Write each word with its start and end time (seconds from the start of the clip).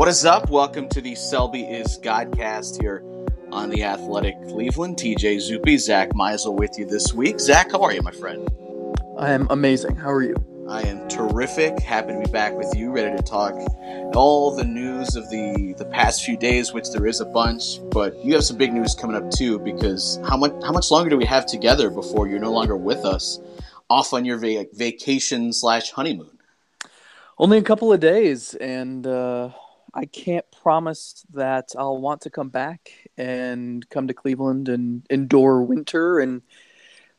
What 0.00 0.08
is 0.08 0.24
up? 0.24 0.48
Welcome 0.48 0.88
to 0.88 1.02
the 1.02 1.14
Selby 1.14 1.60
is 1.60 1.98
Godcast 1.98 2.80
here 2.80 3.04
on 3.52 3.68
the 3.68 3.84
Athletic 3.84 4.34
Cleveland. 4.48 4.96
TJ 4.96 5.36
Zuppe, 5.36 5.78
Zack 5.78 6.14
Meisel 6.14 6.56
with 6.56 6.78
you 6.78 6.86
this 6.86 7.12
week. 7.12 7.38
Zack, 7.38 7.72
how 7.72 7.82
are 7.82 7.92
you, 7.92 8.00
my 8.00 8.10
friend? 8.10 8.48
I 9.18 9.32
am 9.32 9.46
amazing. 9.50 9.96
How 9.96 10.10
are 10.10 10.22
you? 10.22 10.36
I 10.66 10.80
am 10.84 11.06
terrific. 11.08 11.78
Happy 11.80 12.14
to 12.14 12.18
be 12.18 12.30
back 12.32 12.54
with 12.54 12.74
you, 12.74 12.90
ready 12.90 13.14
to 13.14 13.22
talk 13.22 13.52
all 14.16 14.56
the 14.56 14.64
news 14.64 15.16
of 15.16 15.28
the 15.28 15.74
the 15.76 15.84
past 15.84 16.24
few 16.24 16.38
days, 16.38 16.72
which 16.72 16.90
there 16.92 17.06
is 17.06 17.20
a 17.20 17.26
bunch. 17.26 17.78
But 17.90 18.16
you 18.24 18.32
have 18.32 18.44
some 18.44 18.56
big 18.56 18.72
news 18.72 18.94
coming 18.94 19.16
up 19.16 19.30
too, 19.30 19.58
because 19.58 20.18
how 20.26 20.38
much 20.38 20.54
how 20.64 20.72
much 20.72 20.90
longer 20.90 21.10
do 21.10 21.18
we 21.18 21.26
have 21.26 21.44
together 21.44 21.90
before 21.90 22.26
you're 22.26 22.38
no 22.38 22.52
longer 22.52 22.74
with 22.74 23.04
us, 23.04 23.38
off 23.90 24.14
on 24.14 24.24
your 24.24 24.38
va- 24.38 24.64
vacation 24.72 25.52
slash 25.52 25.90
honeymoon? 25.90 26.38
Only 27.36 27.58
a 27.58 27.62
couple 27.62 27.92
of 27.92 28.00
days, 28.00 28.54
and 28.54 29.06
uh, 29.06 29.50
I 29.94 30.04
can't 30.06 30.44
promise 30.62 31.24
that 31.32 31.70
I'll 31.76 31.98
want 31.98 32.22
to 32.22 32.30
come 32.30 32.48
back 32.48 32.90
and 33.16 33.88
come 33.90 34.08
to 34.08 34.14
Cleveland 34.14 34.68
and 34.68 35.06
endure 35.10 35.62
winter 35.62 36.20
and 36.20 36.42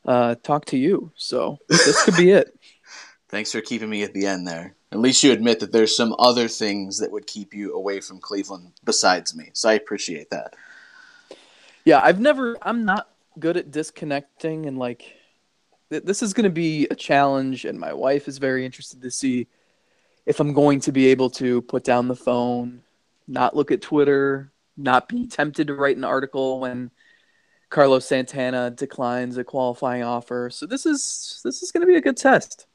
uh, 0.06 0.36
talk 0.42 0.64
to 0.66 0.76
you. 0.76 1.12
So 1.16 1.58
this 1.68 2.04
could 2.04 2.16
be 2.16 2.30
it. 2.30 2.58
Thanks 3.28 3.52
for 3.52 3.62
keeping 3.62 3.88
me 3.88 4.02
at 4.02 4.12
the 4.12 4.26
end 4.26 4.46
there. 4.46 4.74
At 4.90 4.98
least 4.98 5.22
you 5.22 5.32
admit 5.32 5.60
that 5.60 5.72
there's 5.72 5.96
some 5.96 6.14
other 6.18 6.48
things 6.48 6.98
that 6.98 7.10
would 7.10 7.26
keep 7.26 7.54
you 7.54 7.74
away 7.74 8.00
from 8.00 8.18
Cleveland 8.20 8.72
besides 8.84 9.34
me. 9.34 9.50
So 9.54 9.70
I 9.70 9.72
appreciate 9.72 10.28
that. 10.30 10.54
Yeah, 11.86 12.00
I've 12.02 12.20
never, 12.20 12.58
I'm 12.60 12.84
not 12.84 13.08
good 13.38 13.56
at 13.56 13.70
disconnecting 13.70 14.66
and 14.66 14.78
like, 14.78 15.14
th- 15.88 16.02
this 16.02 16.22
is 16.22 16.34
going 16.34 16.44
to 16.44 16.50
be 16.50 16.86
a 16.90 16.94
challenge, 16.94 17.64
and 17.64 17.80
my 17.80 17.94
wife 17.94 18.28
is 18.28 18.36
very 18.36 18.66
interested 18.66 19.00
to 19.00 19.10
see 19.10 19.46
if 20.26 20.40
I'm 20.40 20.52
going 20.52 20.80
to 20.80 20.92
be 20.92 21.08
able 21.08 21.30
to 21.30 21.62
put 21.62 21.84
down 21.84 22.08
the 22.08 22.16
phone, 22.16 22.82
not 23.26 23.56
look 23.56 23.70
at 23.70 23.82
Twitter, 23.82 24.52
not 24.76 25.08
be 25.08 25.26
tempted 25.26 25.66
to 25.66 25.74
write 25.74 25.96
an 25.96 26.04
article 26.04 26.60
when 26.60 26.90
Carlos 27.70 28.06
Santana 28.06 28.70
declines 28.70 29.36
a 29.36 29.44
qualifying 29.44 30.02
offer. 30.02 30.50
So 30.50 30.66
this 30.66 30.86
is 30.86 31.40
this 31.44 31.62
is 31.62 31.72
going 31.72 31.80
to 31.80 31.90
be 31.90 31.96
a 31.96 32.02
good 32.02 32.16
test. 32.16 32.66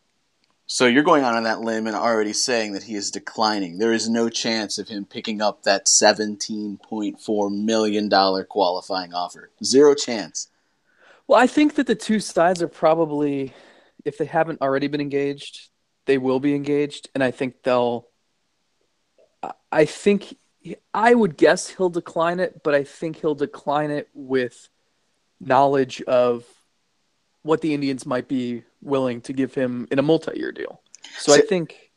So 0.70 0.86
you're 0.86 1.04
going 1.04 1.24
out 1.24 1.36
on 1.36 1.44
that 1.44 1.62
limb 1.62 1.88
and 1.88 1.96
already 1.96 2.34
saying 2.34 2.74
that 2.74 2.84
he 2.84 2.96
is 2.96 3.10
declining. 3.10 3.78
There 3.78 3.94
is 3.94 4.10
no 4.10 4.28
chance 4.28 4.78
of 4.78 4.90
him 4.90 5.06
picking 5.06 5.42
up 5.42 5.64
that 5.64 5.86
$17.4 5.86 7.64
million 7.64 8.10
qualifying 8.50 9.14
offer. 9.14 9.50
Zero 9.64 9.96
chance. 9.96 10.50
Well, 11.26 11.40
I 11.40 11.48
think 11.48 11.76
that 11.76 11.88
the 11.88 11.96
two 11.96 12.20
sides 12.20 12.62
are 12.62 12.68
probably, 12.68 13.54
if 14.04 14.18
they 14.18 14.26
haven't 14.26 14.62
already 14.62 14.88
been 14.88 15.00
engaged, 15.00 15.70
they 16.08 16.18
will 16.18 16.40
be 16.40 16.56
engaged. 16.56 17.10
And 17.14 17.24
I 17.24 17.30
think 17.30 17.62
they'll, 17.62 18.08
I 19.72 19.86
think, 19.86 20.38
I 20.94 21.14
would 21.14 21.38
guess 21.38 21.68
he'll 21.70 21.90
decline 21.90 22.40
it, 22.40 22.64
but 22.64 22.74
I 22.74 22.84
think 22.84 23.18
he'll 23.18 23.36
decline 23.36 23.92
it 23.92 24.10
with 24.16 24.70
knowledge 25.40 26.02
of 26.02 26.44
what 27.44 27.62
the 27.62 27.74
Indians 27.74 28.06
might 28.06 28.28
be 28.28 28.64
willing 28.82 29.22
to 29.22 29.34
give 29.34 29.54
him 29.54 29.88
in 29.92 30.00
a 30.00 30.02
multi-year 30.02 30.52
deal. 30.52 30.82
So, 31.20 31.34
so 31.34 31.38
I 31.38 31.42
think 31.42 31.92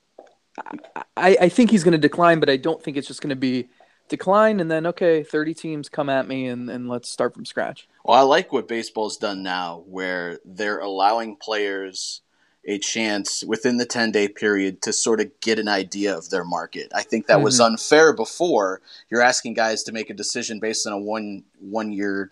I, 1.17 1.37
I 1.41 1.49
think 1.49 1.71
he's 1.71 1.83
going 1.83 1.93
to 1.93 1.99
decline, 1.99 2.39
but 2.39 2.51
I 2.51 2.57
don't 2.57 2.83
think 2.83 2.97
it's 2.97 3.09
just 3.09 3.23
going 3.23 3.31
to 3.31 3.37
be 3.37 3.69
decline 4.09 4.61
and 4.61 4.71
then 4.71 4.87
okay, 4.87 5.23
thirty 5.23 5.55
teams 5.55 5.89
come 5.89 6.09
at 6.09 6.29
me 6.29 6.47
and, 6.47 6.69
and 6.69 6.89
let's 6.89 7.09
start 7.09 7.35
from 7.35 7.45
scratch. 7.45 7.89
Well, 8.05 8.19
I 8.19 8.23
like 8.23 8.53
what 8.53 8.69
baseball's 8.69 9.17
done 9.17 9.43
now, 9.43 9.85
where 9.87 10.39
they're 10.45 10.81
allowing 10.81 11.37
players 11.37 12.21
a 12.65 12.79
chance 12.79 13.43
within 13.45 13.79
the 13.79 13.87
10 13.87 14.13
day 14.13 14.29
period 14.29 14.83
to 14.83 14.93
sort 14.93 15.21
of 15.21 15.41
get 15.41 15.59
an 15.59 15.69
idea 15.69 16.17
of 16.17 16.31
their 16.31 16.45
market. 16.45 16.93
I 16.95 17.03
think 17.03 17.27
that 17.27 17.37
mm-hmm. 17.37 17.45
was 17.45 17.61
unfair 17.61 18.13
before. 18.13 18.81
You're 19.09 19.23
asking 19.23 19.55
guys 19.55 19.83
to 19.85 19.93
make 19.93 20.11
a 20.11 20.15
decision 20.15 20.61
based 20.61 20.87
on 20.87 20.93
a 20.93 20.99
one 20.99 21.45
one 21.59 21.93
year 21.93 22.31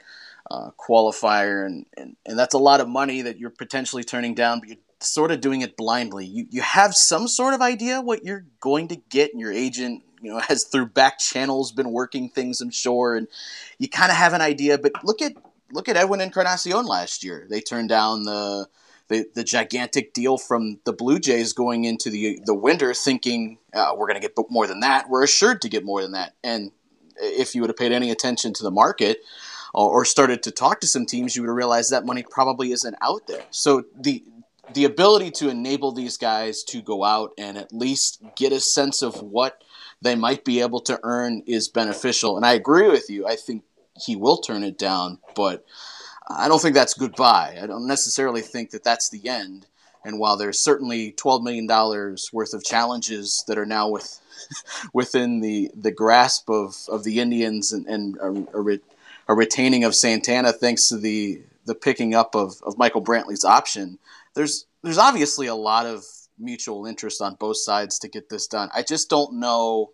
uh, 0.50 0.70
qualifier, 0.78 1.66
and, 1.66 1.86
and, 1.96 2.16
and 2.24 2.38
that's 2.38 2.54
a 2.54 2.58
lot 2.58 2.80
of 2.80 2.88
money 2.88 3.22
that 3.22 3.38
you're 3.38 3.50
potentially 3.50 4.02
turning 4.02 4.34
down, 4.34 4.60
but 4.60 4.68
you're 4.68 4.78
sort 5.00 5.30
of 5.30 5.40
doing 5.40 5.60
it 5.60 5.76
blindly. 5.76 6.26
You, 6.26 6.46
you 6.50 6.62
have 6.62 6.94
some 6.94 7.28
sort 7.28 7.54
of 7.54 7.60
idea 7.60 8.00
what 8.00 8.24
you're 8.24 8.46
going 8.60 8.88
to 8.88 8.96
get, 8.96 9.32
and 9.32 9.40
your 9.40 9.52
agent, 9.52 10.02
you 10.22 10.32
know, 10.32 10.38
has 10.48 10.64
through 10.64 10.86
back 10.86 11.18
channels 11.18 11.72
been 11.72 11.92
working 11.92 12.28
things, 12.28 12.60
I'm 12.60 12.70
sure, 12.70 13.16
and 13.16 13.28
you 13.78 13.88
kind 13.88 14.10
of 14.10 14.16
have 14.16 14.32
an 14.32 14.40
idea. 14.40 14.78
But 14.78 15.04
look 15.04 15.20
at 15.22 15.32
look 15.72 15.88
at 15.88 15.96
Edwin 15.96 16.20
Encarnacion 16.20 16.86
last 16.86 17.24
year. 17.24 17.46
They 17.48 17.60
turned 17.60 17.90
down 17.90 18.22
the 18.22 18.68
the, 19.08 19.26
the 19.34 19.44
gigantic 19.44 20.12
deal 20.12 20.38
from 20.38 20.80
the 20.84 20.92
Blue 20.92 21.18
Jays 21.18 21.52
going 21.52 21.84
into 21.84 22.10
the 22.10 22.40
the 22.44 22.54
winter, 22.54 22.94
thinking 22.94 23.58
uh, 23.74 23.94
we're 23.96 24.06
going 24.06 24.20
to 24.20 24.26
get 24.26 24.36
more 24.50 24.66
than 24.66 24.80
that. 24.80 25.08
We're 25.08 25.24
assured 25.24 25.62
to 25.62 25.68
get 25.68 25.84
more 25.84 26.02
than 26.02 26.12
that. 26.12 26.34
And 26.44 26.72
if 27.16 27.54
you 27.54 27.60
would 27.62 27.70
have 27.70 27.76
paid 27.76 27.92
any 27.92 28.10
attention 28.10 28.52
to 28.54 28.62
the 28.62 28.70
market 28.70 29.18
or, 29.74 29.90
or 29.90 30.04
started 30.04 30.42
to 30.44 30.50
talk 30.50 30.80
to 30.80 30.86
some 30.86 31.06
teams, 31.06 31.34
you 31.34 31.42
would 31.42 31.48
have 31.48 31.56
realized 31.56 31.92
that 31.92 32.06
money 32.06 32.24
probably 32.28 32.72
isn't 32.72 32.96
out 33.00 33.26
there. 33.26 33.44
So 33.50 33.84
the 33.98 34.22
the 34.74 34.84
ability 34.84 35.30
to 35.30 35.48
enable 35.48 35.92
these 35.92 36.18
guys 36.18 36.62
to 36.62 36.82
go 36.82 37.04
out 37.04 37.32
and 37.38 37.56
at 37.56 37.72
least 37.72 38.22
get 38.36 38.52
a 38.52 38.60
sense 38.60 39.02
of 39.02 39.22
what 39.22 39.62
they 40.02 40.14
might 40.14 40.44
be 40.44 40.60
able 40.60 40.80
to 40.80 41.00
earn 41.02 41.42
is 41.46 41.68
beneficial. 41.68 42.36
And 42.36 42.44
I 42.44 42.52
agree 42.52 42.88
with 42.88 43.08
you. 43.08 43.26
I 43.26 43.36
think 43.36 43.64
he 44.00 44.14
will 44.14 44.36
turn 44.36 44.62
it 44.62 44.78
down, 44.78 45.18
but 45.34 45.64
I 46.28 46.48
don't 46.48 46.60
think 46.60 46.74
that's 46.74 46.94
goodbye. 46.94 47.58
I 47.60 47.66
don't 47.66 47.86
necessarily 47.86 48.42
think 48.42 48.70
that 48.70 48.84
that's 48.84 49.08
the 49.08 49.28
end. 49.28 49.66
And 50.04 50.18
while 50.18 50.36
there's 50.36 50.58
certainly 50.58 51.12
$12 51.12 51.42
million 51.42 51.66
worth 52.32 52.54
of 52.54 52.64
challenges 52.64 53.44
that 53.48 53.58
are 53.58 53.66
now 53.66 53.88
with, 53.88 54.20
within 54.92 55.40
the, 55.40 55.70
the 55.74 55.90
grasp 55.90 56.48
of, 56.48 56.76
of 56.88 57.04
the 57.04 57.20
Indians 57.20 57.72
and, 57.72 57.86
and 57.86 58.16
a, 58.18 58.58
a, 58.58 58.78
a 59.28 59.34
retaining 59.34 59.84
of 59.84 59.94
Santana 59.94 60.52
thanks 60.52 60.88
to 60.88 60.98
the, 60.98 61.42
the 61.64 61.74
picking 61.74 62.14
up 62.14 62.34
of, 62.34 62.62
of 62.62 62.78
Michael 62.78 63.02
Brantley's 63.02 63.44
option, 63.44 63.98
there's, 64.34 64.66
there's 64.82 64.98
obviously 64.98 65.46
a 65.46 65.54
lot 65.54 65.86
of 65.86 66.04
mutual 66.38 66.86
interest 66.86 67.20
on 67.20 67.34
both 67.34 67.56
sides 67.56 67.98
to 67.98 68.08
get 68.08 68.28
this 68.28 68.46
done. 68.46 68.70
I 68.72 68.82
just 68.82 69.10
don't 69.10 69.34
know 69.34 69.90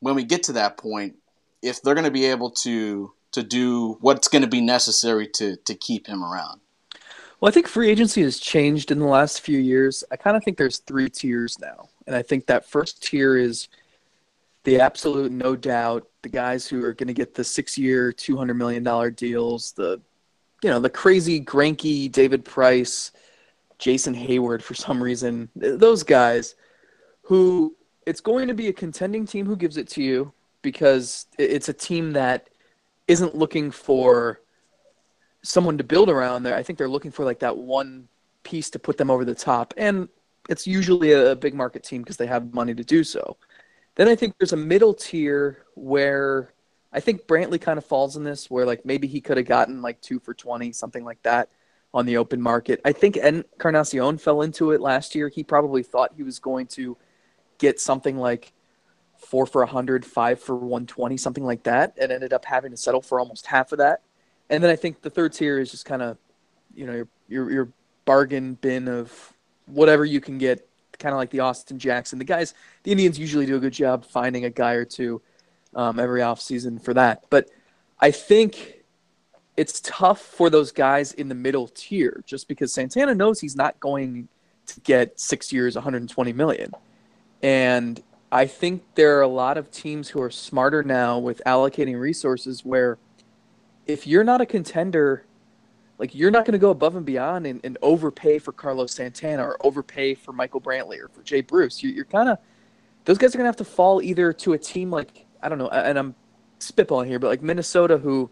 when 0.00 0.14
we 0.14 0.24
get 0.24 0.44
to 0.44 0.52
that 0.52 0.76
point 0.76 1.16
if 1.62 1.80
they're 1.80 1.94
going 1.94 2.04
to 2.04 2.10
be 2.10 2.26
able 2.26 2.50
to 2.50 3.12
to 3.32 3.42
do 3.42 3.98
what's 4.00 4.28
going 4.28 4.42
to 4.42 4.48
be 4.48 4.60
necessary 4.60 5.26
to 5.28 5.56
to 5.56 5.74
keep 5.74 6.06
him 6.06 6.22
around. 6.22 6.60
Well, 7.40 7.48
I 7.48 7.52
think 7.52 7.66
free 7.66 7.90
agency 7.90 8.22
has 8.22 8.38
changed 8.38 8.92
in 8.92 9.00
the 9.00 9.06
last 9.06 9.40
few 9.40 9.58
years. 9.58 10.04
I 10.12 10.16
kind 10.16 10.36
of 10.36 10.44
think 10.44 10.56
there's 10.56 10.78
three 10.78 11.10
tiers 11.10 11.58
now, 11.58 11.88
and 12.06 12.14
I 12.14 12.22
think 12.22 12.46
that 12.46 12.64
first 12.64 13.02
tier 13.02 13.36
is 13.36 13.68
the 14.64 14.78
absolute 14.78 15.32
no 15.32 15.56
doubt 15.56 16.06
the 16.22 16.28
guys 16.28 16.68
who 16.68 16.84
are 16.84 16.92
going 16.92 17.08
to 17.08 17.14
get 17.14 17.34
the 17.34 17.42
six-year, 17.42 18.12
two 18.12 18.36
hundred 18.36 18.54
million 18.54 18.84
dollar 18.84 19.10
deals, 19.10 19.72
the 19.72 20.00
you 20.62 20.70
know 20.70 20.78
the 20.78 20.90
crazy 20.90 21.40
Greinke, 21.40 22.12
David 22.12 22.44
Price, 22.44 23.10
Jason 23.78 24.14
Heyward 24.14 24.62
for 24.62 24.74
some 24.74 25.02
reason, 25.02 25.48
those 25.56 26.04
guys 26.04 26.54
who 27.22 27.74
it's 28.06 28.20
going 28.20 28.48
to 28.48 28.54
be 28.54 28.68
a 28.68 28.72
contending 28.72 29.26
team 29.26 29.46
who 29.46 29.56
gives 29.56 29.76
it 29.76 29.88
to 29.88 30.02
you 30.02 30.32
because 30.62 31.26
it's 31.38 31.68
a 31.68 31.72
team 31.72 32.12
that 32.12 32.48
isn't 33.12 33.34
looking 33.36 33.70
for 33.70 34.40
someone 35.42 35.78
to 35.78 35.84
build 35.84 36.08
around 36.08 36.42
there. 36.42 36.56
I 36.56 36.62
think 36.62 36.78
they're 36.78 36.88
looking 36.88 37.10
for 37.10 37.24
like 37.24 37.40
that 37.40 37.56
one 37.56 38.08
piece 38.42 38.70
to 38.70 38.78
put 38.78 38.96
them 38.96 39.10
over 39.10 39.24
the 39.24 39.34
top. 39.34 39.74
And 39.76 40.08
it's 40.48 40.66
usually 40.66 41.12
a 41.12 41.36
big 41.36 41.54
market 41.54 41.84
team 41.84 42.02
because 42.02 42.16
they 42.16 42.26
have 42.26 42.52
money 42.54 42.74
to 42.74 42.84
do 42.84 43.04
so. 43.04 43.36
Then 43.94 44.08
I 44.08 44.16
think 44.16 44.34
there's 44.38 44.54
a 44.54 44.56
middle 44.56 44.94
tier 44.94 45.64
where 45.74 46.54
I 46.92 47.00
think 47.00 47.26
Brantley 47.26 47.60
kind 47.60 47.78
of 47.78 47.84
falls 47.84 48.16
in 48.16 48.24
this, 48.24 48.50
where 48.50 48.64
like 48.64 48.84
maybe 48.84 49.06
he 49.06 49.20
could 49.20 49.36
have 49.36 49.46
gotten 49.46 49.82
like 49.82 50.00
two 50.00 50.18
for 50.18 50.34
20, 50.34 50.72
something 50.72 51.04
like 51.04 51.22
that 51.22 51.48
on 51.94 52.06
the 52.06 52.16
open 52.16 52.40
market. 52.40 52.80
I 52.84 52.92
think 52.92 53.16
Encarnacion 53.16 54.18
fell 54.18 54.42
into 54.42 54.72
it 54.72 54.80
last 54.80 55.14
year. 55.14 55.28
He 55.28 55.44
probably 55.44 55.82
thought 55.82 56.12
he 56.16 56.22
was 56.22 56.38
going 56.38 56.66
to 56.68 56.96
get 57.58 57.78
something 57.78 58.16
like 58.16 58.52
four 59.22 59.46
for 59.46 59.62
100, 59.62 60.04
five 60.04 60.40
for 60.40 60.54
120, 60.54 61.16
something 61.16 61.44
like 61.44 61.62
that, 61.62 61.94
and 62.00 62.12
ended 62.12 62.32
up 62.32 62.44
having 62.44 62.70
to 62.70 62.76
settle 62.76 63.00
for 63.00 63.20
almost 63.20 63.46
half 63.46 63.72
of 63.72 63.78
that. 63.78 64.02
And 64.50 64.62
then 64.62 64.70
I 64.70 64.76
think 64.76 65.02
the 65.02 65.10
third 65.10 65.32
tier 65.32 65.58
is 65.58 65.70
just 65.70 65.84
kind 65.84 66.02
of, 66.02 66.18
you 66.74 66.86
know, 66.86 66.92
your, 66.92 67.08
your, 67.28 67.50
your 67.50 67.68
bargain 68.04 68.54
bin 68.54 68.88
of 68.88 69.32
whatever 69.66 70.04
you 70.04 70.20
can 70.20 70.38
get, 70.38 70.68
kind 70.98 71.12
of 71.12 71.18
like 71.18 71.30
the 71.30 71.40
Austin 71.40 71.78
Jackson. 71.78 72.18
The 72.18 72.24
guys, 72.24 72.54
the 72.82 72.90
Indians 72.90 73.18
usually 73.18 73.46
do 73.46 73.56
a 73.56 73.60
good 73.60 73.72
job 73.72 74.04
finding 74.04 74.44
a 74.44 74.50
guy 74.50 74.72
or 74.72 74.84
two 74.84 75.22
um, 75.74 75.98
every 75.98 76.20
offseason 76.20 76.82
for 76.82 76.92
that. 76.94 77.24
But 77.30 77.48
I 78.00 78.10
think 78.10 78.82
it's 79.56 79.80
tough 79.80 80.20
for 80.20 80.50
those 80.50 80.72
guys 80.72 81.12
in 81.12 81.28
the 81.28 81.34
middle 81.34 81.68
tier 81.68 82.22
just 82.26 82.48
because 82.48 82.72
Santana 82.72 83.14
knows 83.14 83.40
he's 83.40 83.56
not 83.56 83.78
going 83.80 84.28
to 84.66 84.80
get 84.80 85.18
six 85.18 85.52
years, 85.52 85.74
120 85.74 86.32
million. 86.32 86.72
And 87.42 88.02
I 88.32 88.46
think 88.46 88.82
there 88.94 89.18
are 89.18 89.20
a 89.20 89.28
lot 89.28 89.58
of 89.58 89.70
teams 89.70 90.08
who 90.08 90.22
are 90.22 90.30
smarter 90.30 90.82
now 90.82 91.18
with 91.18 91.42
allocating 91.44 92.00
resources 92.00 92.64
where 92.64 92.96
if 93.86 94.06
you're 94.06 94.24
not 94.24 94.40
a 94.40 94.46
contender, 94.46 95.26
like 95.98 96.14
you're 96.14 96.30
not 96.30 96.46
going 96.46 96.52
to 96.52 96.58
go 96.58 96.70
above 96.70 96.96
and 96.96 97.04
beyond 97.04 97.46
and, 97.46 97.60
and, 97.62 97.76
overpay 97.82 98.38
for 98.38 98.52
Carlos 98.52 98.94
Santana 98.94 99.44
or 99.44 99.58
overpay 99.60 100.14
for 100.14 100.32
Michael 100.32 100.62
Brantley 100.62 100.98
or 100.98 101.08
for 101.08 101.22
Jay 101.22 101.42
Bruce. 101.42 101.82
You're, 101.82 101.92
you're 101.92 102.04
kind 102.06 102.30
of 102.30 102.38
those 103.04 103.18
guys 103.18 103.34
are 103.34 103.38
going 103.38 103.44
to 103.44 103.48
have 103.48 103.56
to 103.56 103.64
fall 103.66 104.00
either 104.00 104.32
to 104.32 104.54
a 104.54 104.58
team 104.58 104.90
like 104.90 105.26
I 105.42 105.50
don't 105.50 105.58
know, 105.58 105.68
and 105.68 105.98
I'm 105.98 106.14
spitballing 106.58 107.08
here, 107.08 107.18
but 107.18 107.28
like 107.28 107.42
Minnesota, 107.42 107.98
who 107.98 108.30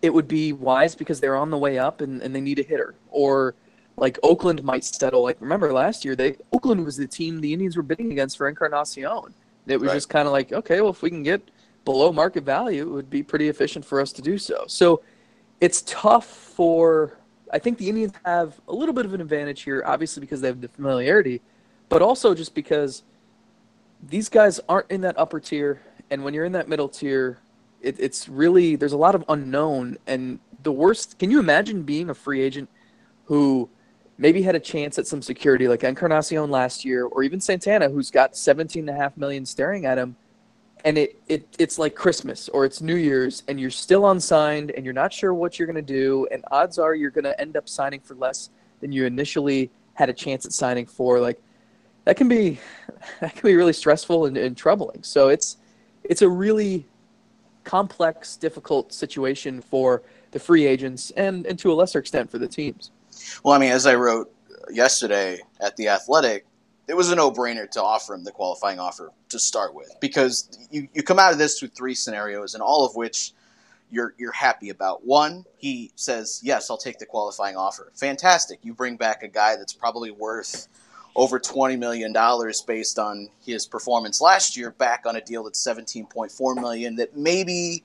it 0.00 0.14
would 0.14 0.28
be 0.28 0.54
wise 0.54 0.94
because 0.94 1.20
they're 1.20 1.36
on 1.36 1.50
the 1.50 1.58
way 1.58 1.78
up 1.78 2.00
and, 2.00 2.22
and 2.22 2.34
they 2.34 2.40
need 2.40 2.58
a 2.58 2.62
hitter, 2.62 2.94
or 3.10 3.54
like 3.98 4.18
Oakland 4.22 4.62
might 4.62 4.84
settle. 4.84 5.22
Like 5.22 5.36
remember 5.40 5.72
last 5.72 6.04
year, 6.04 6.16
they 6.16 6.36
Oakland 6.52 6.84
was 6.84 6.96
the 6.96 7.06
team 7.06 7.40
the 7.40 7.52
Indians 7.52 7.76
were 7.76 7.82
bidding 7.82 8.12
against 8.12 8.36
for 8.36 8.48
Encarnacion. 8.48 9.34
It 9.66 9.78
was 9.78 9.88
right. 9.88 9.94
just 9.94 10.08
kind 10.08 10.26
of 10.26 10.32
like, 10.32 10.52
okay, 10.52 10.80
well 10.80 10.90
if 10.90 11.02
we 11.02 11.10
can 11.10 11.22
get 11.22 11.50
below 11.84 12.12
market 12.12 12.44
value, 12.44 12.82
it 12.82 12.90
would 12.90 13.10
be 13.10 13.22
pretty 13.22 13.48
efficient 13.48 13.84
for 13.84 14.00
us 14.00 14.12
to 14.12 14.22
do 14.22 14.38
so. 14.38 14.64
So 14.66 15.02
it's 15.60 15.82
tough 15.82 16.26
for. 16.26 17.18
I 17.50 17.58
think 17.58 17.78
the 17.78 17.88
Indians 17.88 18.12
have 18.26 18.60
a 18.68 18.74
little 18.74 18.94
bit 18.94 19.06
of 19.06 19.14
an 19.14 19.22
advantage 19.22 19.62
here, 19.62 19.82
obviously 19.86 20.20
because 20.20 20.42
they 20.42 20.48
have 20.48 20.60
the 20.60 20.68
familiarity, 20.68 21.40
but 21.88 22.02
also 22.02 22.34
just 22.34 22.54
because 22.54 23.02
these 24.06 24.28
guys 24.28 24.60
aren't 24.68 24.90
in 24.90 25.00
that 25.00 25.18
upper 25.18 25.40
tier, 25.40 25.80
and 26.10 26.22
when 26.22 26.34
you're 26.34 26.44
in 26.44 26.52
that 26.52 26.68
middle 26.68 26.90
tier, 26.90 27.38
it, 27.80 27.96
it's 27.98 28.28
really 28.28 28.76
there's 28.76 28.92
a 28.92 28.98
lot 28.98 29.14
of 29.14 29.24
unknown. 29.28 29.96
And 30.06 30.40
the 30.62 30.72
worst, 30.72 31.18
can 31.18 31.30
you 31.30 31.40
imagine 31.40 31.84
being 31.84 32.10
a 32.10 32.14
free 32.14 32.42
agent 32.42 32.68
who 33.24 33.68
maybe 34.18 34.42
had 34.42 34.54
a 34.54 34.60
chance 34.60 34.98
at 34.98 35.06
some 35.06 35.22
security 35.22 35.68
like 35.68 35.84
Encarnacion 35.84 36.50
last 36.50 36.84
year, 36.84 37.06
or 37.06 37.22
even 37.22 37.40
Santana, 37.40 37.88
who's 37.88 38.10
got 38.10 38.32
17.5 38.32 39.16
million 39.16 39.46
staring 39.46 39.86
at 39.86 39.96
him, 39.96 40.16
and 40.84 40.98
it, 40.98 41.20
it 41.28 41.46
it's 41.58 41.78
like 41.78 41.94
Christmas 41.94 42.48
or 42.48 42.64
it's 42.64 42.80
New 42.80 42.96
Year's, 42.96 43.42
and 43.48 43.60
you're 43.60 43.70
still 43.70 44.10
unsigned, 44.10 44.72
and 44.72 44.84
you're 44.84 44.94
not 44.94 45.12
sure 45.12 45.32
what 45.32 45.58
you're 45.58 45.66
gonna 45.66 45.80
do, 45.80 46.26
and 46.30 46.44
odds 46.50 46.78
are 46.78 46.94
you're 46.94 47.10
gonna 47.10 47.34
end 47.38 47.56
up 47.56 47.68
signing 47.68 48.00
for 48.00 48.14
less 48.14 48.50
than 48.80 48.92
you 48.92 49.06
initially 49.06 49.70
had 49.94 50.08
a 50.08 50.12
chance 50.12 50.44
at 50.44 50.52
signing 50.52 50.86
for. 50.86 51.20
Like 51.20 51.40
that 52.04 52.16
can 52.16 52.28
be 52.28 52.58
that 53.20 53.34
can 53.34 53.42
be 53.42 53.54
really 53.54 53.72
stressful 53.72 54.26
and, 54.26 54.36
and 54.36 54.56
troubling. 54.56 55.02
So 55.02 55.28
it's 55.28 55.56
it's 56.04 56.22
a 56.22 56.28
really 56.28 56.86
complex, 57.64 58.36
difficult 58.36 58.92
situation 58.92 59.60
for 59.60 60.02
the 60.30 60.38
free 60.38 60.66
agents 60.66 61.10
and, 61.12 61.46
and 61.46 61.58
to 61.58 61.70
a 61.70 61.74
lesser 61.74 61.98
extent 61.98 62.30
for 62.30 62.38
the 62.38 62.48
teams. 62.48 62.90
Well, 63.42 63.54
I 63.54 63.58
mean, 63.58 63.72
as 63.72 63.86
I 63.86 63.94
wrote 63.94 64.32
yesterday 64.70 65.40
at 65.60 65.76
the 65.76 65.88
Athletic, 65.88 66.46
it 66.88 66.96
was 66.96 67.10
a 67.10 67.16
no-brainer 67.16 67.70
to 67.72 67.82
offer 67.82 68.14
him 68.14 68.24
the 68.24 68.32
qualifying 68.32 68.78
offer 68.78 69.12
to 69.28 69.38
start 69.38 69.74
with 69.74 69.94
because 70.00 70.48
you, 70.70 70.88
you 70.94 71.02
come 71.02 71.18
out 71.18 71.32
of 71.32 71.38
this 71.38 71.60
with 71.60 71.74
three 71.74 71.94
scenarios 71.94 72.54
and 72.54 72.62
all 72.62 72.86
of 72.86 72.96
which 72.96 73.32
you're 73.90 74.14
you're 74.18 74.32
happy 74.32 74.70
about. 74.70 75.06
One, 75.06 75.44
he 75.56 75.92
says, 75.96 76.40
"Yes, 76.42 76.70
I'll 76.70 76.78
take 76.78 76.98
the 76.98 77.06
qualifying 77.06 77.56
offer." 77.56 77.90
Fantastic. 77.94 78.58
You 78.62 78.74
bring 78.74 78.96
back 78.96 79.22
a 79.22 79.28
guy 79.28 79.56
that's 79.56 79.72
probably 79.72 80.10
worth 80.10 80.68
over 81.16 81.40
$20 81.40 81.78
million 81.78 82.14
based 82.66 82.98
on 82.98 83.28
his 83.44 83.66
performance 83.66 84.20
last 84.20 84.56
year 84.56 84.70
back 84.70 85.04
on 85.04 85.16
a 85.16 85.20
deal 85.20 85.42
that's 85.42 85.66
17.4 85.66 86.54
million 86.60 86.96
that 86.96 87.16
maybe 87.16 87.82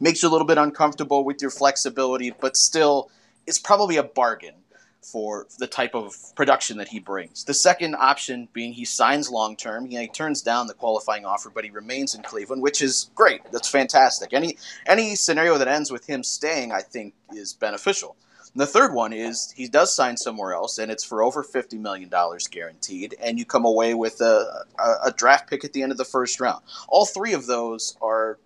makes 0.00 0.22
you 0.22 0.28
a 0.28 0.32
little 0.32 0.46
bit 0.46 0.56
uncomfortable 0.56 1.22
with 1.22 1.42
your 1.42 1.50
flexibility, 1.50 2.30
but 2.30 2.56
still 2.56 3.10
it's 3.46 3.58
probably 3.58 3.96
a 3.96 4.02
bargain 4.02 4.54
for 5.02 5.46
the 5.58 5.66
type 5.66 5.94
of 5.94 6.14
production 6.34 6.76
that 6.78 6.88
he 6.88 6.98
brings. 6.98 7.44
The 7.44 7.54
second 7.54 7.94
option 7.94 8.48
being 8.52 8.72
he 8.72 8.84
signs 8.84 9.30
long 9.30 9.56
term. 9.56 9.86
He, 9.86 9.96
he, 9.96 10.08
turns 10.08 10.42
down 10.42 10.66
the 10.66 10.74
qualifying 10.74 11.24
offer, 11.24 11.50
but 11.50 11.64
he 11.64 11.70
remains 11.70 12.14
in 12.14 12.22
Cleveland, 12.22 12.62
which 12.62 12.82
is 12.82 13.10
great. 13.14 13.40
That's 13.50 13.68
fantastic. 13.68 14.32
Any 14.32 14.58
any 14.86 15.14
scenario 15.14 15.58
that 15.58 15.68
ends 15.68 15.90
with 15.90 16.06
him 16.06 16.22
staying, 16.22 16.72
I 16.72 16.80
think, 16.80 17.14
is 17.32 17.54
beneficial. 17.54 18.16
And 18.52 18.60
the 18.60 18.66
third 18.66 18.92
one 18.92 19.12
is 19.12 19.52
he 19.52 19.68
does 19.68 19.94
sign 19.94 20.16
somewhere 20.16 20.52
else, 20.52 20.78
and 20.78 20.90
it's 20.90 21.04
for 21.04 21.22
over 21.22 21.44
$50 21.44 21.78
million 21.78 22.10
guaranteed, 22.50 23.14
and 23.20 23.38
you 23.38 23.44
come 23.44 23.64
away 23.64 23.94
with 23.94 24.20
a, 24.20 24.64
a, 24.78 25.08
a 25.08 25.12
draft 25.12 25.48
pick 25.48 25.64
at 25.64 25.72
the 25.72 25.82
end 25.82 25.92
of 25.92 25.98
the 25.98 26.04
first 26.04 26.40
round. 26.40 26.62
All 26.88 27.06
three 27.06 27.32
of 27.32 27.46
those 27.46 27.96
are, 28.02 28.38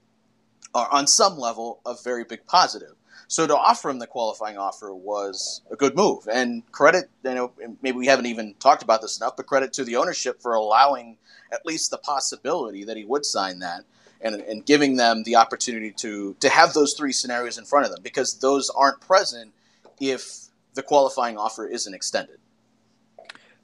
are 0.74 0.92
on 0.92 1.06
some 1.06 1.38
level 1.38 1.80
a 1.86 1.94
very 1.94 2.24
big 2.24 2.46
positive. 2.46 2.94
So 3.28 3.46
to 3.46 3.56
offer 3.56 3.90
him 3.90 3.98
the 3.98 4.06
qualifying 4.06 4.58
offer 4.58 4.94
was 4.94 5.62
a 5.70 5.76
good 5.76 5.96
move, 5.96 6.28
and 6.30 6.62
credit. 6.72 7.08
You 7.24 7.34
know, 7.34 7.52
maybe 7.82 7.96
we 7.96 8.06
haven't 8.06 8.26
even 8.26 8.54
talked 8.60 8.82
about 8.82 9.02
this 9.02 9.18
enough, 9.18 9.36
but 9.36 9.46
credit 9.46 9.72
to 9.74 9.84
the 9.84 9.96
ownership 9.96 10.40
for 10.40 10.54
allowing 10.54 11.16
at 11.52 11.64
least 11.64 11.90
the 11.90 11.98
possibility 11.98 12.84
that 12.84 12.96
he 12.96 13.04
would 13.04 13.24
sign 13.24 13.60
that, 13.60 13.84
and, 14.20 14.36
and 14.42 14.66
giving 14.66 14.96
them 14.96 15.22
the 15.22 15.36
opportunity 15.36 15.90
to 15.92 16.34
to 16.40 16.48
have 16.48 16.74
those 16.74 16.94
three 16.94 17.12
scenarios 17.12 17.58
in 17.58 17.64
front 17.64 17.86
of 17.86 17.92
them 17.92 18.02
because 18.02 18.34
those 18.38 18.70
aren't 18.70 19.00
present 19.00 19.52
if 20.00 20.46
the 20.74 20.82
qualifying 20.82 21.38
offer 21.38 21.66
isn't 21.66 21.94
extended. 21.94 22.38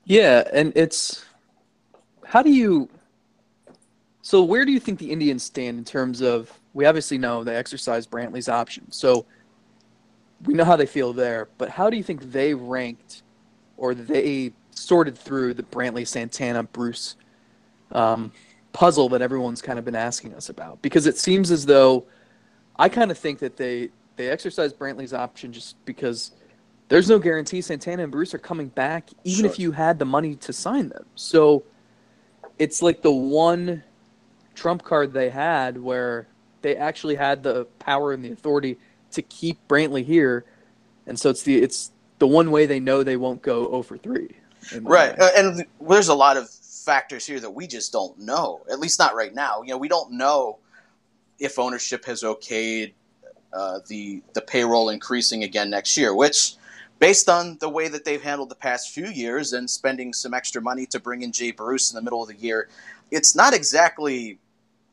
Yeah, 0.04 0.48
and 0.52 0.72
it's 0.74 1.24
how 2.24 2.42
do 2.42 2.50
you 2.50 2.88
so 4.22 4.42
where 4.42 4.64
do 4.64 4.72
you 4.72 4.80
think 4.80 4.98
the 4.98 5.10
Indians 5.10 5.42
stand 5.42 5.78
in 5.78 5.84
terms 5.84 6.20
of 6.20 6.52
we 6.72 6.86
obviously 6.86 7.18
know 7.18 7.42
they 7.42 7.56
exercise 7.56 8.06
Brantley's 8.06 8.48
option. 8.48 8.90
So 8.92 9.26
we 10.44 10.54
know 10.54 10.64
how 10.64 10.76
they 10.76 10.87
feel 10.87 11.12
there, 11.12 11.48
but 11.58 11.69
how 11.69 11.90
do 11.90 11.96
you 11.96 12.02
think 12.02 12.32
they 12.32 12.54
ranked 12.54 13.22
or 13.76 13.94
they 13.94 14.52
sorted 14.70 15.16
through 15.16 15.54
the 15.54 15.62
Brantley 15.62 16.06
Santana 16.06 16.62
Bruce 16.62 17.16
um, 17.92 18.32
puzzle 18.72 19.08
that 19.10 19.22
everyone's 19.22 19.60
kind 19.60 19.78
of 19.78 19.84
been 19.84 19.96
asking 19.96 20.34
us 20.34 20.48
about? 20.48 20.81
Because 20.82 21.06
it 21.06 21.19
seems 21.19 21.50
as 21.50 21.66
though 21.66 22.06
I 22.78 22.88
kind 22.88 23.10
of 23.10 23.19
think 23.19 23.38
that 23.40 23.56
they 23.56 23.90
they 24.16 24.28
exercise 24.28 24.72
Brantley's 24.72 25.14
option 25.14 25.52
just 25.52 25.82
because 25.84 26.32
there's 26.88 27.08
no 27.08 27.19
guarantee 27.19 27.60
Santana 27.60 28.02
and 28.02 28.12
Bruce 28.12 28.34
are 28.34 28.38
coming 28.38 28.69
back, 28.69 29.08
even 29.25 29.44
sure. 29.44 29.50
if 29.50 29.58
you 29.58 29.72
had 29.72 29.98
the 29.98 30.04
money 30.04 30.34
to 30.37 30.52
sign 30.52 30.88
them. 30.88 31.06
So 31.14 31.62
it's 32.58 32.82
like 32.82 33.00
the 33.00 33.12
one 33.12 33.82
trump 34.54 34.82
card 34.82 35.12
they 35.12 35.31
had 35.31 35.81
where 35.81 36.26
they 36.62 36.76
actually 36.76 37.14
had 37.14 37.42
the 37.42 37.64
power 37.78 38.12
and 38.12 38.22
the 38.22 38.32
authority 38.32 38.78
to 39.12 39.22
keep 39.22 39.58
Brantley 39.68 40.04
here, 40.04 40.44
and 41.06 41.18
so 41.18 41.30
it's 41.30 41.42
the 41.42 41.60
it's 41.62 41.92
the 42.18 42.26
one 42.26 42.50
way 42.50 42.66
they 42.66 42.80
know 42.80 43.02
they 43.02 43.16
won't 43.16 43.42
go 43.42 43.68
over 43.68 43.96
three. 43.96 44.36
Right, 44.80 45.18
uh, 45.18 45.30
and 45.36 45.64
there's 45.80 46.08
a 46.08 46.14
lot 46.14 46.36
of 46.36 46.50
factors 46.50 47.26
here 47.26 47.40
that 47.40 47.50
we 47.50 47.66
just 47.66 47.92
don't 47.92 48.18
know. 48.18 48.62
At 48.70 48.78
least 48.78 48.98
not 48.98 49.14
right 49.14 49.34
now. 49.34 49.62
You 49.62 49.70
know, 49.70 49.78
we 49.78 49.88
don't 49.88 50.12
know 50.12 50.58
if 51.38 51.58
ownership 51.58 52.04
has 52.04 52.22
okayed 52.22 52.92
uh, 53.52 53.80
the 53.88 54.22
the 54.34 54.40
payroll 54.40 54.90
increasing 54.90 55.44
again 55.44 55.70
next 55.70 55.96
year, 55.96 56.14
which 56.14 56.56
based 56.98 57.28
on 57.28 57.56
the 57.58 57.68
way 57.68 57.88
that 57.88 58.04
they've 58.04 58.22
handled 58.22 58.50
the 58.50 58.54
past 58.54 58.90
few 58.90 59.06
years 59.06 59.52
and 59.54 59.68
spending 59.68 60.12
some 60.12 60.34
extra 60.34 60.60
money 60.62 60.86
to 60.86 61.00
bring 61.00 61.22
in 61.22 61.32
Jay 61.32 61.50
Bruce 61.50 61.90
in 61.90 61.96
the 61.96 62.02
middle 62.02 62.22
of 62.22 62.28
the 62.28 62.36
year, 62.36 62.68
it's 63.11 63.35
not 63.35 63.54
exactly 63.54 64.38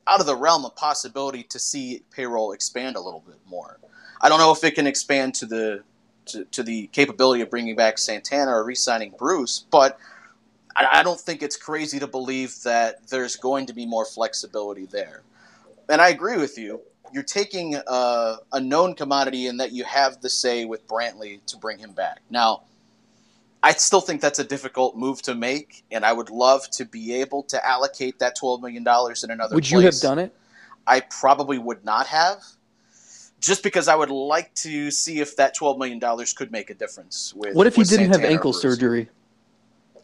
out 0.08 0.20
of 0.20 0.26
the 0.26 0.36
realm 0.36 0.66
of 0.66 0.76
possibility 0.76 1.44
to 1.44 1.60
see 1.60 2.04
payroll 2.12 2.52
expand 2.52 2.96
a 2.96 3.02
little 3.02 3.24
bit 3.26 3.40
more. 3.46 3.80
I 4.22 4.30
don't 4.30 4.40
know 4.40 4.52
if 4.52 4.64
it 4.64 4.76
can 4.76 4.88
expand 4.88 5.36
to 5.36 5.46
the 5.46 5.84
to, 6.28 6.44
to 6.46 6.64
the 6.64 6.88
capability 6.88 7.42
of 7.42 7.50
bringing 7.50 7.76
back 7.76 7.98
Santana 7.98 8.52
or 8.52 8.66
re-signing 8.66 9.14
Bruce, 9.18 9.66
but 9.72 9.98
I, 10.76 11.00
I 11.00 11.04
don't 11.04 11.20
think 11.20 11.42
it's 11.42 11.56
crazy 11.56 12.00
to 12.00 12.08
believe 12.08 12.62
that 12.64 13.08
there's 13.08 13.38
going 13.38 13.68
to 13.68 13.74
be 13.74 13.86
more 13.86 14.04
flexibility 14.04 14.86
there. 14.86 15.24
And 15.88 16.02
I 16.02 16.10
agree 16.10 16.36
with 16.36 16.58
you 16.58 16.82
you're 17.12 17.24
taking 17.24 17.76
a, 17.76 18.38
a 18.52 18.60
known 18.60 18.96
commodity 18.96 19.48
and 19.48 19.60
that 19.60 19.72
you 19.72 19.84
have 19.84 20.22
the 20.22 20.30
say 20.30 20.66
with 20.66 20.88
Brantley 20.88 21.40
to 21.48 21.58
bring 21.58 21.80
him 21.80 21.92
back. 21.92 22.22
Now, 22.30 22.64
I 23.64 23.74
still 23.74 24.02
think 24.02 24.22
that's 24.22 24.40
a 24.40 24.44
difficult 24.44 24.96
move 24.96 25.22
to 25.24 25.36
make, 25.36 25.84
and 25.92 26.06
I 26.06 26.14
would 26.14 26.30
love 26.30 26.70
to 26.72 26.86
be 26.86 27.14
able 27.16 27.44
to 27.44 27.66
allocate 27.66 28.20
that 28.20 28.36
twelve 28.36 28.62
million 28.62 28.84
dollars 28.84 29.24
in 29.24 29.32
another. 29.32 29.56
Would 29.56 29.64
place. 29.64 29.72
you 29.72 29.80
have 29.80 30.00
done 30.00 30.20
it? 30.20 30.36
I 30.86 31.02
probably 31.02 31.58
would 31.58 31.84
not 31.84 32.08
have, 32.08 32.44
just 33.40 33.64
because 33.64 33.88
I 33.88 33.96
would 33.96 34.10
like 34.10 34.54
to 34.56 34.92
see 34.92 35.20
if 35.20 35.36
that 35.38 35.56
twelve 35.56 35.78
million 35.78 36.00
dollars 36.00 36.34
could 36.34 36.52
make 36.52 36.70
a 36.70 36.76
difference. 36.76 37.34
With 37.36 37.56
what 37.56 37.68
if 37.68 37.76
he 37.76 37.84
didn't 37.84 38.12
Santana 38.12 38.24
have 38.24 38.32
ankle 38.32 38.54
surgery? 38.54 39.10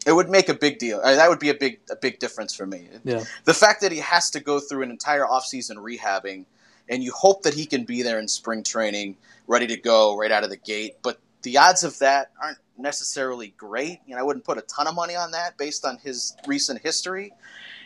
It 0.06 0.12
would 0.12 0.28
make 0.28 0.50
a 0.50 0.54
big 0.54 0.78
deal. 0.78 1.00
Uh, 1.02 1.14
that 1.14 1.30
would 1.30 1.38
be 1.38 1.48
a 1.48 1.54
big 1.54 1.80
a 1.90 1.96
big 1.96 2.18
difference 2.18 2.54
for 2.54 2.66
me. 2.66 2.88
Yeah. 3.04 3.24
The 3.44 3.54
fact 3.54 3.80
that 3.82 3.92
he 3.92 3.98
has 3.98 4.30
to 4.30 4.40
go 4.40 4.60
through 4.60 4.82
an 4.82 4.90
entire 4.90 5.24
offseason 5.24 5.76
rehabbing 5.76 6.44
and 6.88 7.02
you 7.02 7.12
hope 7.12 7.42
that 7.42 7.54
he 7.54 7.66
can 7.66 7.84
be 7.84 8.02
there 8.02 8.18
in 8.18 8.28
spring 8.28 8.62
training, 8.62 9.16
ready 9.46 9.66
to 9.66 9.76
go 9.76 10.16
right 10.16 10.30
out 10.30 10.44
of 10.44 10.50
the 10.50 10.56
gate. 10.56 10.96
But 11.02 11.18
the 11.44 11.58
odds 11.58 11.84
of 11.84 11.98
that 12.00 12.32
aren't 12.42 12.58
necessarily 12.76 13.54
great. 13.56 14.00
You 14.06 14.14
know, 14.14 14.20
I 14.20 14.24
wouldn't 14.24 14.44
put 14.44 14.58
a 14.58 14.62
ton 14.62 14.88
of 14.88 14.96
money 14.96 15.14
on 15.14 15.30
that 15.30 15.56
based 15.56 15.84
on 15.84 15.98
his 15.98 16.36
recent 16.46 16.80
history. 16.82 17.32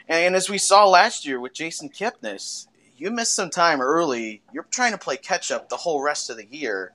And 0.09 0.35
as 0.35 0.49
we 0.49 0.57
saw 0.57 0.89
last 0.89 1.27
year 1.27 1.39
with 1.39 1.53
Jason 1.53 1.91
Kipnis, 1.91 2.69
you 2.97 3.11
miss 3.11 3.31
some 3.31 3.51
time 3.51 3.83
early. 3.83 4.41
You're 4.53 4.67
trying 4.71 4.93
to 4.93 4.99
play 4.99 5.19
catch 5.19 5.51
up 5.51 5.69
the 5.69 5.77
whole 5.77 6.01
rest 6.01 6.31
of 6.31 6.39
the 6.39 6.47
year. 6.47 6.93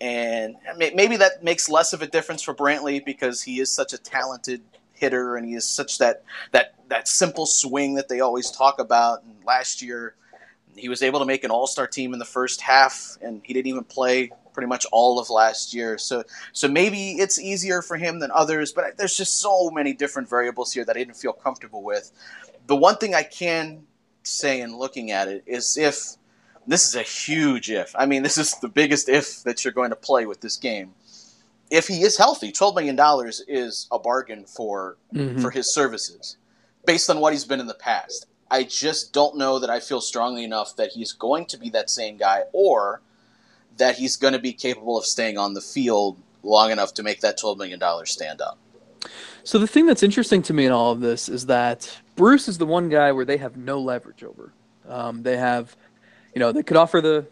And 0.00 0.56
maybe 0.76 1.16
that 1.16 1.42
makes 1.42 1.68
less 1.68 1.92
of 1.92 2.02
a 2.02 2.06
difference 2.06 2.42
for 2.42 2.54
Brantley 2.54 3.02
because 3.02 3.42
he 3.42 3.60
is 3.60 3.72
such 3.72 3.92
a 3.92 3.98
talented 3.98 4.60
hitter 4.92 5.36
and 5.36 5.46
he 5.46 5.54
is 5.54 5.66
such 5.66 5.98
that 5.98 6.22
that 6.52 6.74
that 6.88 7.08
simple 7.08 7.46
swing 7.46 7.94
that 7.94 8.08
they 8.08 8.20
always 8.20 8.50
talk 8.50 8.78
about. 8.78 9.22
And 9.22 9.36
last 9.44 9.80
year, 9.80 10.14
he 10.76 10.88
was 10.88 11.02
able 11.02 11.20
to 11.20 11.26
make 11.26 11.44
an 11.44 11.50
all-star 11.50 11.86
team 11.86 12.12
in 12.12 12.18
the 12.18 12.24
first 12.24 12.60
half, 12.60 13.16
and 13.22 13.40
he 13.44 13.52
didn't 13.52 13.68
even 13.68 13.84
play 13.84 14.32
pretty 14.52 14.68
much 14.68 14.86
all 14.92 15.18
of 15.18 15.30
last 15.30 15.74
year. 15.74 15.98
So 15.98 16.24
so 16.52 16.68
maybe 16.68 17.12
it's 17.12 17.38
easier 17.38 17.82
for 17.82 17.96
him 17.96 18.18
than 18.18 18.30
others, 18.30 18.72
but 18.72 18.96
there's 18.96 19.16
just 19.16 19.40
so 19.40 19.70
many 19.70 19.92
different 19.92 20.28
variables 20.28 20.72
here 20.72 20.84
that 20.84 20.96
I 20.96 21.00
didn't 21.00 21.16
feel 21.16 21.32
comfortable 21.32 21.82
with. 21.82 22.12
The 22.66 22.76
one 22.76 22.96
thing 22.96 23.14
I 23.14 23.22
can 23.22 23.86
say 24.22 24.60
in 24.60 24.76
looking 24.76 25.10
at 25.10 25.28
it 25.28 25.42
is 25.46 25.76
if 25.76 26.16
this 26.66 26.86
is 26.86 26.94
a 26.94 27.02
huge 27.02 27.70
if. 27.70 27.94
I 27.96 28.06
mean, 28.06 28.22
this 28.22 28.38
is 28.38 28.54
the 28.60 28.68
biggest 28.68 29.08
if 29.08 29.42
that 29.42 29.64
you're 29.64 29.72
going 29.72 29.90
to 29.90 29.96
play 29.96 30.26
with 30.26 30.40
this 30.40 30.56
game. 30.56 30.94
If 31.70 31.88
he 31.88 32.02
is 32.02 32.18
healthy, 32.18 32.52
twelve 32.52 32.74
million 32.74 32.96
dollars 32.96 33.42
is 33.48 33.88
a 33.90 33.98
bargain 33.98 34.44
for 34.44 34.96
mm-hmm. 35.12 35.40
for 35.40 35.50
his 35.50 35.72
services, 35.72 36.36
based 36.84 37.08
on 37.10 37.18
what 37.18 37.32
he's 37.32 37.44
been 37.44 37.60
in 37.60 37.66
the 37.66 37.74
past. 37.74 38.26
I 38.50 38.64
just 38.64 39.14
don't 39.14 39.38
know 39.38 39.58
that 39.58 39.70
I 39.70 39.80
feel 39.80 40.02
strongly 40.02 40.44
enough 40.44 40.76
that 40.76 40.90
he's 40.90 41.12
going 41.12 41.46
to 41.46 41.56
be 41.58 41.70
that 41.70 41.88
same 41.88 42.18
guy, 42.18 42.42
or 42.52 43.00
that 43.78 43.96
he's 43.96 44.16
going 44.16 44.32
to 44.32 44.38
be 44.38 44.52
capable 44.52 44.98
of 44.98 45.04
staying 45.04 45.38
on 45.38 45.54
the 45.54 45.60
field 45.60 46.18
long 46.42 46.70
enough 46.70 46.94
to 46.94 47.02
make 47.02 47.20
that 47.20 47.38
$12 47.38 47.58
million 47.58 47.80
stand 48.04 48.40
up. 48.40 48.58
So 49.44 49.58
the 49.58 49.66
thing 49.66 49.86
that's 49.86 50.02
interesting 50.02 50.42
to 50.42 50.54
me 50.54 50.66
in 50.66 50.72
all 50.72 50.92
of 50.92 51.00
this 51.00 51.28
is 51.28 51.46
that 51.46 51.98
Bruce 52.14 52.48
is 52.48 52.58
the 52.58 52.66
one 52.66 52.88
guy 52.88 53.10
where 53.12 53.24
they 53.24 53.36
have 53.38 53.56
no 53.56 53.80
leverage 53.80 54.22
over. 54.22 54.52
Um, 54.88 55.22
they 55.22 55.36
have, 55.36 55.76
you 56.34 56.40
know, 56.40 56.52
they 56.52 56.62
could 56.62 56.76
offer 56.76 57.00
the, 57.00 57.26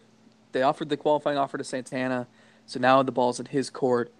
they 0.51 0.61
offered 0.61 0.89
the 0.89 0.97
qualifying 0.97 1.37
offer 1.37 1.57
to 1.57 1.63
Santana, 1.63 2.27
so 2.65 2.79
now 2.79 3.03
the 3.03 3.11
ball's 3.11 3.39
in 3.39 3.45
his 3.45 3.69
court. 3.69 4.11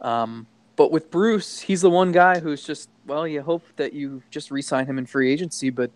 Um, 0.00 0.46
but 0.76 0.92
with 0.92 1.10
Bruce, 1.10 1.60
he's 1.60 1.80
the 1.80 1.90
one 1.90 2.12
guy 2.12 2.38
who's 2.38 2.62
just, 2.62 2.88
well, 3.06 3.26
you 3.26 3.42
hope 3.42 3.64
that 3.76 3.94
you 3.94 4.22
just 4.30 4.50
re-sign 4.50 4.86
him 4.86 4.98
in 4.98 5.06
free 5.06 5.32
agency, 5.32 5.70
but 5.70 5.90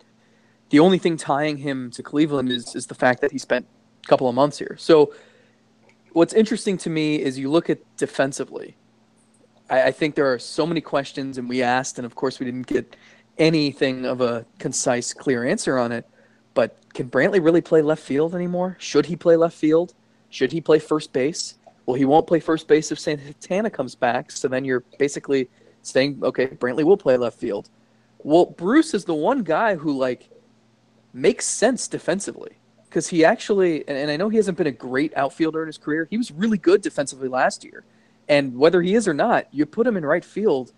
the 0.71 0.81
only 0.81 0.99
thing 0.99 1.19
tying 1.19 1.59
him 1.59 1.91
to 1.91 2.03
Cleveland 2.03 2.51
is 2.51 2.75
is 2.75 2.87
the 2.87 2.95
fact 2.95 3.21
that 3.21 3.31
he 3.31 3.39
spent 3.39 3.67
a 4.03 4.09
couple 4.09 4.29
of 4.29 4.35
months 4.35 4.59
here. 4.59 4.75
So 4.79 5.12
what's 6.12 6.33
interesting 6.33 6.76
to 6.78 6.90
me 6.90 7.16
is 7.16 7.38
you 7.38 7.50
look 7.50 7.71
at 7.71 7.78
defensively. 7.97 8.76
I, 9.71 9.85
I, 9.85 9.90
think 9.92 10.14
there 10.14 10.33
are 10.33 10.38
so 10.38 10.66
many 10.66 10.81
questions, 10.81 11.38
and 11.38 11.49
we 11.49 11.62
asked, 11.62 11.99
and 11.99 12.07
of 12.07 12.14
course 12.14 12.38
we 12.38 12.47
didn't 12.47 12.66
get 12.66 12.97
anything 13.38 14.04
of 14.04 14.21
a 14.21 14.45
concise, 14.59 15.12
clear 15.12 15.45
answer 15.45 15.78
on 15.78 15.92
it. 15.92 16.09
But 16.54 16.76
can 16.92 17.09
Brantley 17.09 17.42
really 17.42 17.62
play 17.62 17.83
left 17.83 18.02
field 18.02 18.35
anymore? 18.35 18.76
Should 18.78 19.07
he 19.07 19.16
play 19.16 19.37
left 19.37 19.57
field? 19.57 19.95
Should 20.28 20.52
he 20.52 20.61
play 20.61 20.78
first 20.78 21.12
base? 21.12 21.54
Well, 21.87 21.97
he 21.97 22.04
won't 22.04 22.26
play 22.26 22.40
first 22.40 22.69
base 22.69 22.92
if 22.92 22.99
Santana 22.99 23.71
comes 23.71 23.95
back. 23.95 24.31
So 24.31 24.49
then 24.49 24.64
you're 24.64 24.85
basically 24.99 25.49
saying, 25.83 26.21
okay, 26.23 26.47
Brantley 26.49 26.85
will 26.85 26.97
play 26.97 27.16
left 27.16 27.38
field. 27.38 27.71
Well, 28.19 28.47
Bruce 28.47 28.95
is 28.95 29.04
the 29.04 29.14
one 29.14 29.42
guy 29.42 29.75
who 29.75 29.99
like 29.99 30.28
makes 31.12 31.45
sense 31.45 31.88
defensively 31.88 32.57
because 32.92 33.08
he 33.08 33.25
actually, 33.25 33.88
and 33.88 34.11
I 34.11 34.18
know 34.18 34.28
he 34.28 34.37
hasn't 34.37 34.58
been 34.58 34.66
a 34.66 34.70
great 34.72 35.16
outfielder 35.16 35.62
in 35.62 35.66
his 35.66 35.78
career. 35.78 36.06
He 36.11 36.18
was 36.18 36.30
really 36.30 36.58
good 36.58 36.82
defensively 36.82 37.26
last 37.26 37.64
year, 37.64 37.84
and 38.28 38.54
whether 38.54 38.82
he 38.82 38.94
is 38.94 39.08
or 39.08 39.14
not, 39.14 39.46
you 39.50 39.64
put 39.64 39.87
him 39.87 39.96
in 39.96 40.04
right 40.04 40.22
field, 40.22 40.75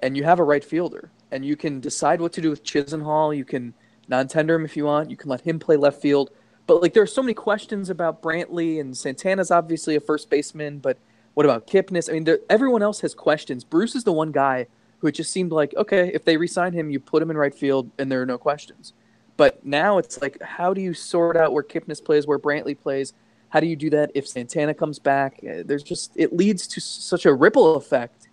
and 0.00 0.16
you 0.16 0.24
have 0.24 0.38
a 0.38 0.44
right 0.44 0.64
fielder, 0.64 1.10
and 1.30 1.44
you 1.44 1.56
can 1.56 1.78
decide 1.78 2.22
what 2.22 2.32
to 2.32 2.40
do 2.40 2.48
with 2.48 2.64
Chisenhall. 2.64 3.36
You 3.36 3.44
can 3.44 3.74
non-tender 4.08 4.54
him 4.54 4.64
if 4.64 4.78
you 4.78 4.86
want. 4.86 5.10
You 5.10 5.16
can 5.18 5.28
let 5.28 5.42
him 5.42 5.58
play 5.58 5.76
left 5.76 6.00
field. 6.00 6.30
But 6.66 6.80
like, 6.80 6.94
there 6.94 7.02
are 7.02 7.06
so 7.06 7.22
many 7.22 7.34
questions 7.34 7.90
about 7.90 8.22
Brantley 8.22 8.80
and 8.80 8.96
Santana's 8.96 9.50
obviously 9.50 9.94
a 9.94 10.00
first 10.00 10.30
baseman, 10.30 10.78
but 10.78 10.96
what 11.34 11.44
about 11.44 11.66
Kipnis? 11.66 12.08
I 12.08 12.14
mean, 12.14 12.24
there, 12.24 12.38
everyone 12.48 12.82
else 12.82 13.00
has 13.02 13.14
questions. 13.14 13.62
Bruce 13.62 13.94
is 13.94 14.04
the 14.04 14.12
one 14.12 14.32
guy 14.32 14.68
who 15.00 15.06
it 15.06 15.12
just 15.12 15.30
seemed 15.30 15.52
like 15.52 15.74
okay, 15.76 16.10
if 16.14 16.24
they 16.24 16.38
resign 16.38 16.72
him, 16.72 16.88
you 16.88 16.98
put 16.98 17.22
him 17.22 17.30
in 17.30 17.36
right 17.36 17.54
field, 17.54 17.90
and 17.98 18.10
there 18.10 18.22
are 18.22 18.26
no 18.26 18.38
questions. 18.38 18.94
But 19.38 19.64
now 19.64 19.98
it's 19.98 20.20
like, 20.20 20.42
how 20.42 20.74
do 20.74 20.80
you 20.80 20.92
sort 20.92 21.36
out 21.36 21.52
where 21.52 21.62
Kipnis 21.62 22.04
plays, 22.04 22.26
where 22.26 22.40
Brantley 22.40 22.78
plays? 22.78 23.14
How 23.50 23.60
do 23.60 23.66
you 23.66 23.76
do 23.76 23.88
that 23.90 24.10
if 24.14 24.26
Santana 24.26 24.74
comes 24.74 24.98
back? 24.98 25.40
Uh, 25.42 25.62
there's 25.64 25.84
just 25.84 26.12
it 26.16 26.34
leads 26.34 26.66
to 26.66 26.80
such 26.80 27.24
a 27.24 27.32
ripple 27.32 27.76
effect. 27.76 28.28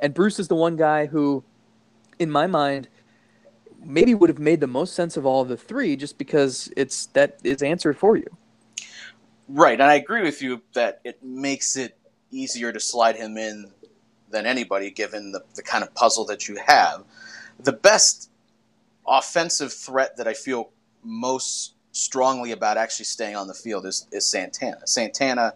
And 0.00 0.12
Bruce 0.12 0.40
is 0.40 0.48
the 0.48 0.56
one 0.56 0.76
guy 0.76 1.06
who, 1.06 1.44
in 2.18 2.28
my 2.30 2.48
mind, 2.48 2.88
maybe 3.84 4.14
would 4.14 4.28
have 4.28 4.40
made 4.40 4.60
the 4.60 4.66
most 4.66 4.94
sense 4.94 5.16
of 5.16 5.24
all 5.24 5.42
of 5.42 5.48
the 5.48 5.56
three, 5.56 5.94
just 5.96 6.18
because 6.18 6.70
it's 6.76 7.06
that 7.06 7.38
is 7.44 7.62
answered 7.62 7.96
for 7.96 8.16
you. 8.16 8.26
Right, 9.48 9.80
and 9.80 9.88
I 9.88 9.94
agree 9.94 10.22
with 10.22 10.42
you 10.42 10.60
that 10.74 11.00
it 11.04 11.22
makes 11.22 11.76
it 11.76 11.96
easier 12.32 12.72
to 12.72 12.80
slide 12.80 13.14
him 13.14 13.38
in 13.38 13.70
than 14.28 14.44
anybody, 14.44 14.90
given 14.90 15.30
the, 15.30 15.42
the 15.54 15.62
kind 15.62 15.84
of 15.84 15.94
puzzle 15.94 16.24
that 16.26 16.48
you 16.48 16.58
have. 16.66 17.04
The 17.60 17.72
best 17.72 18.28
offensive 19.08 19.72
threat 19.72 20.16
that 20.16 20.28
I 20.28 20.34
feel 20.34 20.70
most 21.02 21.74
strongly 21.92 22.52
about 22.52 22.76
actually 22.76 23.06
staying 23.06 23.36
on 23.36 23.48
the 23.48 23.54
field 23.54 23.86
is, 23.86 24.06
is 24.12 24.26
Santana. 24.26 24.86
Santana, 24.86 25.54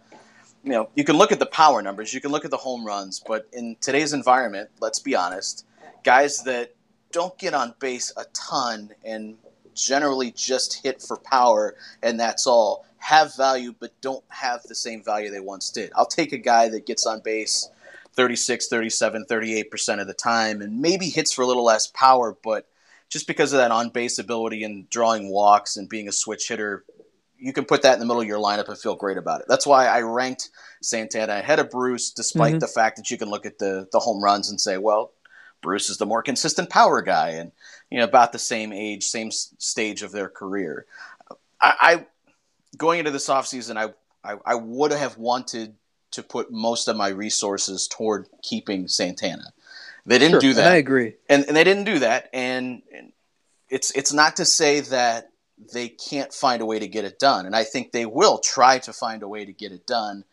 you 0.64 0.72
know, 0.72 0.88
you 0.94 1.04
can 1.04 1.16
look 1.16 1.32
at 1.32 1.38
the 1.38 1.46
power 1.46 1.82
numbers, 1.82 2.12
you 2.12 2.20
can 2.20 2.30
look 2.30 2.44
at 2.44 2.50
the 2.50 2.56
home 2.56 2.84
runs, 2.84 3.22
but 3.26 3.48
in 3.52 3.76
today's 3.80 4.12
environment, 4.12 4.70
let's 4.80 4.98
be 4.98 5.14
honest, 5.14 5.66
guys 6.04 6.42
that 6.44 6.74
don't 7.12 7.36
get 7.38 7.54
on 7.54 7.74
base 7.78 8.12
a 8.16 8.24
ton 8.32 8.90
and 9.04 9.36
generally 9.74 10.30
just 10.32 10.82
hit 10.82 11.00
for 11.00 11.16
power 11.16 11.76
and 12.02 12.18
that's 12.18 12.46
all 12.46 12.84
have 12.98 13.36
value 13.36 13.74
but 13.78 13.92
don't 14.00 14.24
have 14.28 14.62
the 14.64 14.74
same 14.74 15.02
value 15.02 15.30
they 15.30 15.40
once 15.40 15.70
did. 15.70 15.90
I'll 15.94 16.06
take 16.06 16.32
a 16.32 16.38
guy 16.38 16.68
that 16.68 16.86
gets 16.86 17.06
on 17.06 17.20
base 17.20 17.68
36, 18.14 18.68
37, 18.68 19.24
38% 19.28 20.00
of 20.00 20.06
the 20.06 20.14
time 20.14 20.60
and 20.60 20.80
maybe 20.80 21.08
hits 21.08 21.32
for 21.32 21.42
a 21.42 21.46
little 21.46 21.64
less 21.64 21.86
power 21.86 22.36
but 22.42 22.66
just 23.12 23.26
because 23.26 23.52
of 23.52 23.58
that 23.58 23.70
on 23.70 23.90
base 23.90 24.18
ability 24.18 24.64
and 24.64 24.88
drawing 24.88 25.28
walks 25.28 25.76
and 25.76 25.86
being 25.86 26.08
a 26.08 26.12
switch 26.12 26.48
hitter, 26.48 26.82
you 27.36 27.52
can 27.52 27.66
put 27.66 27.82
that 27.82 27.92
in 27.92 28.00
the 28.00 28.06
middle 28.06 28.22
of 28.22 28.26
your 28.26 28.38
lineup 28.38 28.68
and 28.68 28.78
feel 28.78 28.96
great 28.96 29.18
about 29.18 29.42
it. 29.42 29.46
That's 29.48 29.66
why 29.66 29.86
I 29.86 30.00
ranked 30.00 30.48
Santana 30.80 31.34
ahead 31.34 31.58
of 31.58 31.68
Bruce, 31.68 32.10
despite 32.10 32.52
mm-hmm. 32.52 32.60
the 32.60 32.66
fact 32.68 32.96
that 32.96 33.10
you 33.10 33.18
can 33.18 33.28
look 33.28 33.44
at 33.44 33.58
the 33.58 33.86
the 33.92 33.98
home 33.98 34.24
runs 34.24 34.48
and 34.48 34.58
say, 34.58 34.78
well, 34.78 35.12
Bruce 35.60 35.90
is 35.90 35.98
the 35.98 36.06
more 36.06 36.22
consistent 36.22 36.70
power 36.70 37.02
guy, 37.02 37.30
and 37.30 37.52
you 37.90 37.98
know 37.98 38.04
about 38.04 38.32
the 38.32 38.38
same 38.38 38.72
age, 38.72 39.04
same 39.04 39.30
stage 39.30 40.02
of 40.02 40.12
their 40.12 40.30
career. 40.30 40.86
I, 41.60 41.74
I 41.80 42.06
going 42.78 42.98
into 42.98 43.10
this 43.10 43.28
offseason, 43.28 43.76
I, 43.76 43.92
I 44.24 44.38
I 44.46 44.54
would 44.54 44.92
have 44.92 45.18
wanted 45.18 45.74
to 46.12 46.22
put 46.22 46.50
most 46.50 46.88
of 46.88 46.96
my 46.96 47.08
resources 47.08 47.86
toward 47.88 48.28
keeping 48.40 48.88
Santana. 48.88 49.52
They 50.04 50.18
didn't 50.18 50.32
sure, 50.32 50.40
do 50.40 50.54
that. 50.54 50.72
I 50.72 50.76
agree, 50.76 51.14
and, 51.28 51.44
and 51.46 51.56
they 51.56 51.64
didn't 51.64 51.84
do 51.84 52.00
that. 52.00 52.28
And, 52.32 52.82
and 52.92 53.12
it's 53.68 53.90
it's 53.92 54.12
not 54.12 54.36
to 54.36 54.44
say 54.44 54.80
that 54.80 55.30
they 55.72 55.88
can't 55.88 56.32
find 56.32 56.60
a 56.60 56.66
way 56.66 56.78
to 56.78 56.88
get 56.88 57.04
it 57.04 57.18
done, 57.18 57.46
and 57.46 57.54
I 57.54 57.64
think 57.64 57.92
they 57.92 58.06
will 58.06 58.38
try 58.38 58.78
to 58.80 58.92
find 58.92 59.22
a 59.22 59.28
way 59.28 59.44
to 59.44 59.52
get 59.52 59.72
it 59.72 59.86
done. 59.86 60.24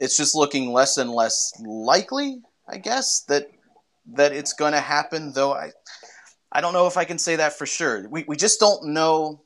It's 0.00 0.16
just 0.16 0.34
looking 0.34 0.72
less 0.72 0.98
and 0.98 1.10
less 1.10 1.52
likely, 1.64 2.42
I 2.68 2.78
guess, 2.78 3.20
that 3.28 3.48
that 4.14 4.32
it's 4.32 4.52
going 4.52 4.72
to 4.72 4.80
happen. 4.80 5.32
Though 5.32 5.52
I, 5.52 5.70
I 6.50 6.60
don't 6.60 6.72
know 6.72 6.86
if 6.86 6.96
I 6.96 7.04
can 7.04 7.18
say 7.18 7.36
that 7.36 7.56
for 7.56 7.66
sure. 7.66 8.08
We 8.08 8.24
we 8.26 8.36
just 8.36 8.58
don't 8.58 8.88
know 8.88 9.42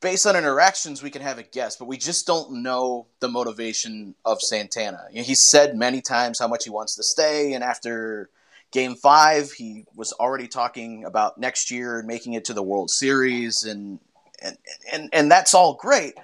based 0.00 0.26
on 0.26 0.36
interactions, 0.36 1.02
we 1.02 1.10
can 1.10 1.22
have 1.22 1.38
a 1.38 1.42
guess, 1.42 1.76
but 1.76 1.86
we 1.86 1.96
just 1.96 2.26
don't 2.26 2.62
know 2.62 3.06
the 3.20 3.28
motivation 3.28 4.14
of 4.24 4.40
Santana. 4.40 5.04
You 5.10 5.18
know, 5.18 5.24
he 5.24 5.34
said 5.34 5.76
many 5.76 6.00
times 6.00 6.38
how 6.38 6.48
much 6.48 6.64
he 6.64 6.70
wants 6.70 6.96
to 6.96 7.02
stay, 7.02 7.54
and 7.54 7.64
after 7.64 8.30
Game 8.72 8.94
Five, 8.94 9.52
he 9.52 9.84
was 9.94 10.12
already 10.12 10.48
talking 10.48 11.04
about 11.04 11.38
next 11.38 11.70
year 11.70 11.98
and 11.98 12.06
making 12.06 12.34
it 12.34 12.44
to 12.46 12.52
the 12.52 12.62
World 12.62 12.90
Series, 12.90 13.62
and 13.64 14.00
and 14.42 14.56
and 14.92 15.08
and 15.12 15.30
that's 15.30 15.54
all 15.54 15.74
great. 15.74 16.14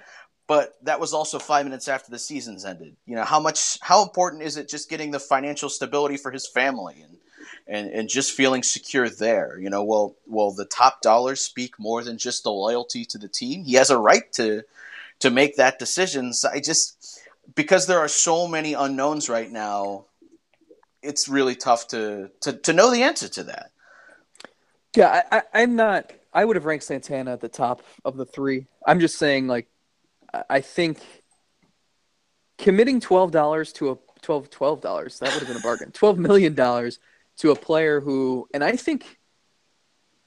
But 0.45 0.75
that 0.83 0.99
was 0.99 1.13
also 1.13 1.39
five 1.39 1.65
minutes 1.65 1.87
after 1.87 2.11
the 2.11 2.19
season's 2.19 2.65
ended. 2.65 2.97
You 3.05 3.15
know 3.15 3.23
how 3.23 3.39
much, 3.39 3.79
how 3.81 4.03
important 4.03 4.43
is 4.43 4.57
it 4.57 4.69
just 4.69 4.89
getting 4.89 5.11
the 5.11 5.19
financial 5.19 5.69
stability 5.69 6.17
for 6.17 6.31
his 6.31 6.47
family 6.47 7.01
and 7.01 7.17
and, 7.67 7.89
and 7.89 8.09
just 8.09 8.31
feeling 8.31 8.63
secure 8.63 9.09
there. 9.09 9.57
You 9.59 9.69
know, 9.69 9.83
will 9.83 10.15
will 10.27 10.51
the 10.51 10.65
top 10.65 11.01
dollars 11.01 11.41
speak 11.41 11.79
more 11.79 12.03
than 12.03 12.17
just 12.17 12.43
the 12.43 12.51
loyalty 12.51 13.05
to 13.05 13.17
the 13.17 13.27
team? 13.27 13.63
He 13.63 13.75
has 13.75 13.89
a 13.89 13.97
right 13.97 14.31
to 14.33 14.63
to 15.19 15.29
make 15.29 15.55
that 15.57 15.79
decision. 15.79 16.33
So 16.33 16.49
I 16.49 16.59
just 16.59 17.21
because 17.55 17.87
there 17.87 17.99
are 17.99 18.07
so 18.07 18.47
many 18.47 18.73
unknowns 18.73 19.29
right 19.29 19.51
now, 19.51 20.05
it's 21.01 21.27
really 21.27 21.55
tough 21.55 21.87
to 21.89 22.29
to, 22.41 22.53
to 22.53 22.73
know 22.73 22.91
the 22.91 23.03
answer 23.03 23.29
to 23.29 23.43
that. 23.45 23.71
Yeah, 24.95 25.23
I, 25.31 25.37
I, 25.37 25.41
I'm 25.53 25.75
not. 25.75 26.11
I 26.33 26.45
would 26.45 26.55
have 26.55 26.65
ranked 26.65 26.85
Santana 26.85 27.33
at 27.33 27.41
the 27.41 27.49
top 27.49 27.83
of 28.05 28.17
the 28.17 28.25
three. 28.25 28.65
I'm 28.85 28.99
just 28.99 29.17
saying, 29.17 29.47
like, 29.47 29.67
I 30.49 30.61
think 30.61 30.99
committing 32.57 32.99
twelve 32.99 33.31
dollars 33.31 33.71
to 33.73 33.91
a 33.91 33.97
12 34.23 34.81
dollars 34.81 35.19
that 35.19 35.33
would 35.33 35.39
have 35.39 35.47
been 35.47 35.57
a 35.57 35.61
bargain. 35.61 35.91
Twelve 35.91 36.17
million 36.17 36.53
dollars 36.53 36.99
to 37.37 37.51
a 37.51 37.55
player 37.55 37.99
who, 37.99 38.47
and 38.53 38.63
I 38.63 38.75
think, 38.75 39.19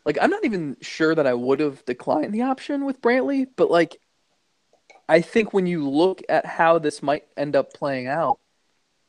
like, 0.04 0.18
I'm 0.20 0.30
not 0.30 0.44
even 0.44 0.76
sure 0.80 1.14
that 1.14 1.26
I 1.26 1.34
would 1.34 1.60
have 1.60 1.84
declined 1.84 2.32
the 2.32 2.42
option 2.42 2.84
with 2.84 3.00
Brantley, 3.00 3.46
but 3.56 3.70
like, 3.70 4.00
I 5.08 5.20
think 5.20 5.52
when 5.52 5.66
you 5.66 5.88
look 5.88 6.22
at 6.28 6.46
how 6.46 6.78
this 6.78 7.02
might 7.02 7.25
end 7.36 7.54
up 7.54 7.72
playing 7.72 8.08
out, 8.08 8.38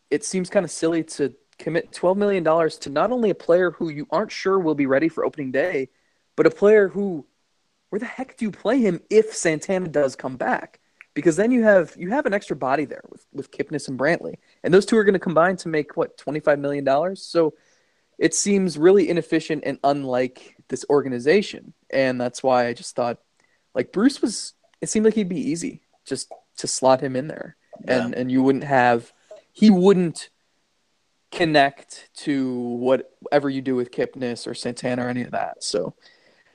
it 0.10 0.24
seems 0.24 0.50
kind 0.50 0.64
of 0.64 0.72
silly 0.72 1.04
to 1.04 1.34
commit 1.58 1.92
$12 1.92 2.18
million 2.18 2.44
to 2.44 2.90
not 2.90 3.12
only 3.12 3.32
a 3.32 3.36
player 3.36 3.72
who 3.72 3.90
you 3.90 4.08
aren't 4.12 4.32
sure 4.32 4.60
will 4.60 4.76
be 4.76 4.86
ready 4.86 5.10
for 5.10 5.26
opening 5.26 5.52
day, 5.52 5.90
but 6.36 6.46
a 6.46 6.52
player 6.52 6.88
who, 6.88 7.26
where 7.90 8.00
the 8.00 8.06
heck 8.06 8.38
do 8.38 8.46
you 8.46 8.52
play 8.52 8.80
him 8.80 9.02
if 9.10 9.34
Santana 9.34 9.88
does 9.88 10.16
come 10.16 10.38
back? 10.38 10.80
because 11.18 11.36
then 11.36 11.50
you 11.50 11.64
have 11.64 11.96
you 11.98 12.12
have 12.12 12.28
an 12.28 12.34
extra 12.36 12.56
body 12.56 12.86
there 12.86 13.02
with 13.10 13.26
with 13.34 13.50
Kipnis 13.50 13.88
and 13.88 13.98
Brantley, 13.98 14.36
and 14.64 14.72
those 14.72 14.86
two 14.86 14.96
are 14.98 15.04
going 15.04 15.14
to 15.14 15.20
combine 15.20 15.58
to 15.58 15.68
make 15.68 15.98
what 15.98 16.16
twenty 16.16 16.40
five 16.40 16.60
million 16.60 16.84
dollars. 16.84 17.24
So 17.24 17.56
it 18.18 18.34
seems 18.34 18.78
really 18.78 19.10
inefficient 19.10 19.64
and 19.66 19.80
unlike 19.84 20.56
this 20.70 20.86
organization, 20.90 21.74
and 21.90 22.20
that's 22.20 22.42
why 22.44 22.68
I 22.68 22.74
just 22.74 22.96
thought 22.96 23.20
like 23.74 23.92
Bruce 23.92 24.22
was. 24.22 24.54
It 24.80 24.90
seemed 24.90 25.06
like 25.06 25.16
he'd 25.16 25.30
be 25.30 25.50
easy 25.50 25.82
just 26.06 26.32
to 26.58 26.68
slot 26.68 27.02
him 27.02 27.16
in 27.16 27.28
there, 27.28 27.56
yeah. 27.86 28.06
and 28.06 28.16
and 28.16 28.32
you 28.32 28.44
wouldn't 28.44 28.64
have 28.64 29.12
he 29.54 29.70
wouldn't 29.70 30.30
connect 31.32 32.10
to 32.16 32.52
whatever 32.52 33.50
you 33.50 33.62
do 33.62 33.76
with 33.76 33.92
Kipnis 33.92 34.48
or 34.48 34.54
Santana 34.54 35.06
or 35.06 35.10
any 35.10 35.24
of 35.24 35.32
that. 35.32 35.64
So 35.64 35.96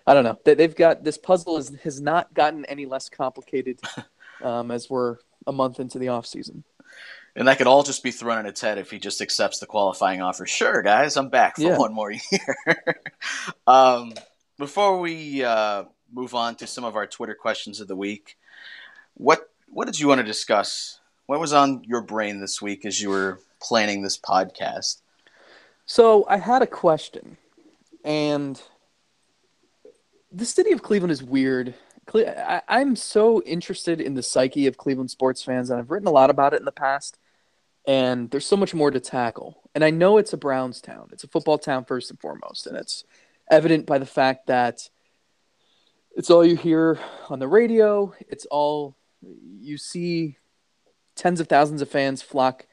I 0.06 0.14
don't 0.14 0.24
know. 0.24 0.38
They've 0.44 0.74
got 0.74 1.04
this 1.04 1.18
puzzle 1.18 1.56
is, 1.56 1.74
has 1.84 2.00
not 2.00 2.32
gotten 2.34 2.64
any 2.66 2.86
less 2.86 3.08
complicated 3.08 3.80
um, 4.42 4.70
as 4.70 4.90
we're 4.90 5.18
a 5.46 5.52
month 5.52 5.80
into 5.80 5.98
the 5.98 6.08
off 6.08 6.26
season. 6.26 6.64
And 7.34 7.48
that 7.48 7.56
could 7.58 7.66
all 7.66 7.82
just 7.82 8.02
be 8.02 8.10
thrown 8.10 8.40
in 8.40 8.46
its 8.46 8.60
head 8.60 8.78
if 8.78 8.90
he 8.90 8.98
just 8.98 9.22
accepts 9.22 9.58
the 9.58 9.66
qualifying 9.66 10.20
offer. 10.20 10.46
Sure, 10.46 10.82
guys, 10.82 11.16
I'm 11.16 11.30
back 11.30 11.56
for 11.56 11.62
yeah. 11.62 11.78
one 11.78 11.94
more 11.94 12.10
year. 12.30 12.56
um, 13.66 14.12
before 14.58 15.00
we 15.00 15.42
uh, 15.42 15.84
move 16.12 16.34
on 16.34 16.56
to 16.56 16.66
some 16.66 16.84
of 16.84 16.94
our 16.94 17.06
Twitter 17.06 17.34
questions 17.34 17.80
of 17.80 17.88
the 17.88 17.96
week, 17.96 18.36
what 19.14 19.48
what 19.68 19.86
did 19.86 19.98
you 19.98 20.08
want 20.08 20.18
to 20.18 20.26
discuss? 20.26 21.00
What 21.26 21.40
was 21.40 21.54
on 21.54 21.82
your 21.84 22.02
brain 22.02 22.40
this 22.40 22.60
week 22.60 22.84
as 22.84 23.00
you 23.00 23.08
were 23.08 23.40
planning 23.60 24.02
this 24.02 24.18
podcast? 24.18 25.00
So 25.86 26.26
I 26.28 26.36
had 26.36 26.60
a 26.60 26.66
question, 26.66 27.38
and 28.04 28.60
the 30.30 30.44
city 30.44 30.72
of 30.72 30.82
Cleveland 30.82 31.12
is 31.12 31.22
weird. 31.22 31.74
I, 32.14 32.62
am 32.68 32.96
so 32.96 33.42
interested 33.42 34.00
in 34.00 34.14
the 34.14 34.22
psyche 34.22 34.66
of 34.66 34.76
Cleveland 34.76 35.10
sports 35.10 35.42
fans, 35.42 35.70
and 35.70 35.78
I've 35.78 35.90
written 35.90 36.08
a 36.08 36.12
lot 36.12 36.30
about 36.30 36.52
it 36.52 36.60
in 36.60 36.64
the 36.64 36.72
past. 36.72 37.18
And 37.86 38.30
there's 38.30 38.46
so 38.46 38.56
much 38.56 38.74
more 38.74 38.90
to 38.90 39.00
tackle. 39.00 39.62
And 39.74 39.84
I 39.84 39.90
know 39.90 40.18
it's 40.18 40.32
a 40.32 40.36
Browns 40.36 40.80
town. 40.80 41.08
It's 41.12 41.24
a 41.24 41.28
football 41.28 41.58
town 41.58 41.84
first 41.84 42.10
and 42.10 42.20
foremost, 42.20 42.66
and 42.66 42.76
it's 42.76 43.04
evident 43.50 43.86
by 43.86 43.98
the 43.98 44.06
fact 44.06 44.46
that 44.46 44.88
it's 46.14 46.30
all 46.30 46.44
you 46.44 46.56
hear 46.56 46.98
on 47.28 47.38
the 47.38 47.48
radio. 47.48 48.14
It's 48.28 48.46
all 48.46 48.96
you 49.20 49.78
see. 49.78 50.36
Tens 51.14 51.40
of 51.40 51.48
thousands 51.48 51.82
of 51.82 51.90
fans 51.90 52.22
flock 52.22 52.66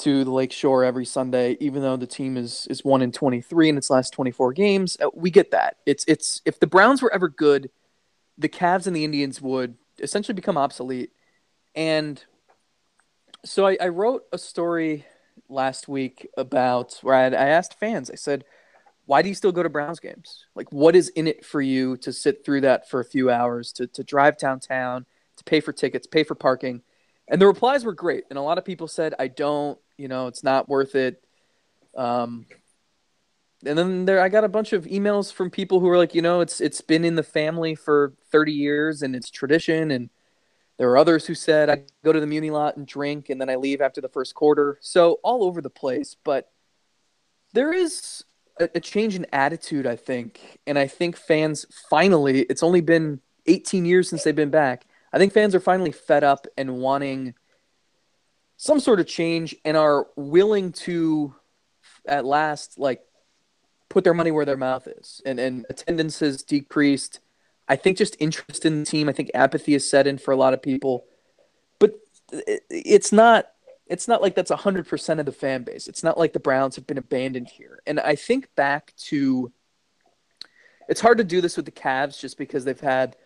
to 0.00 0.22
the 0.22 0.30
Lake 0.30 0.52
Shore 0.52 0.84
every 0.84 1.04
Sunday, 1.04 1.56
even 1.58 1.82
though 1.82 1.96
the 1.96 2.06
team 2.06 2.36
is 2.36 2.68
is 2.70 2.84
one 2.84 3.02
in 3.02 3.10
twenty 3.10 3.40
three 3.40 3.68
in 3.68 3.76
its 3.76 3.90
last 3.90 4.12
twenty 4.12 4.30
four 4.30 4.52
games. 4.52 4.96
Uh, 5.00 5.10
we 5.12 5.30
get 5.30 5.50
that. 5.50 5.78
It's 5.86 6.04
it's 6.06 6.40
if 6.44 6.60
the 6.60 6.68
Browns 6.68 7.02
were 7.02 7.12
ever 7.12 7.28
good, 7.28 7.70
the 8.36 8.48
Cavs 8.48 8.86
and 8.86 8.94
the 8.94 9.04
Indians 9.04 9.42
would 9.42 9.76
essentially 9.98 10.34
become 10.34 10.56
obsolete. 10.56 11.10
And 11.74 12.24
so 13.48 13.66
I, 13.66 13.76
I 13.80 13.88
wrote 13.88 14.24
a 14.32 14.38
story 14.38 15.06
last 15.48 15.88
week 15.88 16.28
about 16.36 16.98
where 17.02 17.14
I, 17.14 17.22
had, 17.24 17.34
I 17.34 17.48
asked 17.48 17.78
fans. 17.78 18.10
I 18.10 18.14
said, 18.16 18.44
"Why 19.06 19.22
do 19.22 19.28
you 19.28 19.34
still 19.34 19.52
go 19.52 19.62
to 19.62 19.68
Browns 19.68 20.00
games? 20.00 20.44
Like, 20.54 20.72
what 20.72 20.94
is 20.94 21.08
in 21.10 21.26
it 21.26 21.44
for 21.44 21.60
you 21.60 21.96
to 21.98 22.12
sit 22.12 22.44
through 22.44 22.62
that 22.62 22.88
for 22.88 23.00
a 23.00 23.04
few 23.04 23.30
hours, 23.30 23.72
to 23.74 23.86
to 23.88 24.04
drive 24.04 24.38
downtown, 24.38 25.06
to 25.36 25.44
pay 25.44 25.60
for 25.60 25.72
tickets, 25.72 26.06
pay 26.06 26.24
for 26.24 26.34
parking?" 26.34 26.82
And 27.28 27.40
the 27.40 27.46
replies 27.46 27.84
were 27.84 27.92
great. 27.92 28.24
And 28.30 28.38
a 28.38 28.42
lot 28.42 28.58
of 28.58 28.64
people 28.64 28.88
said, 28.88 29.14
I 29.18 29.28
don't, 29.28 29.78
you 29.98 30.08
know, 30.08 30.26
it's 30.28 30.42
not 30.42 30.68
worth 30.68 30.94
it. 30.94 31.22
Um, 31.96 32.46
and 33.66 33.76
then 33.76 34.04
there, 34.04 34.20
I 34.20 34.28
got 34.28 34.44
a 34.44 34.48
bunch 34.48 34.72
of 34.72 34.84
emails 34.84 35.32
from 35.32 35.50
people 35.50 35.80
who 35.80 35.86
were 35.86 35.98
like, 35.98 36.14
you 36.14 36.22
know, 36.22 36.40
it's 36.40 36.60
it's 36.60 36.80
been 36.80 37.04
in 37.04 37.16
the 37.16 37.22
family 37.22 37.74
for 37.74 38.14
30 38.30 38.52
years 38.52 39.02
and 39.02 39.16
it's 39.16 39.30
tradition. 39.30 39.90
And 39.90 40.10
there 40.78 40.88
were 40.88 40.96
others 40.96 41.26
who 41.26 41.34
said 41.34 41.68
I 41.68 41.82
go 42.04 42.12
to 42.12 42.20
the 42.20 42.26
Muni 42.26 42.50
lot 42.50 42.76
and 42.76 42.86
drink, 42.86 43.28
and 43.28 43.40
then 43.40 43.50
I 43.50 43.56
leave 43.56 43.80
after 43.80 44.00
the 44.00 44.08
first 44.08 44.34
quarter. 44.34 44.78
So 44.80 45.18
all 45.22 45.44
over 45.44 45.60
the 45.60 45.70
place, 45.70 46.16
but 46.24 46.50
there 47.52 47.72
is 47.72 48.24
a, 48.58 48.68
a 48.74 48.80
change 48.80 49.14
in 49.14 49.26
attitude, 49.32 49.86
I 49.86 49.96
think, 49.96 50.58
and 50.66 50.78
I 50.78 50.86
think 50.86 51.16
fans 51.16 51.66
finally. 51.90 52.42
It's 52.42 52.62
only 52.62 52.80
been 52.80 53.20
18 53.46 53.84
years 53.84 54.08
since 54.08 54.22
they've 54.24 54.34
been 54.34 54.50
back 54.50 54.84
I 55.12 55.18
think 55.18 55.32
fans 55.32 55.54
are 55.54 55.60
finally 55.60 55.92
fed 55.92 56.24
up 56.24 56.46
and 56.56 56.78
wanting 56.78 57.34
some 58.56 58.80
sort 58.80 59.00
of 59.00 59.06
change 59.06 59.54
and 59.64 59.76
are 59.76 60.06
willing 60.16 60.72
to 60.72 61.34
at 62.06 62.24
last 62.24 62.78
like 62.78 63.00
put 63.88 64.04
their 64.04 64.14
money 64.14 64.30
where 64.30 64.44
their 64.44 64.56
mouth 64.56 64.86
is. 64.86 65.22
And 65.24 65.38
and 65.38 65.66
attendance 65.70 66.20
has 66.20 66.42
decreased. 66.42 67.20
I 67.68 67.76
think 67.76 67.98
just 67.98 68.16
interest 68.18 68.64
in 68.64 68.80
the 68.80 68.86
team. 68.86 69.08
I 69.08 69.12
think 69.12 69.30
apathy 69.34 69.74
is 69.74 69.88
set 69.88 70.06
in 70.06 70.18
for 70.18 70.32
a 70.32 70.36
lot 70.36 70.54
of 70.54 70.62
people. 70.62 71.04
But 71.78 71.94
it's 72.70 73.12
not 73.12 73.46
it's 73.86 74.06
not 74.06 74.20
like 74.20 74.34
that's 74.34 74.50
100% 74.50 75.18
of 75.18 75.24
the 75.24 75.32
fan 75.32 75.62
base. 75.62 75.88
It's 75.88 76.04
not 76.04 76.18
like 76.18 76.34
the 76.34 76.40
Browns 76.40 76.76
have 76.76 76.86
been 76.86 76.98
abandoned 76.98 77.48
here. 77.48 77.80
And 77.86 77.98
I 77.98 78.16
think 78.16 78.54
back 78.54 78.92
to 79.06 79.50
it's 80.88 81.00
hard 81.00 81.18
to 81.18 81.24
do 81.24 81.40
this 81.40 81.56
with 81.56 81.64
the 81.64 81.72
Cavs 81.72 82.18
just 82.18 82.38
because 82.38 82.64
they've 82.64 82.78
had 82.78 83.16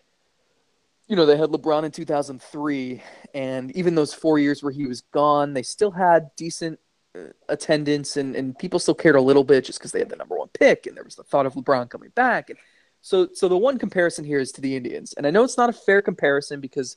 you 1.07 1.15
know, 1.15 1.25
they 1.25 1.37
had 1.37 1.49
LeBron 1.49 1.83
in 1.83 1.91
2003, 1.91 3.01
and 3.33 3.71
even 3.75 3.93
those 3.93 4.13
four 4.13 4.39
years 4.39 4.63
where 4.63 4.71
he 4.71 4.87
was 4.87 5.01
gone, 5.01 5.53
they 5.53 5.61
still 5.61 5.91
had 5.91 6.31
decent 6.37 6.79
uh, 7.15 7.25
attendance, 7.49 8.15
and, 8.15 8.35
and 8.35 8.57
people 8.57 8.79
still 8.79 8.95
cared 8.95 9.15
a 9.15 9.21
little 9.21 9.43
bit 9.43 9.65
just 9.65 9.79
because 9.79 9.91
they 9.91 9.99
had 9.99 10.09
the 10.09 10.15
number 10.15 10.37
one 10.37 10.47
pick, 10.47 10.87
and 10.87 10.95
there 10.95 11.03
was 11.03 11.15
the 11.15 11.23
thought 11.23 11.45
of 11.45 11.55
LeBron 11.55 11.89
coming 11.89 12.09
back. 12.15 12.49
And 12.49 12.57
so, 13.03 13.27
so 13.33 13.49
the 13.49 13.57
one 13.57 13.77
comparison 13.77 14.23
here 14.23 14.39
is 14.39 14.53
to 14.53 14.61
the 14.61 14.77
Indians, 14.77 15.13
and 15.13 15.27
I 15.27 15.29
know 15.29 15.43
it's 15.43 15.57
not 15.57 15.69
a 15.69 15.73
fair 15.73 16.01
comparison 16.01 16.61
because 16.61 16.95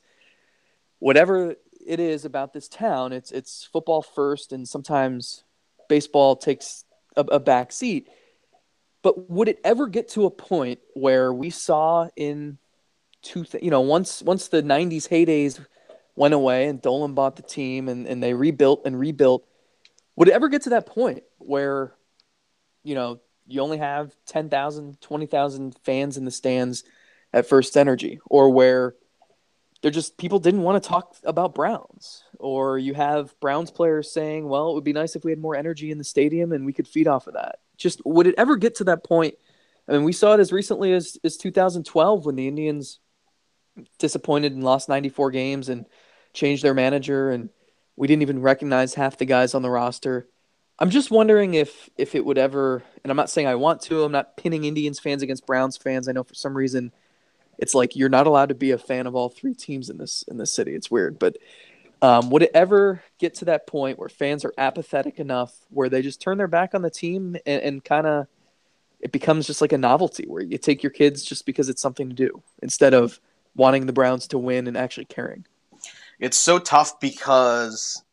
whatever 0.99 1.55
it 1.85 1.99
is 1.99 2.23
about 2.23 2.53
this 2.53 2.69
town, 2.69 3.11
it's 3.11 3.29
it's 3.29 3.65
football 3.65 4.01
first, 4.01 4.53
and 4.53 4.65
sometimes 4.65 5.43
baseball 5.89 6.37
takes 6.37 6.85
a, 7.17 7.21
a 7.23 7.39
back 7.41 7.73
seat. 7.73 8.07
But 9.03 9.29
would 9.29 9.49
it 9.49 9.59
ever 9.65 9.87
get 9.87 10.07
to 10.11 10.25
a 10.25 10.31
point 10.31 10.79
where 10.93 11.33
we 11.33 11.49
saw 11.49 12.07
in 12.15 12.57
two 13.21 13.43
th- 13.43 13.61
you 13.61 13.69
know 13.69 13.81
once 13.81 14.21
once 14.21 14.47
the 14.47 14.63
90s 14.63 15.09
heydays 15.09 15.59
went 16.15 16.33
away 16.33 16.67
and 16.67 16.81
Dolan 16.81 17.15
bought 17.15 17.35
the 17.35 17.41
team 17.41 17.89
and, 17.89 18.07
and 18.07 18.23
they 18.23 18.33
rebuilt 18.33 18.83
and 18.85 18.97
rebuilt 18.97 19.45
would 20.15 20.29
it 20.29 20.33
ever 20.33 20.47
get 20.47 20.61
to 20.63 20.69
that 20.69 20.85
point 20.85 21.23
where 21.37 21.93
you 22.83 22.95
know 22.95 23.19
you 23.47 23.61
only 23.61 23.77
have 23.77 24.15
10,000 24.27 25.01
20,000 25.01 25.77
fans 25.83 26.17
in 26.17 26.25
the 26.25 26.31
stands 26.31 26.83
at 27.33 27.47
First 27.47 27.77
Energy 27.77 28.19
or 28.25 28.49
where 28.49 28.95
they're 29.81 29.91
just 29.91 30.17
people 30.17 30.39
didn't 30.39 30.63
want 30.63 30.81
to 30.81 30.89
talk 30.89 31.15
about 31.23 31.55
Browns. 31.55 32.23
Or 32.39 32.77
you 32.77 32.93
have 32.93 33.39
Browns 33.39 33.71
players 33.71 34.11
saying 34.11 34.47
well 34.47 34.71
it 34.71 34.73
would 34.75 34.83
be 34.83 34.93
nice 34.93 35.15
if 35.15 35.23
we 35.23 35.31
had 35.31 35.39
more 35.39 35.55
energy 35.55 35.91
in 35.91 35.97
the 35.97 36.03
stadium 36.03 36.51
and 36.51 36.65
we 36.65 36.73
could 36.73 36.87
feed 36.87 37.07
off 37.07 37.27
of 37.27 37.33
that. 37.33 37.59
Just 37.77 38.01
would 38.05 38.27
it 38.27 38.35
ever 38.37 38.57
get 38.57 38.75
to 38.75 38.83
that 38.85 39.03
point? 39.03 39.35
I 39.87 39.93
mean 39.93 40.03
we 40.03 40.13
saw 40.13 40.33
it 40.33 40.39
as 40.39 40.51
recently 40.51 40.93
as, 40.93 41.17
as 41.23 41.37
2012 41.37 42.25
when 42.25 42.35
the 42.35 42.47
Indians 42.47 42.99
disappointed 43.99 44.53
and 44.53 44.63
lost 44.63 44.89
94 44.89 45.31
games 45.31 45.69
and 45.69 45.85
changed 46.33 46.63
their 46.63 46.73
manager 46.73 47.31
and 47.31 47.49
we 47.95 48.07
didn't 48.07 48.21
even 48.21 48.41
recognize 48.41 48.93
half 48.93 49.17
the 49.17 49.25
guys 49.25 49.55
on 49.55 49.63
the 49.63 49.69
roster. 49.69 50.27
I'm 50.79 50.89
just 50.89 51.11
wondering 51.11 51.55
if 51.55 51.89
if 51.97 52.15
it 52.15 52.25
would 52.25 52.37
ever 52.37 52.83
and 53.03 53.11
I'm 53.11 53.17
not 53.17 53.29
saying 53.29 53.47
I 53.47 53.55
want 53.55 53.81
to, 53.83 54.03
I'm 54.03 54.11
not 54.11 54.37
pinning 54.37 54.65
Indians 54.65 54.99
fans 54.99 55.23
against 55.23 55.45
Browns 55.45 55.77
fans. 55.77 56.07
I 56.07 56.11
know 56.11 56.23
for 56.23 56.35
some 56.35 56.55
reason 56.55 56.91
it's 57.57 57.73
like 57.73 57.95
you're 57.95 58.09
not 58.09 58.27
allowed 58.27 58.49
to 58.49 58.55
be 58.55 58.71
a 58.71 58.77
fan 58.77 59.07
of 59.07 59.15
all 59.15 59.29
three 59.29 59.55
teams 59.55 59.89
in 59.89 59.97
this 59.97 60.23
in 60.27 60.37
this 60.37 60.51
city. 60.51 60.75
It's 60.75 60.91
weird, 60.91 61.17
but 61.17 61.37
um, 62.01 62.29
would 62.29 62.43
it 62.43 62.51
ever 62.53 63.01
get 63.17 63.33
to 63.35 63.45
that 63.45 63.65
point 63.65 63.97
where 63.97 64.09
fans 64.09 64.45
are 64.45 64.53
apathetic 64.57 65.19
enough 65.19 65.53
where 65.71 65.89
they 65.89 66.03
just 66.03 66.21
turn 66.21 66.37
their 66.37 66.47
back 66.47 66.75
on 66.75 66.83
the 66.83 66.91
team 66.91 67.35
and, 67.47 67.61
and 67.63 67.83
kind 67.83 68.05
of 68.05 68.27
it 68.99 69.11
becomes 69.11 69.47
just 69.47 69.61
like 69.61 69.73
a 69.73 69.77
novelty 69.77 70.25
where 70.27 70.43
you 70.43 70.57
take 70.57 70.83
your 70.83 70.91
kids 70.91 71.23
just 71.23 71.45
because 71.45 71.69
it's 71.69 71.81
something 71.81 72.09
to 72.09 72.15
do 72.15 72.43
instead 72.61 72.93
of 72.93 73.19
wanting 73.55 73.87
the 73.87 73.93
Browns 73.93 74.27
to 74.27 74.37
win 74.37 74.67
and 74.67 74.77
actually 74.77 75.05
caring? 75.05 75.45
It's 76.19 76.37
so 76.37 76.59
tough 76.59 76.99
because 76.99 78.03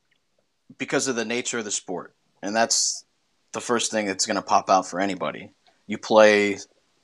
because 0.78 1.06
of 1.06 1.16
the 1.16 1.24
nature 1.24 1.58
of 1.58 1.64
the 1.64 1.70
sport. 1.70 2.14
And 2.44 2.54
that's 2.54 3.04
the 3.52 3.60
first 3.60 3.90
thing 3.90 4.06
that's 4.06 4.26
going 4.26 4.36
to 4.36 4.42
pop 4.42 4.68
out 4.68 4.86
for 4.86 5.00
anybody. 5.00 5.50
You 5.86 5.96
play 5.96 6.58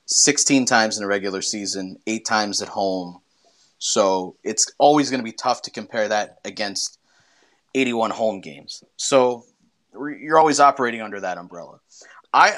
16 0.05 0.65
times 0.65 0.97
in 0.97 1.03
a 1.03 1.07
regular 1.07 1.41
season, 1.41 1.97
8 2.05 2.25
times 2.25 2.61
at 2.61 2.67
home. 2.67 3.19
So 3.79 4.35
it's 4.43 4.71
always 4.77 5.09
going 5.09 5.19
to 5.19 5.25
be 5.25 5.31
tough 5.31 5.63
to 5.63 5.71
compare 5.71 6.07
that 6.07 6.37
against 6.45 6.99
81 7.73 8.11
home 8.11 8.39
games. 8.41 8.83
So 8.97 9.45
you're 9.93 10.37
always 10.37 10.59
operating 10.59 11.01
under 11.01 11.19
that 11.21 11.39
umbrella. 11.39 11.79
I 12.31 12.57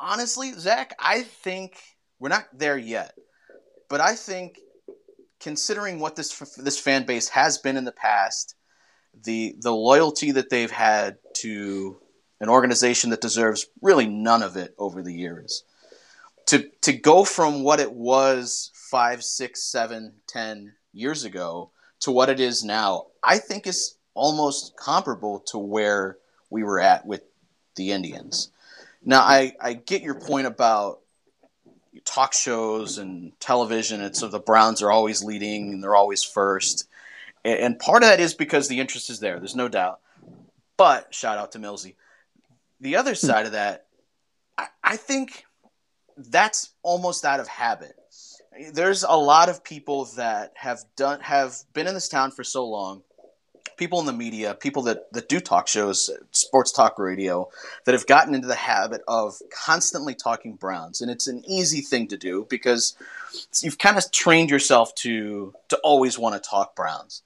honestly, 0.00 0.52
Zack, 0.52 0.96
I 0.98 1.22
think 1.22 1.76
we're 2.18 2.28
not 2.28 2.46
there 2.52 2.76
yet, 2.76 3.14
but 3.88 4.00
I 4.00 4.16
think 4.16 4.58
considering 5.38 6.00
what 6.00 6.16
this 6.16 6.36
this 6.56 6.78
fan 6.78 7.04
base 7.04 7.28
has 7.28 7.58
been 7.58 7.76
in 7.76 7.84
the 7.84 7.92
past, 7.92 8.56
the 9.22 9.56
the 9.60 9.72
loyalty 9.72 10.32
that 10.32 10.50
they've 10.50 10.70
had 10.70 11.18
to 11.34 11.98
an 12.40 12.48
organization 12.48 13.10
that 13.10 13.20
deserves 13.20 13.66
really 13.80 14.06
none 14.06 14.42
of 14.42 14.56
it 14.56 14.74
over 14.78 15.02
the 15.02 15.14
years, 15.14 15.64
to 16.46 16.68
to 16.82 16.92
go 16.92 17.24
from 17.24 17.62
what 17.62 17.80
it 17.80 17.92
was 17.92 18.70
five, 18.74 19.22
six, 19.22 19.62
seven, 19.62 20.14
ten 20.26 20.74
years 20.92 21.24
ago 21.24 21.70
to 22.00 22.10
what 22.10 22.28
it 22.28 22.38
is 22.38 22.62
now, 22.62 23.06
I 23.22 23.38
think 23.38 23.66
is 23.66 23.96
almost 24.14 24.76
comparable 24.76 25.40
to 25.40 25.58
where 25.58 26.18
we 26.50 26.62
were 26.62 26.78
at 26.78 27.06
with 27.06 27.22
the 27.76 27.92
Indians. 27.92 28.50
Now, 29.02 29.20
I, 29.20 29.54
I 29.60 29.72
get 29.74 30.02
your 30.02 30.14
point 30.14 30.46
about 30.46 31.00
talk 32.04 32.32
shows 32.32 32.98
and 32.98 33.32
television. 33.40 34.00
It's 34.00 34.20
so 34.20 34.28
the 34.28 34.38
Browns 34.38 34.82
are 34.82 34.92
always 34.92 35.24
leading 35.24 35.72
and 35.72 35.82
they're 35.82 35.96
always 35.96 36.22
first. 36.22 36.88
And 37.44 37.78
part 37.78 38.02
of 38.02 38.08
that 38.08 38.20
is 38.20 38.34
because 38.34 38.68
the 38.68 38.80
interest 38.80 39.10
is 39.10 39.20
there. 39.20 39.38
There's 39.38 39.56
no 39.56 39.68
doubt. 39.68 40.00
But 40.76 41.14
shout 41.14 41.38
out 41.38 41.52
to 41.52 41.58
Millsy. 41.58 41.94
The 42.80 42.96
other 42.96 43.12
hmm. 43.12 43.26
side 43.26 43.46
of 43.46 43.52
that, 43.52 43.86
I, 44.56 44.68
I 44.82 44.96
think 44.96 45.44
that's 46.16 46.70
almost 46.82 47.24
out 47.24 47.40
of 47.40 47.48
habit. 47.48 47.94
There's 48.72 49.02
a 49.02 49.16
lot 49.16 49.48
of 49.48 49.64
people 49.64 50.06
that 50.16 50.52
have 50.54 50.80
done 50.96 51.20
have 51.20 51.56
been 51.72 51.88
in 51.88 51.94
this 51.94 52.08
town 52.08 52.30
for 52.30 52.44
so 52.44 52.64
long 52.66 53.02
people 53.76 54.00
in 54.00 54.06
the 54.06 54.12
media, 54.12 54.54
people 54.54 54.82
that, 54.82 55.12
that 55.12 55.28
do 55.28 55.40
talk 55.40 55.68
shows, 55.68 56.10
sports 56.30 56.72
talk 56.72 56.98
radio, 56.98 57.48
that 57.84 57.92
have 57.92 58.06
gotten 58.06 58.34
into 58.34 58.48
the 58.48 58.54
habit 58.54 59.02
of 59.08 59.36
constantly 59.50 60.14
talking 60.14 60.54
Browns. 60.54 61.00
And 61.00 61.10
it's 61.10 61.26
an 61.26 61.42
easy 61.46 61.80
thing 61.80 62.08
to 62.08 62.16
do 62.16 62.46
because 62.48 62.96
you've 63.62 63.78
kind 63.78 63.96
of 63.96 64.10
trained 64.10 64.50
yourself 64.50 64.94
to 64.96 65.54
to 65.68 65.78
always 65.78 66.18
want 66.18 66.40
to 66.40 66.48
talk 66.48 66.74
Browns. 66.76 67.22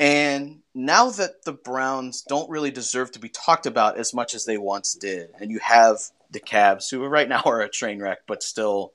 And 0.00 0.60
now 0.74 1.10
that 1.10 1.44
the 1.44 1.52
Browns 1.52 2.22
don't 2.22 2.50
really 2.50 2.70
deserve 2.70 3.12
to 3.12 3.20
be 3.20 3.28
talked 3.28 3.66
about 3.66 3.98
as 3.98 4.12
much 4.12 4.34
as 4.34 4.44
they 4.44 4.58
once 4.58 4.94
did, 4.94 5.30
and 5.40 5.50
you 5.50 5.60
have 5.60 5.98
the 6.30 6.40
Cavs, 6.40 6.90
who 6.90 7.04
right 7.04 7.28
now 7.28 7.42
are 7.44 7.60
a 7.60 7.68
train 7.68 8.00
wreck, 8.00 8.20
but 8.26 8.42
still 8.42 8.92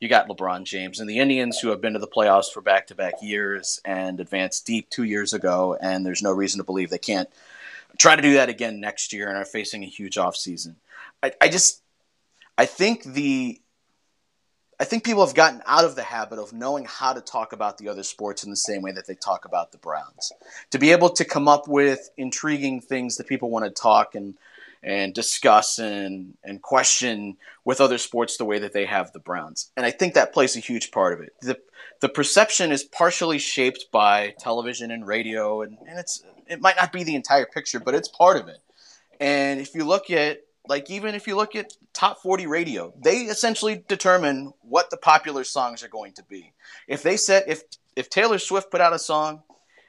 you 0.00 0.08
got 0.08 0.28
LeBron 0.28 0.64
James 0.64 1.00
and 1.00 1.08
the 1.08 1.18
Indians, 1.18 1.58
who 1.58 1.68
have 1.68 1.80
been 1.80 1.92
to 1.92 1.98
the 1.98 2.06
playoffs 2.06 2.52
for 2.52 2.60
back 2.60 2.86
to 2.88 2.94
back 2.94 3.14
years 3.20 3.80
and 3.84 4.20
advanced 4.20 4.66
deep 4.66 4.90
two 4.90 5.04
years 5.04 5.32
ago, 5.32 5.76
and 5.80 6.04
there's 6.04 6.22
no 6.22 6.32
reason 6.32 6.58
to 6.58 6.64
believe 6.64 6.90
they 6.90 6.98
can't 6.98 7.28
try 7.98 8.14
to 8.14 8.22
do 8.22 8.34
that 8.34 8.48
again 8.48 8.80
next 8.80 9.12
year 9.12 9.28
and 9.28 9.36
are 9.36 9.44
facing 9.44 9.82
a 9.82 9.88
huge 9.88 10.16
offseason. 10.16 10.76
I, 11.22 11.32
I 11.40 11.48
just 11.48 11.82
I 12.56 12.66
think 12.66 13.04
the 13.04 13.60
I 14.80 14.84
think 14.84 15.04
people 15.04 15.26
have 15.26 15.34
gotten 15.34 15.60
out 15.66 15.84
of 15.84 15.96
the 15.96 16.04
habit 16.04 16.38
of 16.38 16.52
knowing 16.52 16.84
how 16.84 17.12
to 17.12 17.20
talk 17.20 17.52
about 17.52 17.78
the 17.78 17.88
other 17.88 18.04
sports 18.04 18.44
in 18.44 18.50
the 18.50 18.56
same 18.56 18.80
way 18.80 18.92
that 18.92 19.06
they 19.06 19.14
talk 19.14 19.44
about 19.44 19.72
the 19.72 19.78
Browns. 19.78 20.32
To 20.70 20.78
be 20.78 20.92
able 20.92 21.10
to 21.10 21.24
come 21.24 21.48
up 21.48 21.66
with 21.66 22.10
intriguing 22.16 22.80
things 22.80 23.16
that 23.16 23.26
people 23.26 23.50
want 23.50 23.64
to 23.64 23.70
talk 23.70 24.14
and 24.14 24.34
and 24.80 25.12
discuss 25.12 25.80
and 25.80 26.34
and 26.44 26.62
question 26.62 27.36
with 27.64 27.80
other 27.80 27.98
sports 27.98 28.36
the 28.36 28.44
way 28.44 28.60
that 28.60 28.72
they 28.72 28.84
have 28.84 29.12
the 29.12 29.18
Browns. 29.18 29.72
And 29.76 29.84
I 29.84 29.90
think 29.90 30.14
that 30.14 30.32
plays 30.32 30.56
a 30.56 30.60
huge 30.60 30.92
part 30.92 31.12
of 31.12 31.20
it. 31.20 31.34
The 31.40 31.58
the 32.00 32.08
perception 32.08 32.70
is 32.70 32.84
partially 32.84 33.38
shaped 33.38 33.86
by 33.90 34.34
television 34.38 34.92
and 34.92 35.04
radio 35.04 35.62
and, 35.62 35.76
and 35.88 35.98
it's 35.98 36.22
it 36.46 36.60
might 36.60 36.76
not 36.76 36.92
be 36.92 37.02
the 37.02 37.16
entire 37.16 37.46
picture, 37.46 37.80
but 37.80 37.94
it's 37.94 38.08
part 38.08 38.36
of 38.36 38.46
it. 38.46 38.58
And 39.20 39.60
if 39.60 39.74
you 39.74 39.84
look 39.84 40.10
at 40.10 40.42
like 40.68 40.90
even 40.90 41.14
if 41.14 41.26
you 41.26 41.36
look 41.36 41.56
at 41.56 41.72
top 41.92 42.22
40 42.22 42.46
radio, 42.46 42.92
they 43.02 43.22
essentially 43.22 43.84
determine 43.88 44.52
what 44.60 44.90
the 44.90 44.96
popular 44.96 45.44
songs 45.44 45.82
are 45.82 45.88
going 45.88 46.12
to 46.14 46.22
be. 46.22 46.52
If 46.86 47.02
they 47.02 47.16
said 47.16 47.44
if 47.46 47.62
if 47.96 48.10
Taylor 48.10 48.38
Swift 48.38 48.70
put 48.70 48.80
out 48.80 48.92
a 48.92 48.98
song 48.98 49.42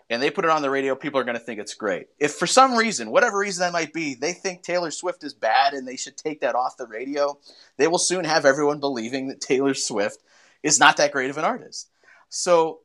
and 0.09 0.21
they 0.21 0.31
put 0.31 0.45
it 0.45 0.51
on 0.51 0.63
the 0.63 0.69
radio, 0.69 0.95
people 0.95 1.19
are 1.19 1.23
going 1.23 1.37
to 1.37 1.43
think 1.43 1.59
it's 1.59 1.75
great. 1.75 2.07
If 2.17 2.33
for 2.33 2.47
some 2.47 2.75
reason, 2.75 3.11
whatever 3.11 3.37
reason 3.37 3.61
that 3.61 3.73
might 3.73 3.93
be, 3.93 4.15
they 4.15 4.33
think 4.33 4.63
Taylor 4.63 4.89
Swift 4.89 5.23
is 5.23 5.33
bad 5.33 5.73
and 5.73 5.87
they 5.87 5.97
should 5.97 6.17
take 6.17 6.41
that 6.41 6.55
off 6.55 6.77
the 6.77 6.87
radio, 6.87 7.37
they 7.77 7.87
will 7.87 7.99
soon 7.99 8.25
have 8.25 8.45
everyone 8.45 8.79
believing 8.79 9.27
that 9.27 9.41
Taylor 9.41 9.75
Swift 9.75 10.23
is 10.63 10.79
not 10.79 10.97
that 10.97 11.11
great 11.11 11.29
of 11.29 11.37
an 11.37 11.45
artist. 11.45 11.89
So 12.29 12.79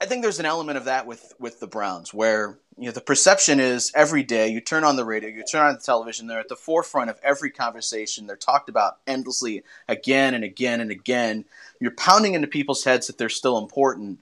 I 0.00 0.06
think 0.06 0.22
there's 0.22 0.38
an 0.38 0.46
element 0.46 0.78
of 0.78 0.84
that 0.84 1.06
with 1.06 1.34
with 1.40 1.58
the 1.58 1.66
Browns 1.66 2.14
where 2.14 2.58
you 2.76 2.86
know 2.86 2.92
the 2.92 3.00
perception 3.00 3.58
is 3.58 3.90
every 3.94 4.22
day 4.22 4.48
you 4.48 4.60
turn 4.60 4.84
on 4.84 4.96
the 4.96 5.04
radio, 5.04 5.28
you 5.28 5.42
turn 5.42 5.66
on 5.66 5.74
the 5.74 5.80
television, 5.80 6.28
they're 6.28 6.38
at 6.38 6.48
the 6.48 6.56
forefront 6.56 7.10
of 7.10 7.18
every 7.22 7.50
conversation. 7.50 8.26
They're 8.26 8.36
talked 8.36 8.68
about 8.68 8.98
endlessly 9.06 9.64
again 9.88 10.34
and 10.34 10.44
again 10.44 10.80
and 10.80 10.92
again. 10.92 11.44
You're 11.80 11.90
pounding 11.90 12.34
into 12.34 12.46
people's 12.46 12.84
heads 12.84 13.08
that 13.08 13.18
they're 13.18 13.28
still 13.28 13.58
important. 13.58 14.20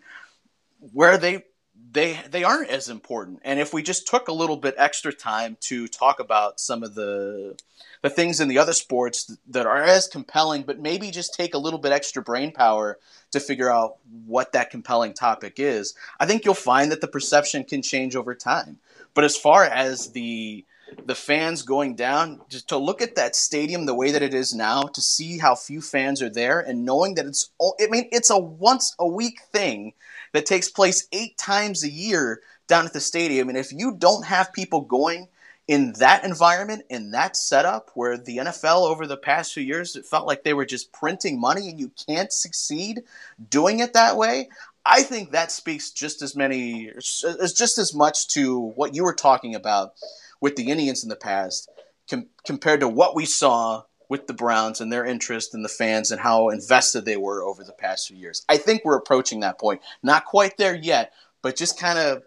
Where 0.92 1.18
they 1.18 1.44
they 1.92 2.18
they 2.30 2.44
aren't 2.44 2.70
as 2.70 2.88
important. 2.88 3.40
And 3.44 3.60
if 3.60 3.74
we 3.74 3.82
just 3.82 4.06
took 4.06 4.28
a 4.28 4.32
little 4.32 4.56
bit 4.56 4.74
extra 4.78 5.12
time 5.12 5.58
to 5.62 5.88
talk 5.88 6.20
about 6.20 6.58
some 6.58 6.82
of 6.82 6.94
the 6.94 7.58
the 8.02 8.10
things 8.10 8.40
in 8.40 8.48
the 8.48 8.58
other 8.58 8.72
sports 8.72 9.36
that 9.48 9.66
are 9.66 9.82
as 9.82 10.06
compelling, 10.06 10.62
but 10.62 10.78
maybe 10.78 11.10
just 11.10 11.34
take 11.34 11.54
a 11.54 11.58
little 11.58 11.78
bit 11.78 11.92
extra 11.92 12.22
brain 12.22 12.52
power 12.52 12.98
to 13.32 13.40
figure 13.40 13.70
out 13.70 13.96
what 14.26 14.52
that 14.52 14.70
compelling 14.70 15.14
topic 15.14 15.54
is, 15.58 15.94
I 16.20 16.26
think 16.26 16.44
you'll 16.44 16.54
find 16.54 16.92
that 16.92 17.00
the 17.00 17.08
perception 17.08 17.64
can 17.64 17.82
change 17.82 18.16
over 18.16 18.34
time. 18.34 18.78
But 19.14 19.24
as 19.24 19.36
far 19.36 19.64
as 19.64 20.12
the 20.12 20.64
the 21.04 21.16
fans 21.16 21.62
going 21.62 21.96
down, 21.96 22.40
just 22.48 22.68
to 22.68 22.76
look 22.76 23.02
at 23.02 23.16
that 23.16 23.34
stadium 23.34 23.86
the 23.86 23.94
way 23.94 24.12
that 24.12 24.22
it 24.22 24.32
is 24.32 24.54
now, 24.54 24.82
to 24.82 25.00
see 25.00 25.38
how 25.38 25.56
few 25.56 25.80
fans 25.80 26.22
are 26.22 26.30
there, 26.30 26.60
and 26.60 26.84
knowing 26.84 27.14
that 27.16 27.26
it's 27.26 27.50
I 27.60 27.86
mean 27.88 28.08
it's 28.12 28.30
a 28.30 28.38
once 28.38 28.94
a 28.98 29.08
week 29.08 29.40
thing 29.52 29.94
that 30.32 30.46
takes 30.46 30.68
place 30.68 31.08
eight 31.12 31.36
times 31.36 31.82
a 31.82 31.90
year 31.90 32.40
down 32.68 32.86
at 32.86 32.92
the 32.92 33.00
stadium. 33.00 33.48
And 33.48 33.58
if 33.58 33.72
you 33.72 33.94
don't 33.96 34.26
have 34.26 34.52
people 34.52 34.80
going 34.82 35.28
in 35.68 35.94
that 35.98 36.24
environment, 36.24 36.84
in 36.88 37.10
that 37.10 37.36
setup, 37.36 37.90
where 37.94 38.16
the 38.16 38.38
NFL 38.38 38.88
over 38.88 39.06
the 39.06 39.16
past 39.16 39.52
few 39.52 39.64
years, 39.64 39.96
it 39.96 40.06
felt 40.06 40.26
like 40.26 40.44
they 40.44 40.54
were 40.54 40.64
just 40.64 40.92
printing 40.92 41.40
money 41.40 41.68
and 41.68 41.80
you 41.80 41.90
can't 42.06 42.32
succeed 42.32 43.02
doing 43.50 43.80
it 43.80 43.92
that 43.92 44.16
way. 44.16 44.48
I 44.84 45.02
think 45.02 45.32
that 45.32 45.50
speaks 45.50 45.90
just 45.90 46.22
as 46.22 46.36
many, 46.36 46.92
just 46.96 47.78
as 47.78 47.92
much 47.92 48.28
to 48.28 48.58
what 48.60 48.94
you 48.94 49.02
were 49.02 49.14
talking 49.14 49.56
about 49.56 49.94
with 50.40 50.54
the 50.54 50.70
Indians 50.70 51.02
in 51.02 51.08
the 51.08 51.16
past, 51.16 51.68
com- 52.08 52.28
compared 52.44 52.80
to 52.80 52.88
what 52.88 53.16
we 53.16 53.24
saw 53.24 53.82
with 54.08 54.28
the 54.28 54.34
Browns 54.34 54.80
and 54.80 54.92
their 54.92 55.04
interest 55.04 55.52
in 55.52 55.62
the 55.62 55.68
fans 55.68 56.12
and 56.12 56.20
how 56.20 56.50
invested 56.50 57.04
they 57.04 57.16
were 57.16 57.42
over 57.42 57.64
the 57.64 57.72
past 57.72 58.06
few 58.06 58.16
years. 58.16 58.44
I 58.48 58.56
think 58.56 58.84
we're 58.84 58.96
approaching 58.96 59.40
that 59.40 59.58
point. 59.58 59.80
Not 60.04 60.24
quite 60.24 60.56
there 60.56 60.76
yet, 60.76 61.12
but 61.42 61.56
just 61.56 61.80
kind 61.80 61.98
of 61.98 62.22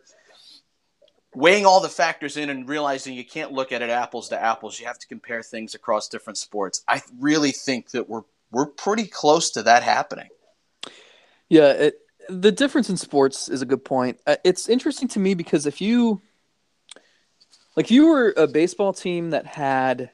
weighing 1.36 1.66
all 1.66 1.80
the 1.80 1.90
factors 1.90 2.38
in 2.38 2.50
and 2.50 2.68
realizing 2.68 3.14
you 3.14 3.26
can't 3.26 3.52
look 3.52 3.72
at 3.72 3.82
it 3.82 3.90
apples 3.90 4.30
to 4.30 4.42
apples. 4.42 4.80
You 4.80 4.88
have 4.88 5.00
to 5.00 5.08
compare 5.08 5.44
things 5.44 5.76
across 5.76 6.10
different 6.10 6.38
sports. 6.38 6.84
I 6.88 7.02
really 7.20 7.52
think 7.52 7.92
that 7.92 8.10
we're 8.10 8.24
we're 8.52 8.66
pretty 8.66 9.06
close 9.06 9.52
to 9.52 9.64
that 9.64 9.84
happening. 9.84 10.30
Yeah, 11.50 11.72
it, 11.72 12.00
the 12.30 12.52
difference 12.52 12.90
in 12.90 12.98
sports 12.98 13.48
is 13.48 13.62
a 13.62 13.66
good 13.66 13.86
point. 13.86 14.20
Uh, 14.26 14.38
it's 14.44 14.70
interesting 14.70 15.08
to 15.10 15.20
me 15.20 15.34
because 15.34 15.66
if 15.66 15.82
you 15.82 16.22
like 17.76 17.92
you 17.92 18.08
were 18.08 18.34
a 18.36 18.48
baseball 18.48 18.94
team 18.94 19.32
that 19.32 19.46
had 19.46 20.12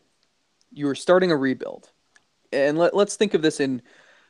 you 0.71 0.85
were 0.85 0.95
starting 0.95 1.31
a 1.31 1.37
rebuild, 1.37 1.89
and 2.51 2.77
let, 2.77 2.93
let's 2.93 3.15
think 3.15 3.33
of 3.33 3.41
this 3.41 3.59
in 3.59 3.81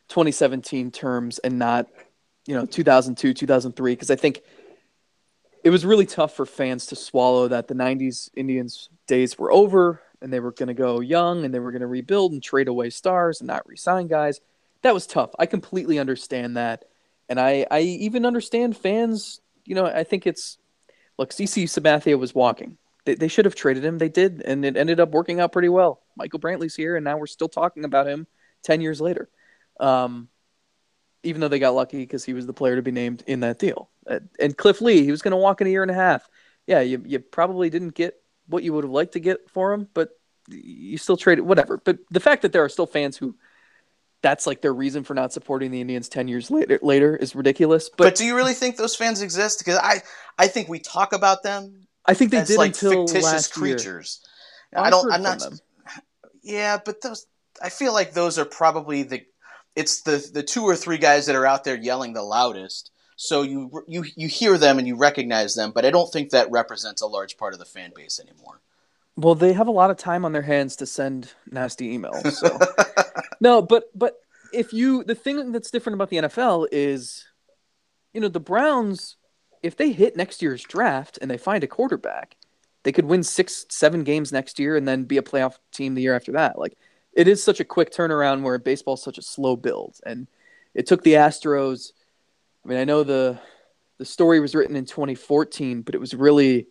2017 0.09 0.91
terms 0.91 1.39
and 1.39 1.57
not 1.57 1.87
you 2.45 2.55
know 2.55 2.65
2002 2.65 3.33
2003 3.33 3.93
because 3.93 4.11
i 4.11 4.15
think 4.15 4.41
it 5.65 5.71
was 5.71 5.85
really 5.85 6.05
tough 6.05 6.33
for 6.33 6.45
fans 6.45 6.85
to 6.85 6.95
swallow 6.95 7.49
that 7.49 7.67
the 7.67 7.73
90s 7.73 8.29
indians 8.37 8.89
days 9.07 9.37
were 9.37 9.51
over 9.51 10.01
and 10.21 10.31
they 10.31 10.39
were 10.39 10.53
going 10.53 10.67
to 10.67 10.73
go 10.73 11.01
young 11.01 11.43
and 11.43 11.53
they 11.53 11.59
were 11.59 11.71
going 11.71 11.81
to 11.81 11.87
rebuild 11.87 12.31
and 12.31 12.41
trade 12.41 12.69
away 12.69 12.89
stars 12.89 13.41
and 13.41 13.47
not 13.47 13.67
resign 13.67 14.07
guys 14.07 14.39
that 14.83 14.93
was 14.93 15.05
tough 15.05 15.31
i 15.37 15.45
completely 15.45 15.99
understand 15.99 16.55
that 16.55 16.85
and 17.27 17.39
i 17.39 17.65
i 17.69 17.81
even 17.81 18.25
understand 18.25 18.77
fans 18.77 19.41
you 19.65 19.75
know 19.75 19.85
i 19.85 20.05
think 20.05 20.25
it's 20.25 20.57
look 21.17 21.31
cc 21.31 21.63
sabathia 21.63 22.17
was 22.17 22.33
walking 22.33 22.77
they, 23.05 23.15
they 23.15 23.27
should 23.27 23.45
have 23.45 23.55
traded 23.55 23.85
him. 23.85 23.97
They 23.97 24.09
did, 24.09 24.41
and 24.43 24.65
it 24.65 24.75
ended 24.75 24.99
up 24.99 25.11
working 25.11 25.39
out 25.39 25.51
pretty 25.51 25.69
well. 25.69 26.01
Michael 26.15 26.39
Brantley's 26.39 26.75
here, 26.75 26.95
and 26.95 27.03
now 27.03 27.17
we're 27.17 27.27
still 27.27 27.47
talking 27.47 27.85
about 27.85 28.07
him 28.07 28.27
ten 28.63 28.81
years 28.81 28.99
later. 28.99 29.29
Um, 29.79 30.27
even 31.25 31.41
though 31.41 31.47
they 31.47 31.59
got 31.59 31.75
lucky 31.75 31.97
because 31.97 32.23
he 32.23 32.33
was 32.33 32.45
the 32.45 32.53
player 32.53 32.75
to 32.75 32.81
be 32.81 32.91
named 32.91 33.23
in 33.27 33.41
that 33.41 33.59
deal. 33.59 33.89
Uh, 34.07 34.19
and 34.39 34.57
Cliff 34.57 34.81
Lee, 34.81 35.03
he 35.03 35.11
was 35.11 35.21
going 35.21 35.31
to 35.31 35.37
walk 35.37 35.61
in 35.61 35.67
a 35.67 35.69
year 35.69 35.81
and 35.81 35.91
a 35.91 35.95
half. 35.95 36.29
Yeah, 36.67 36.81
you 36.81 37.03
you 37.05 37.19
probably 37.19 37.69
didn't 37.69 37.95
get 37.95 38.21
what 38.47 38.63
you 38.63 38.73
would 38.73 38.83
have 38.83 38.91
liked 38.91 39.13
to 39.13 39.19
get 39.19 39.49
for 39.49 39.73
him, 39.73 39.87
but 39.93 40.09
you 40.47 40.97
still 40.97 41.17
traded 41.17 41.45
whatever. 41.45 41.77
But 41.77 41.99
the 42.11 42.19
fact 42.19 42.43
that 42.43 42.51
there 42.51 42.63
are 42.63 42.69
still 42.69 42.87
fans 42.87 43.17
who 43.17 43.35
that's 44.21 44.47
like 44.47 44.61
their 44.61 44.73
reason 44.73 45.03
for 45.03 45.13
not 45.13 45.33
supporting 45.33 45.69
the 45.69 45.81
Indians 45.81 46.09
10 46.09 46.27
years 46.27 46.49
later 46.49 46.79
later 46.81 47.15
is 47.15 47.35
ridiculous. 47.35 47.89
But, 47.89 47.97
but 47.97 48.15
do 48.15 48.25
you 48.25 48.35
really 48.35 48.53
think 48.53 48.77
those 48.77 48.95
fans 48.95 49.21
exist? 49.21 49.59
Because 49.59 49.77
I, 49.77 50.01
I 50.39 50.47
think 50.47 50.67
we 50.67 50.79
talk 50.79 51.13
about 51.13 51.43
them 51.43 51.85
I 52.05 52.13
think 52.13 52.31
they 52.31 52.43
did 52.43 52.57
like 52.57 52.69
until 52.69 53.07
fictitious 53.07 53.47
creatures. 53.47 54.21
Year. 54.73 54.83
I 54.83 54.89
don't. 54.89 55.11
I'm 55.11 55.23
not. 55.23 55.39
Them. 55.39 55.59
Yeah, 56.43 56.77
but 56.83 57.01
those. 57.01 57.25
I 57.61 57.69
feel 57.69 57.93
like 57.93 58.13
those 58.13 58.37
are 58.37 58.45
probably 58.45 59.03
the. 59.03 59.25
It's 59.75 60.01
the 60.01 60.29
the 60.33 60.43
two 60.43 60.63
or 60.63 60.75
three 60.75 60.97
guys 60.97 61.25
that 61.25 61.35
are 61.35 61.45
out 61.45 61.63
there 61.63 61.77
yelling 61.77 62.13
the 62.13 62.23
loudest. 62.23 62.91
So 63.15 63.41
you 63.41 63.83
you 63.87 64.05
you 64.15 64.27
hear 64.27 64.57
them 64.57 64.77
and 64.77 64.87
you 64.87 64.95
recognize 64.95 65.55
them, 65.55 65.71
but 65.71 65.85
I 65.85 65.91
don't 65.91 66.11
think 66.11 66.29
that 66.29 66.51
represents 66.51 67.01
a 67.01 67.07
large 67.07 67.37
part 67.37 67.53
of 67.53 67.59
the 67.59 67.65
fan 67.65 67.91
base 67.95 68.19
anymore. 68.19 68.61
Well, 69.17 69.35
they 69.35 69.53
have 69.53 69.67
a 69.67 69.71
lot 69.71 69.91
of 69.91 69.97
time 69.97 70.25
on 70.25 70.33
their 70.33 70.41
hands 70.41 70.75
to 70.77 70.85
send 70.85 71.33
nasty 71.49 71.97
emails. 71.97 72.31
So. 72.33 72.59
no, 73.39 73.61
but 73.61 73.85
but 73.95 74.19
if 74.53 74.73
you 74.73 75.03
the 75.03 75.15
thing 75.15 75.51
that's 75.51 75.71
different 75.71 75.95
about 75.95 76.09
the 76.09 76.17
NFL 76.17 76.67
is, 76.71 77.25
you 78.13 78.19
know, 78.19 78.27
the 78.27 78.39
Browns 78.39 79.15
if 79.65 79.75
they 79.75 79.91
hit 79.91 80.15
next 80.15 80.43
year's 80.43 80.61
draft 80.61 81.17
and 81.21 81.31
they 81.31 81.37
find 81.37 81.63
a 81.63 81.67
quarterback, 81.67 82.35
they 82.83 82.91
could 82.91 83.05
win 83.05 83.23
six, 83.23 83.65
seven 83.69 84.03
games 84.03 84.31
next 84.31 84.59
year 84.59 84.75
and 84.75 84.87
then 84.87 85.05
be 85.05 85.17
a 85.17 85.23
playoff 85.23 85.55
team 85.71 85.95
the 85.95 86.03
year 86.03 86.15
after 86.15 86.33
that. 86.33 86.59
Like 86.59 86.77
it 87.15 87.27
is 87.27 87.41
such 87.41 87.59
a 87.59 87.65
quick 87.65 87.91
turnaround 87.91 88.41
where 88.41 88.57
baseball 88.57 88.95
is 88.95 89.01
such 89.01 89.17
a 89.17 89.21
slow 89.23 89.55
build, 89.55 89.97
and 90.05 90.27
it 90.73 90.85
took 90.85 91.01
the 91.03 91.13
Astros. 91.13 91.93
I 92.63 92.67
mean, 92.67 92.77
I 92.77 92.83
know 92.83 93.03
the 93.03 93.39
the 93.97 94.05
story 94.05 94.39
was 94.41 94.53
written 94.53 94.75
in 94.75 94.85
2014, 94.85 95.81
but 95.81 95.95
it 95.95 96.01
was 96.01 96.13
really, 96.13 96.67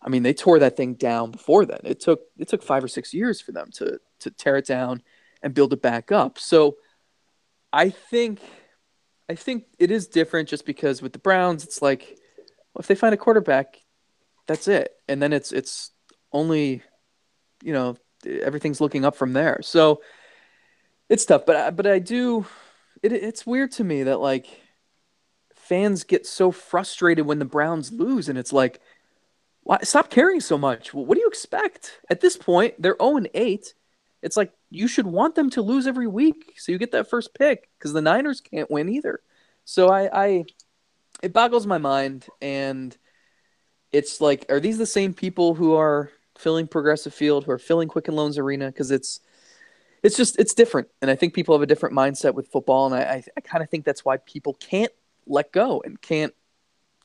I 0.00 0.08
mean, 0.08 0.22
they 0.22 0.32
tore 0.32 0.60
that 0.60 0.76
thing 0.76 0.94
down 0.94 1.32
before 1.32 1.66
then. 1.66 1.80
It 1.82 1.98
took 1.98 2.20
it 2.38 2.48
took 2.48 2.62
five 2.62 2.84
or 2.84 2.88
six 2.88 3.12
years 3.12 3.40
for 3.40 3.52
them 3.52 3.70
to 3.74 3.98
to 4.20 4.30
tear 4.30 4.56
it 4.56 4.66
down 4.66 5.02
and 5.42 5.54
build 5.54 5.72
it 5.72 5.82
back 5.82 6.12
up. 6.12 6.38
So, 6.38 6.76
I 7.72 7.90
think, 7.90 8.40
I 9.28 9.34
think 9.34 9.64
it 9.78 9.90
is 9.90 10.06
different 10.08 10.48
just 10.48 10.66
because 10.66 11.02
with 11.02 11.12
the 11.12 11.18
Browns, 11.18 11.64
it's 11.64 11.82
like, 11.82 12.18
well, 12.74 12.80
if 12.80 12.86
they 12.86 12.94
find 12.94 13.14
a 13.14 13.18
quarterback, 13.18 13.82
that's 14.46 14.68
it, 14.68 14.94
and 15.08 15.20
then 15.20 15.32
it's 15.32 15.52
it's 15.52 15.90
only, 16.32 16.82
you 17.62 17.72
know, 17.72 17.96
everything's 18.28 18.80
looking 18.80 19.04
up 19.04 19.16
from 19.16 19.32
there. 19.32 19.60
So 19.62 20.02
it's 21.08 21.24
tough, 21.24 21.46
but 21.46 21.56
I, 21.56 21.70
but 21.70 21.86
I 21.86 21.98
do. 21.98 22.46
It, 23.02 23.12
it's 23.12 23.46
weird 23.46 23.72
to 23.72 23.84
me 23.84 24.04
that 24.04 24.20
like 24.20 24.46
fans 25.54 26.04
get 26.04 26.26
so 26.26 26.50
frustrated 26.50 27.26
when 27.26 27.38
the 27.38 27.44
Browns 27.44 27.92
lose, 27.92 28.28
and 28.28 28.38
it's 28.38 28.52
like, 28.52 28.80
why 29.62 29.78
stop 29.82 30.10
caring 30.10 30.40
so 30.40 30.58
much? 30.58 30.94
What 30.94 31.14
do 31.14 31.20
you 31.20 31.28
expect 31.28 32.00
at 32.10 32.20
this 32.20 32.36
point? 32.36 32.74
They're 32.78 32.96
zero 32.98 33.12
oh 33.12 33.16
and 33.16 33.28
eight. 33.34 33.74
It's 34.22 34.36
like 34.36 34.52
you 34.70 34.88
should 34.88 35.06
want 35.06 35.34
them 35.34 35.50
to 35.50 35.62
lose 35.62 35.86
every 35.86 36.08
week 36.08 36.54
so 36.56 36.72
you 36.72 36.78
get 36.78 36.92
that 36.92 37.08
first 37.08 37.34
pick 37.34 37.68
because 37.78 37.92
the 37.92 38.02
Niners 38.02 38.40
can't 38.40 38.70
win 38.70 38.88
either. 38.88 39.20
So 39.64 39.88
I, 39.88 40.26
I, 40.26 40.44
it 41.22 41.32
boggles 41.32 41.66
my 41.66 41.78
mind, 41.78 42.26
and 42.40 42.96
it's 43.92 44.20
like, 44.20 44.46
are 44.48 44.60
these 44.60 44.78
the 44.78 44.86
same 44.86 45.14
people 45.14 45.54
who 45.54 45.74
are 45.74 46.10
filling 46.38 46.66
Progressive 46.66 47.12
Field, 47.12 47.44
who 47.44 47.50
are 47.50 47.58
filling 47.58 47.88
Quicken 47.88 48.14
Loans 48.14 48.38
Arena? 48.38 48.66
Because 48.66 48.90
it's 48.90 49.20
it's 50.02 50.16
just 50.16 50.38
it's 50.38 50.54
different, 50.54 50.88
and 51.02 51.10
I 51.10 51.16
think 51.16 51.34
people 51.34 51.54
have 51.54 51.62
a 51.62 51.66
different 51.66 51.94
mindset 51.94 52.34
with 52.34 52.48
football, 52.48 52.86
and 52.86 52.94
I 52.94 53.00
I, 53.00 53.24
I 53.36 53.40
kind 53.40 53.62
of 53.62 53.68
think 53.68 53.84
that's 53.84 54.04
why 54.04 54.16
people 54.16 54.54
can't 54.54 54.92
let 55.26 55.52
go 55.52 55.82
and 55.84 56.00
can't 56.00 56.34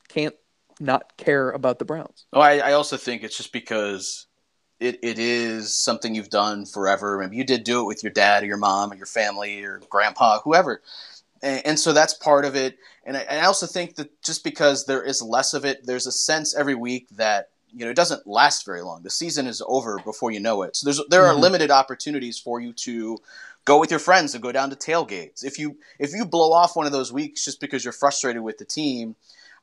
can't 0.08 0.34
not 0.80 1.16
care 1.16 1.50
about 1.50 1.78
the 1.78 1.84
Browns. 1.84 2.26
Oh, 2.32 2.40
I, 2.40 2.58
I 2.58 2.72
also 2.72 2.96
think 2.96 3.22
it's 3.22 3.36
just 3.36 3.52
because 3.52 4.26
it, 4.80 4.98
it 5.02 5.18
is 5.18 5.74
something 5.74 6.14
you've 6.14 6.30
done 6.30 6.66
forever. 6.66 7.18
Maybe 7.18 7.36
you 7.36 7.44
did 7.44 7.64
do 7.64 7.80
it 7.80 7.84
with 7.84 8.02
your 8.02 8.12
dad 8.12 8.42
or 8.42 8.46
your 8.46 8.56
mom 8.56 8.92
or 8.92 8.96
your 8.96 9.06
family 9.06 9.62
or 9.64 9.80
grandpa, 9.88 10.40
whoever. 10.40 10.82
And, 11.42 11.78
so 11.78 11.92
that's 11.92 12.14
part 12.14 12.46
of 12.46 12.56
it. 12.56 12.78
And 13.04 13.18
I, 13.18 13.20
and 13.20 13.40
I 13.40 13.44
also 13.44 13.66
think 13.66 13.96
that 13.96 14.22
just 14.22 14.44
because 14.44 14.86
there 14.86 15.02
is 15.02 15.20
less 15.20 15.52
of 15.52 15.66
it, 15.66 15.84
there's 15.84 16.06
a 16.06 16.12
sense 16.12 16.54
every 16.54 16.74
week 16.74 17.06
that 17.10 17.50
you 17.74 17.84
know 17.84 17.90
it 17.90 17.96
doesn't 17.96 18.26
last 18.26 18.64
very 18.64 18.82
long. 18.82 19.02
The 19.02 19.10
season 19.10 19.46
is 19.46 19.62
over 19.66 19.98
before 20.04 20.30
you 20.30 20.40
know 20.40 20.62
it. 20.62 20.76
So 20.76 20.86
there's 20.86 21.00
there 21.08 21.24
are 21.26 21.32
mm-hmm. 21.32 21.42
limited 21.42 21.70
opportunities 21.70 22.38
for 22.38 22.60
you 22.60 22.72
to 22.72 23.18
go 23.64 23.78
with 23.78 23.90
your 23.90 24.00
friends 24.00 24.34
and 24.34 24.42
go 24.42 24.52
down 24.52 24.70
to 24.70 24.76
tailgates. 24.76 25.44
If 25.44 25.58
you 25.58 25.76
if 25.98 26.12
you 26.12 26.24
blow 26.24 26.52
off 26.52 26.76
one 26.76 26.86
of 26.86 26.92
those 26.92 27.12
weeks 27.12 27.44
just 27.44 27.60
because 27.60 27.84
you're 27.84 27.92
frustrated 27.92 28.42
with 28.42 28.58
the 28.58 28.64
team, 28.64 29.16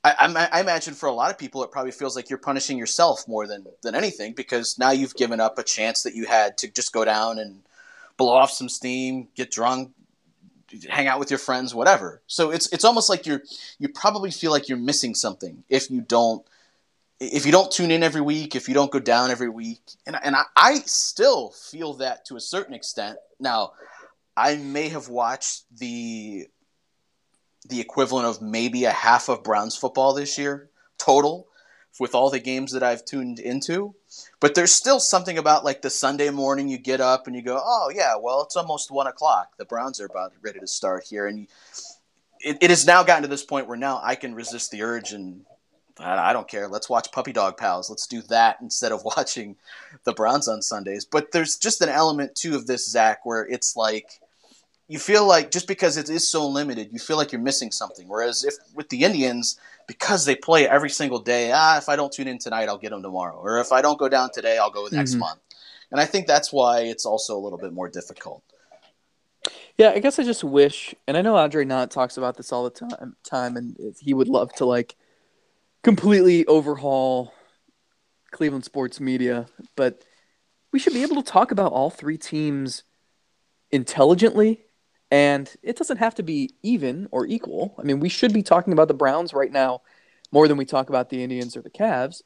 I, 0.03 0.15
I, 0.19 0.49
I, 0.57 0.61
imagine 0.61 0.93
for 0.93 1.07
a 1.07 1.13
lot 1.13 1.31
of 1.31 1.37
people 1.37 1.63
it 1.63 1.71
probably 1.71 1.91
feels 1.91 2.15
like 2.15 2.29
you're 2.29 2.39
punishing 2.39 2.77
yourself 2.77 3.27
more 3.27 3.47
than 3.47 3.65
than 3.83 3.95
anything 3.95 4.33
because 4.33 4.77
now 4.79 4.91
you've 4.91 5.15
given 5.15 5.39
up 5.39 5.57
a 5.57 5.63
chance 5.63 6.03
that 6.03 6.15
you 6.15 6.25
had 6.25 6.57
to 6.59 6.71
just 6.71 6.91
go 6.91 7.05
down 7.05 7.39
and 7.39 7.61
blow 8.17 8.33
off 8.33 8.51
some 8.51 8.69
steam, 8.69 9.27
get 9.35 9.51
drunk, 9.51 9.93
hang 10.89 11.07
out 11.07 11.19
with 11.19 11.29
your 11.29 11.39
friends, 11.39 11.75
whatever. 11.75 12.21
So 12.27 12.51
it's 12.51 12.71
it's 12.73 12.85
almost 12.85 13.09
like 13.09 13.25
you're 13.25 13.41
you 13.79 13.89
probably 13.89 14.31
feel 14.31 14.51
like 14.51 14.67
you're 14.67 14.77
missing 14.77 15.15
something 15.15 15.63
if 15.69 15.89
you 15.89 16.01
don't 16.01 16.45
if 17.21 17.45
you 17.45 17.51
don't 17.51 17.71
tune 17.71 17.91
in 17.91 18.01
every 18.01 18.21
week, 18.21 18.55
if 18.55 18.67
you 18.67 18.73
don't 18.73 18.91
go 18.91 18.99
down 18.99 19.29
every 19.29 19.49
week, 19.49 19.81
and 20.07 20.17
and 20.23 20.35
I, 20.35 20.43
I 20.55 20.79
still 20.85 21.51
feel 21.51 21.93
that 21.95 22.25
to 22.25 22.35
a 22.35 22.41
certain 22.41 22.73
extent. 22.73 23.17
Now, 23.39 23.73
I 24.35 24.55
may 24.55 24.89
have 24.89 25.07
watched 25.07 25.65
the 25.77 26.47
the 27.69 27.79
equivalent 27.79 28.25
of 28.25 28.41
maybe 28.41 28.85
a 28.85 28.91
half 28.91 29.29
of 29.29 29.43
Browns 29.43 29.77
football 29.77 30.15
this 30.15 30.39
year 30.39 30.71
total 30.97 31.47
with 31.99 32.15
all 32.15 32.31
the 32.31 32.39
games 32.39 32.71
that 32.71 32.81
I've 32.81 33.05
tuned 33.05 33.37
into. 33.37 33.93
But 34.39 34.55
there's 34.55 34.71
still 34.71 34.99
something 34.99 35.37
about 35.37 35.63
like 35.63 35.83
the 35.83 35.91
Sunday 35.91 36.31
morning 36.31 36.67
you 36.69 36.79
get 36.79 37.01
up 37.01 37.27
and 37.27 37.35
you 37.35 37.43
go, 37.43 37.61
oh 37.63 37.91
yeah, 37.93 38.15
well 38.19 38.41
it's 38.41 38.55
almost 38.55 38.89
one 38.89 39.05
o'clock. 39.05 39.57
The 39.57 39.65
Browns 39.65 40.01
are 40.01 40.07
about 40.07 40.33
ready 40.41 40.59
to 40.59 40.67
start 40.67 41.03
here, 41.07 41.27
and 41.27 41.47
it, 42.39 42.57
it 42.61 42.71
has 42.71 42.87
now 42.87 43.03
gotten 43.03 43.21
to 43.21 43.29
this 43.29 43.45
point 43.45 43.67
where 43.67 43.77
now 43.77 44.01
I 44.03 44.15
can 44.15 44.33
resist 44.33 44.71
the 44.71 44.81
urge 44.81 45.13
and 45.13 45.45
I 46.03 46.33
don't 46.33 46.47
care. 46.47 46.67
Let's 46.67 46.89
watch 46.89 47.11
Puppy 47.11 47.31
Dog 47.31 47.57
Pals. 47.57 47.89
Let's 47.89 48.07
do 48.07 48.21
that 48.23 48.57
instead 48.61 48.91
of 48.91 49.03
watching 49.03 49.55
the 50.03 50.13
Browns 50.13 50.47
on 50.47 50.61
Sundays. 50.61 51.05
But 51.05 51.31
there's 51.31 51.57
just 51.57 51.81
an 51.81 51.89
element 51.89 52.35
too 52.35 52.55
of 52.55 52.67
this 52.67 52.89
Zack 52.89 53.25
where 53.25 53.45
it's 53.45 53.75
like 53.75 54.19
you 54.87 54.99
feel 54.99 55.25
like 55.25 55.51
just 55.51 55.67
because 55.67 55.95
it 55.95 56.09
is 56.09 56.29
so 56.29 56.45
limited, 56.47 56.89
you 56.91 56.99
feel 56.99 57.15
like 57.15 57.31
you're 57.31 57.41
missing 57.41 57.71
something. 57.71 58.09
Whereas 58.09 58.43
if 58.43 58.55
with 58.75 58.89
the 58.89 59.03
Indians, 59.03 59.57
because 59.87 60.25
they 60.25 60.35
play 60.35 60.67
every 60.67 60.89
single 60.89 61.19
day, 61.19 61.51
ah, 61.53 61.77
if 61.77 61.87
I 61.87 61.95
don't 61.95 62.11
tune 62.11 62.27
in 62.27 62.39
tonight, 62.39 62.67
I'll 62.67 62.77
get 62.77 62.91
them 62.91 63.01
tomorrow, 63.01 63.37
or 63.37 63.59
if 63.59 63.71
I 63.71 63.81
don't 63.81 63.97
go 63.97 64.09
down 64.09 64.31
today, 64.33 64.57
I'll 64.57 64.69
go 64.69 64.87
next 64.91 65.11
mm-hmm. 65.11 65.21
month. 65.21 65.39
And 65.91 65.99
I 66.01 66.05
think 66.05 66.27
that's 66.27 66.51
why 66.51 66.81
it's 66.81 67.05
also 67.05 67.37
a 67.37 67.39
little 67.39 67.57
bit 67.57 67.73
more 67.73 67.89
difficult. 67.89 68.43
Yeah, 69.77 69.91
I 69.91 69.99
guess 69.99 70.19
I 70.19 70.23
just 70.23 70.43
wish, 70.43 70.93
and 71.07 71.17
I 71.17 71.21
know 71.21 71.35
Andre 71.37 71.65
Knott 71.65 71.89
talks 71.89 72.17
about 72.17 72.37
this 72.37 72.51
all 72.51 72.65
the 72.65 72.69
time, 72.69 73.15
time, 73.23 73.57
and 73.57 73.95
he 73.99 74.13
would 74.13 74.27
love 74.27 74.53
to 74.55 74.65
like 74.65 74.95
completely 75.83 76.45
overhaul 76.45 77.33
Cleveland 78.31 78.65
sports 78.65 78.99
media, 78.99 79.47
but 79.75 80.03
we 80.71 80.79
should 80.79 80.93
be 80.93 81.03
able 81.03 81.21
to 81.21 81.31
talk 81.31 81.51
about 81.51 81.73
all 81.73 81.89
three 81.89 82.17
teams 82.17 82.83
intelligently 83.71 84.65
and 85.11 85.53
it 85.61 85.75
doesn't 85.75 85.97
have 85.97 86.15
to 86.15 86.23
be 86.23 86.51
even 86.63 87.07
or 87.11 87.25
equal. 87.25 87.75
I 87.77 87.83
mean, 87.83 87.99
we 87.99 88.07
should 88.07 88.33
be 88.33 88.41
talking 88.41 88.71
about 88.71 88.87
the 88.87 88.93
Browns 88.93 89.33
right 89.33 89.51
now 89.51 89.81
more 90.31 90.47
than 90.47 90.57
we 90.57 90.65
talk 90.65 90.89
about 90.89 91.09
the 91.09 91.21
Indians 91.21 91.57
or 91.57 91.61
the 91.61 91.69
Cavs, 91.69 92.21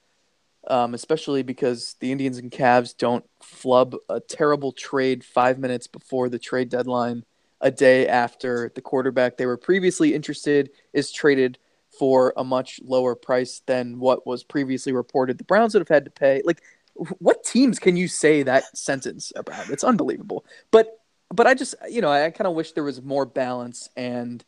um, 0.67 0.93
especially 0.93 1.41
because 1.41 1.95
the 1.99 2.11
Indians 2.11 2.37
and 2.37 2.51
Cavs 2.51 2.95
don't 2.95 3.25
flub 3.41 3.95
a 4.07 4.19
terrible 4.19 4.71
trade 4.71 5.23
five 5.23 5.57
minutes 5.57 5.87
before 5.87 6.29
the 6.29 6.37
trade 6.37 6.69
deadline, 6.69 7.25
a 7.59 7.71
day 7.71 8.07
after 8.07 8.71
the 8.75 8.81
quarterback 8.81 9.37
they 9.37 9.47
were 9.47 9.57
previously 9.57 10.13
interested 10.13 10.69
is 10.93 11.11
traded 11.11 11.57
for 11.97 12.33
a 12.37 12.43
much 12.43 12.79
lower 12.83 13.15
price 13.15 13.61
than 13.65 13.99
what 13.99 14.25
was 14.25 14.43
previously 14.43 14.91
reported. 14.91 15.37
The 15.37 15.43
Browns 15.43 15.73
would 15.73 15.81
have 15.81 15.87
had 15.87 16.05
to 16.05 16.11
pay. 16.11 16.41
Like, 16.45 16.61
what 16.93 17.43
teams 17.43 17.79
can 17.79 17.97
you 17.97 18.07
say 18.07 18.43
that 18.43 18.77
sentence 18.77 19.31
about? 19.35 19.69
It's 19.69 19.83
unbelievable. 19.83 20.45
But, 20.71 20.99
but 21.29 21.47
I 21.47 21.53
just, 21.53 21.75
you 21.89 22.01
know, 22.01 22.09
I 22.09 22.29
kind 22.31 22.47
of 22.47 22.55
wish 22.55 22.71
there 22.71 22.83
was 22.83 23.01
more 23.01 23.25
balance, 23.25 23.89
and 23.97 24.43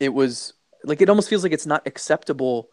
it 0.00 0.10
was 0.10 0.54
like 0.84 1.00
it 1.00 1.08
almost 1.08 1.28
feels 1.28 1.42
like 1.42 1.52
it's 1.52 1.66
not 1.66 1.86
acceptable. 1.86 2.70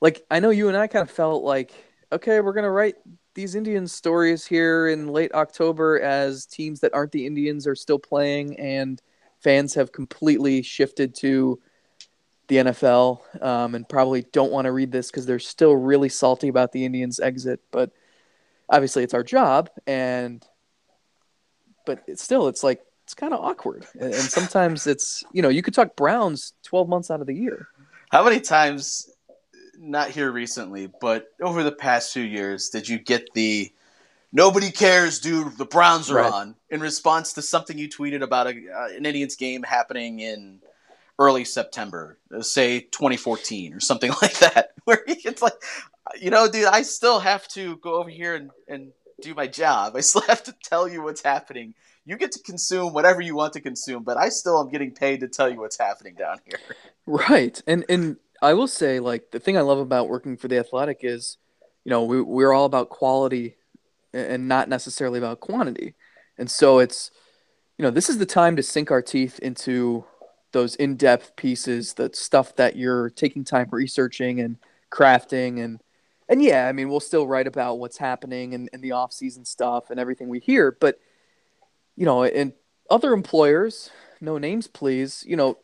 Like 0.00 0.24
I 0.30 0.40
know 0.40 0.50
you 0.50 0.68
and 0.68 0.76
I 0.76 0.86
kind 0.86 1.02
of 1.02 1.10
felt 1.10 1.44
like, 1.44 1.72
okay, 2.10 2.40
we're 2.40 2.52
gonna 2.52 2.70
write 2.70 2.96
these 3.34 3.54
Indian 3.54 3.86
stories 3.86 4.44
here 4.44 4.88
in 4.88 5.08
late 5.08 5.32
October 5.32 6.00
as 6.00 6.44
teams 6.44 6.80
that 6.80 6.92
aren't 6.92 7.12
the 7.12 7.26
Indians 7.26 7.66
are 7.66 7.74
still 7.74 7.98
playing, 7.98 8.58
and 8.58 9.00
fans 9.40 9.74
have 9.74 9.92
completely 9.92 10.62
shifted 10.62 11.14
to 11.16 11.60
the 12.52 12.58
NFL 12.58 13.42
um, 13.42 13.74
and 13.74 13.88
probably 13.88 14.26
don't 14.30 14.52
want 14.52 14.66
to 14.66 14.72
read 14.72 14.92
this 14.92 15.10
because 15.10 15.24
they're 15.24 15.38
still 15.38 15.74
really 15.74 16.10
salty 16.10 16.48
about 16.48 16.72
the 16.72 16.84
Indians' 16.84 17.18
exit. 17.18 17.60
But 17.70 17.92
obviously, 18.68 19.02
it's 19.02 19.14
our 19.14 19.22
job, 19.22 19.70
and 19.86 20.46
but 21.86 22.02
it's 22.06 22.22
still, 22.22 22.48
it's 22.48 22.62
like 22.62 22.82
it's 23.04 23.14
kind 23.14 23.32
of 23.32 23.40
awkward, 23.40 23.86
and, 23.94 24.12
and 24.12 24.22
sometimes 24.22 24.86
it's 24.86 25.24
you 25.32 25.40
know 25.40 25.48
you 25.48 25.62
could 25.62 25.72
talk 25.72 25.96
Browns 25.96 26.52
twelve 26.62 26.90
months 26.90 27.10
out 27.10 27.22
of 27.22 27.26
the 27.26 27.34
year. 27.34 27.68
How 28.10 28.22
many 28.22 28.40
times, 28.40 29.10
not 29.78 30.10
here 30.10 30.30
recently, 30.30 30.90
but 31.00 31.28
over 31.40 31.62
the 31.62 31.72
past 31.72 32.12
few 32.12 32.22
years, 32.22 32.68
did 32.68 32.86
you 32.86 32.98
get 32.98 33.32
the 33.32 33.72
nobody 34.30 34.70
cares, 34.70 35.20
dude. 35.20 35.56
The 35.56 35.64
Browns 35.64 36.10
are 36.10 36.16
right. 36.16 36.30
on 36.30 36.54
in 36.68 36.80
response 36.80 37.32
to 37.32 37.40
something 37.42 37.78
you 37.78 37.88
tweeted 37.88 38.22
about 38.22 38.48
a, 38.48 38.50
uh, 38.50 38.88
an 38.88 39.06
Indians 39.06 39.36
game 39.36 39.62
happening 39.62 40.20
in 40.20 40.60
early 41.18 41.44
September, 41.44 42.18
uh, 42.34 42.42
say 42.42 42.80
2014 42.80 43.74
or 43.74 43.80
something 43.80 44.10
like 44.22 44.38
that, 44.38 44.72
where 44.84 45.02
it's 45.06 45.42
like, 45.42 45.54
you 46.20 46.30
know, 46.30 46.48
dude, 46.48 46.66
I 46.66 46.82
still 46.82 47.20
have 47.20 47.46
to 47.48 47.76
go 47.76 47.94
over 47.94 48.10
here 48.10 48.34
and, 48.34 48.50
and 48.68 48.92
do 49.20 49.34
my 49.34 49.46
job. 49.46 49.96
I 49.96 50.00
still 50.00 50.22
have 50.28 50.42
to 50.44 50.54
tell 50.62 50.88
you 50.88 51.02
what's 51.02 51.22
happening. 51.22 51.74
You 52.04 52.16
get 52.16 52.32
to 52.32 52.40
consume 52.40 52.92
whatever 52.92 53.20
you 53.20 53.36
want 53.36 53.52
to 53.54 53.60
consume, 53.60 54.02
but 54.02 54.16
I 54.16 54.28
still 54.28 54.60
am 54.60 54.70
getting 54.70 54.90
paid 54.90 55.20
to 55.20 55.28
tell 55.28 55.48
you 55.48 55.60
what's 55.60 55.78
happening 55.78 56.14
down 56.14 56.38
here. 56.44 56.58
Right. 57.06 57.62
And 57.66 57.84
and 57.88 58.16
I 58.42 58.54
will 58.54 58.66
say 58.66 58.98
like 58.98 59.30
the 59.30 59.38
thing 59.38 59.56
I 59.56 59.60
love 59.60 59.78
about 59.78 60.08
working 60.08 60.36
for 60.36 60.48
the 60.48 60.58
Athletic 60.58 60.98
is, 61.02 61.38
you 61.84 61.90
know, 61.90 62.02
we 62.02 62.20
we're 62.20 62.52
all 62.52 62.64
about 62.64 62.90
quality 62.90 63.56
and 64.12 64.48
not 64.48 64.68
necessarily 64.68 65.18
about 65.18 65.38
quantity. 65.38 65.94
And 66.36 66.50
so 66.50 66.80
it's 66.80 67.12
you 67.78 67.84
know, 67.84 67.90
this 67.90 68.10
is 68.10 68.18
the 68.18 68.26
time 68.26 68.56
to 68.56 68.62
sink 68.62 68.90
our 68.90 69.02
teeth 69.02 69.38
into 69.38 70.04
those 70.52 70.76
in-depth 70.76 71.36
pieces, 71.36 71.94
the 71.94 72.10
stuff 72.12 72.54
that 72.56 72.76
you're 72.76 73.10
taking 73.10 73.44
time 73.44 73.68
researching 73.70 74.40
and 74.40 74.56
crafting 74.90 75.62
and 75.62 75.80
and 76.28 76.42
yeah, 76.42 76.66
I 76.66 76.72
mean, 76.72 76.88
we'll 76.88 77.00
still 77.00 77.26
write 77.26 77.46
about 77.46 77.78
what's 77.78 77.98
happening 77.98 78.54
and, 78.54 78.70
and 78.72 78.82
the 78.82 78.92
off 78.92 79.12
season 79.12 79.44
stuff 79.44 79.90
and 79.90 80.00
everything 80.00 80.28
we 80.28 80.38
hear, 80.38 80.76
but 80.80 80.98
you 81.96 82.06
know, 82.06 82.24
and 82.24 82.52
other 82.88 83.12
employers, 83.12 83.90
no 84.20 84.38
names, 84.38 84.66
please, 84.66 85.24
you 85.26 85.36
know, 85.36 85.58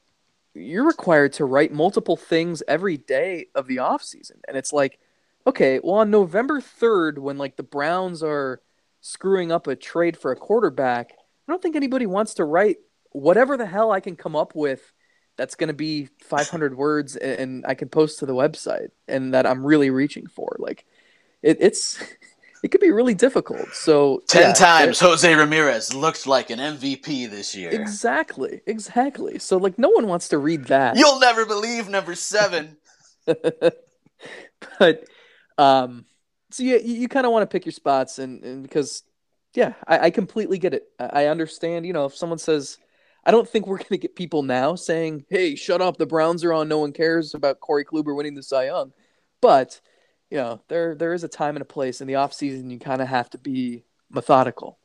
you're 0.55 0.85
required 0.85 1.33
to 1.35 1.44
write 1.44 1.72
multiple 1.72 2.16
things 2.16 2.62
every 2.68 2.98
day 2.98 3.46
of 3.55 3.66
the 3.66 3.79
off 3.79 4.03
season, 4.03 4.40
and 4.46 4.57
it's 4.57 4.72
like, 4.72 4.98
okay, 5.46 5.81
well, 5.83 5.96
on 5.96 6.11
November 6.11 6.61
third, 6.61 7.18
when 7.18 7.38
like 7.38 7.57
the 7.57 7.62
Browns 7.62 8.22
are 8.22 8.61
screwing 9.01 9.53
up 9.53 9.66
a 9.66 9.77
trade 9.77 10.16
for 10.16 10.33
a 10.33 10.37
quarterback, 10.37 11.12
I 11.12 11.53
don't 11.53 11.62
think 11.62 11.77
anybody 11.77 12.05
wants 12.05 12.35
to 12.35 12.44
write 12.44 12.79
whatever 13.11 13.57
the 13.57 13.66
hell 13.66 13.92
I 13.92 14.01
can 14.01 14.16
come 14.16 14.37
up 14.37 14.55
with 14.55 14.92
that's 15.37 15.55
going 15.55 15.68
to 15.68 15.75
be 15.75 16.09
500 16.25 16.77
words 16.77 17.16
and 17.16 17.64
I 17.66 17.75
can 17.75 17.88
post 17.88 18.18
to 18.18 18.27
the 18.27 18.35
website 18.35 18.88
and 19.07 19.35
that 19.35 19.47
I'm 19.47 19.64
really 19.64 19.90
reaching 19.90 20.27
for. 20.27 20.57
Like 20.59 20.85
it, 21.42 21.59
it's 21.61 22.03
it 22.62 22.68
could 22.68 22.81
be 22.81 22.90
really 22.90 23.14
difficult. 23.14 23.68
So 23.73 24.23
ten 24.27 24.42
yeah, 24.42 24.53
times 24.53 25.01
Jose 25.01 25.33
Ramirez 25.33 25.94
looked 25.94 26.27
like 26.27 26.51
an 26.51 26.59
MVP 26.59 27.31
this 27.31 27.55
year. 27.55 27.71
Exactly, 27.71 28.61
exactly. 28.66 29.38
So 29.38 29.57
like 29.57 29.79
no 29.79 29.90
one 29.90 30.09
wants 30.09 30.29
to 30.29 30.38
read 30.38 30.66
that. 30.66 30.97
You'll 30.97 31.21
never 31.21 31.47
believe 31.47 31.88
number 31.88 32.14
seven. 32.14 32.77
but 33.25 35.05
um, 35.57 36.05
so 36.51 36.62
yeah, 36.62 36.79
you, 36.79 36.94
you 36.94 37.09
kind 37.09 37.27
of 37.27 37.33
want 37.33 37.42
to 37.42 37.47
pick 37.47 37.64
your 37.64 37.73
spots 37.73 38.18
and, 38.18 38.42
and 38.42 38.62
because 38.62 39.05
yeah, 39.55 39.75
I, 39.87 39.99
I 40.07 40.11
completely 40.11 40.59
get 40.59 40.75
it. 40.75 40.85
I, 40.99 41.25
I 41.25 41.27
understand. 41.27 41.87
You 41.87 41.92
know, 41.92 42.07
if 42.07 42.16
someone 42.16 42.38
says 42.38 42.79
I 43.24 43.31
don't 43.31 43.48
think 43.48 43.66
we're 43.66 43.76
going 43.78 43.88
to 43.90 43.98
get 43.98 44.16
people 44.16 44.42
now 44.42 44.74
saying, 44.74 45.24
"Hey, 45.28 45.54
shut 45.54 45.83
up! 45.83 45.96
The 45.96 46.07
Browns 46.07 46.44
are 46.44 46.52
on. 46.52 46.68
No 46.68 46.78
one 46.78 46.92
cares 46.92 47.35
about 47.35 47.61
Corey 47.61 47.85
Kluber 47.85 48.16
winning 48.16 48.35
the 48.35 48.42
Cy 48.42 48.66
Young." 48.66 48.92
But 49.40 49.81
you 50.31 50.38
know, 50.38 50.61
there 50.68 50.94
there 50.94 51.14
is 51.14 51.24
a 51.24 51.28
time 51.28 51.57
and 51.57 51.62
a 51.62 51.66
place 51.66 52.00
in 52.00 52.07
the 52.07 52.16
off 52.16 52.33
season. 52.33 52.70
You 52.70 52.78
kind 52.78 53.00
of 53.00 53.09
have 53.09 53.31
to 53.31 53.38
be 53.38 53.85
methodical. 54.11 54.78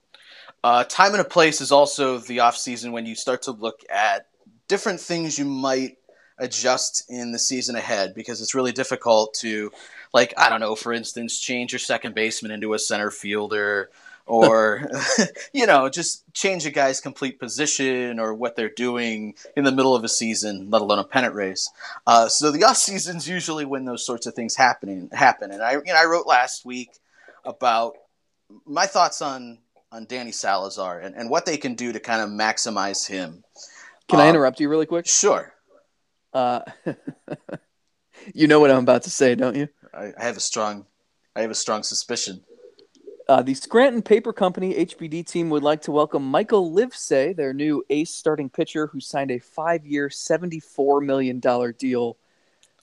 Uh, 0.63 0.83
time 0.85 1.11
and 1.11 1.21
a 1.21 1.25
place 1.25 1.59
is 1.59 1.71
also 1.71 2.17
the 2.19 2.39
off 2.39 2.55
season 2.55 2.91
when 2.91 3.05
you 3.05 3.15
start 3.15 3.41
to 3.43 3.51
look 3.51 3.81
at 3.89 4.27
different 4.67 4.99
things 4.99 5.37
you 5.37 5.45
might 5.45 5.97
adjust 6.37 7.03
in 7.09 7.31
the 7.31 7.39
season 7.39 7.75
ahead 7.75 8.13
because 8.13 8.41
it's 8.41 8.55
really 8.55 8.71
difficult 8.71 9.33
to, 9.35 9.71
like, 10.13 10.33
I 10.37 10.49
don't 10.49 10.61
know, 10.61 10.75
for 10.75 10.93
instance, 10.93 11.39
change 11.39 11.73
your 11.73 11.79
second 11.79 12.15
baseman 12.15 12.51
into 12.51 12.73
a 12.73 12.79
center 12.79 13.11
fielder 13.11 13.89
or 14.25 14.89
you 15.53 15.65
know 15.65 15.89
just 15.89 16.23
change 16.33 16.65
a 16.65 16.71
guy's 16.71 17.01
complete 17.01 17.39
position 17.39 18.19
or 18.19 18.33
what 18.33 18.55
they're 18.55 18.69
doing 18.69 19.35
in 19.55 19.63
the 19.63 19.71
middle 19.71 19.95
of 19.95 20.03
a 20.03 20.09
season 20.09 20.69
let 20.69 20.81
alone 20.81 20.99
a 20.99 21.03
pennant 21.03 21.33
race. 21.33 21.69
Uh, 22.07 22.27
so 22.27 22.51
the 22.51 22.63
off 22.63 22.77
season's 22.77 23.27
usually 23.27 23.65
when 23.65 23.85
those 23.85 24.05
sorts 24.05 24.25
of 24.25 24.33
things 24.33 24.55
happening 24.55 25.09
happen. 25.11 25.51
And 25.51 25.61
i 25.61 25.73
you 25.73 25.83
know 25.85 25.95
i 25.95 26.05
wrote 26.05 26.27
last 26.27 26.65
week 26.65 26.91
about 27.45 27.95
my 28.65 28.85
thoughts 28.85 29.21
on 29.21 29.59
on 29.91 30.05
danny 30.05 30.31
salazar 30.31 30.99
and, 30.99 31.15
and 31.15 31.29
what 31.29 31.45
they 31.45 31.57
can 31.57 31.75
do 31.75 31.91
to 31.91 31.99
kind 31.99 32.21
of 32.21 32.29
maximize 32.29 33.07
him. 33.07 33.43
Can 34.07 34.19
um, 34.19 34.25
i 34.25 34.29
interrupt 34.29 34.59
you 34.59 34.69
really 34.69 34.85
quick? 34.85 35.07
Sure. 35.07 35.53
Uh, 36.33 36.61
you 38.33 38.47
know 38.47 38.59
what 38.59 38.71
i'm 38.71 38.77
about 38.77 39.03
to 39.03 39.09
say 39.09 39.35
don't 39.35 39.55
you? 39.55 39.67
I, 39.93 40.13
I 40.17 40.23
have 40.23 40.37
a 40.37 40.41
strong 40.41 40.85
i 41.35 41.41
have 41.41 41.51
a 41.51 41.55
strong 41.55 41.83
suspicion 41.83 42.43
uh, 43.27 43.41
the 43.41 43.53
Scranton 43.53 44.01
Paper 44.01 44.33
Company 44.33 44.73
HBD 44.85 45.25
team 45.25 45.49
would 45.49 45.63
like 45.63 45.81
to 45.83 45.91
welcome 45.91 46.23
Michael 46.23 46.71
Livesay, 46.71 47.35
their 47.35 47.53
new 47.53 47.83
ace 47.89 48.13
starting 48.13 48.49
pitcher, 48.49 48.87
who 48.87 48.99
signed 48.99 49.31
a 49.31 49.39
five-year, 49.39 50.09
seventy-four 50.09 51.01
million 51.01 51.39
dollar 51.39 51.71
deal. 51.71 52.17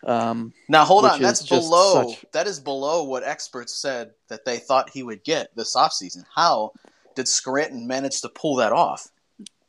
Um, 0.05 0.55
now 0.69 0.85
hold 0.85 1.05
on, 1.05 1.21
that's 1.21 1.47
below 1.47 2.09
such... 2.09 2.25
that 2.33 2.47
is 2.47 2.59
below 2.59 3.05
what 3.05 3.23
experts 3.23 3.75
said 3.75 4.13
that 4.29 4.45
they 4.47 4.57
thought 4.57 4.89
he 4.89 5.03
would 5.03 5.23
get 5.25 5.55
this 5.57 5.77
offseason. 5.77 6.25
How 6.35 6.73
did 7.15 7.29
Scranton 7.29 7.87
manage 7.87 8.23
to 8.23 8.31
pull 8.31 8.57
that 8.57 8.73
off? 8.73 9.09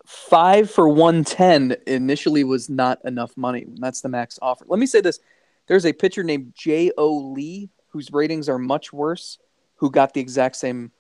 Five 0.06 0.72
for 0.72 0.88
one 0.88 1.26
ten 1.26 1.76
initially 1.86 2.44
was 2.44 2.70
not 2.70 3.00
enough 3.04 3.36
money. 3.36 3.66
That's 3.76 4.02
the 4.02 4.10
max 4.10 4.40
offer. 4.42 4.66
Let 4.68 4.80
me 4.80 4.86
say 4.86 5.02
this: 5.02 5.20
there's 5.68 5.86
a 5.86 5.94
pitcher 5.94 6.24
named 6.24 6.54
J. 6.56 6.92
O. 6.98 7.18
Lee 7.18 7.70
whose 7.90 8.10
ratings 8.14 8.48
are 8.48 8.58
much 8.58 8.94
worse 8.94 9.38
who 9.82 9.90
got 9.90 10.14
the 10.14 10.22
exact 10.22 10.56
same 10.56 10.92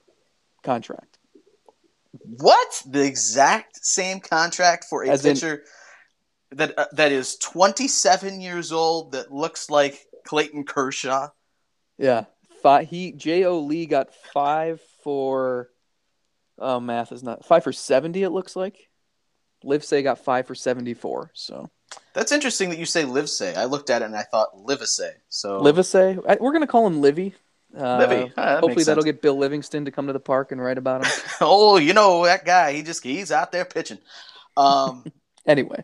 contract. 0.64 1.20
What? 2.12 2.84
The 2.86 3.06
exact 3.06 3.86
same 3.86 4.20
contract 4.20 4.86
for 4.90 5.04
a 5.04 5.10
As 5.10 5.22
pitcher 5.22 5.64
in, 6.52 6.58
that 6.58 6.78
uh, 6.78 6.88
that 6.94 7.12
is 7.12 7.38
27 7.38 8.42
years 8.42 8.72
old 8.72 9.14
that 9.14 9.32
looks 9.32 9.70
like 9.70 10.06
Clayton 10.26 10.66
Kershaw? 10.66 11.30
Yeah. 11.98 12.26
Five, 12.62 12.90
he 12.90 13.12
J.O. 13.12 13.60
Lee 13.60 13.86
got 13.86 14.14
5 14.34 14.82
for 15.04 15.70
Oh, 16.58 16.80
math 16.80 17.12
is 17.12 17.24
not. 17.24 17.46
5 17.46 17.64
for 17.64 17.72
70 17.72 18.24
it 18.24 18.32
looks 18.32 18.56
like. 18.56 18.90
Livesay 19.64 20.04
got 20.04 20.18
5 20.18 20.48
for 20.48 20.56
74, 20.56 21.32
so 21.36 21.70
that's 22.14 22.32
interesting 22.32 22.72
that 22.72 22.80
you 22.80 22.86
say 22.86 23.04
Livesay. 23.04 23.56
I 23.56 23.66
looked 23.66 23.92
at 23.92 24.02
it 24.02 24.06
and 24.06 24.16
I 24.16 24.24
thought 24.24 24.56
Livesay. 24.56 25.12
So 25.30 25.62
Livesay. 25.62 26.40
we're 26.40 26.52
gonna 26.52 26.66
call 26.66 26.88
him 26.88 27.00
Livy 27.00 27.36
uh, 27.78 27.98
Livy. 27.98 28.34
Ah, 28.38 28.46
that 28.56 28.60
hopefully 28.62 28.84
that'll 28.84 29.04
get 29.04 29.22
Bill 29.22 29.38
Livingston 29.38 29.86
to 29.86 29.92
come 29.92 30.08
to 30.08 30.14
the 30.14 30.20
park 30.20 30.52
and 30.52 30.62
write 30.62 30.78
about 30.78 31.06
him. 31.06 31.12
oh, 31.42 31.78
you 31.78 31.94
know 31.94 32.26
that 32.26 32.46
guy. 32.46 32.74
He 32.74 32.84
just 32.84 33.04
he's 33.04 33.32
out 33.32 33.52
there 33.52 33.66
pitching. 33.66 34.00
Um, 34.58 35.06
anyway, 35.48 35.84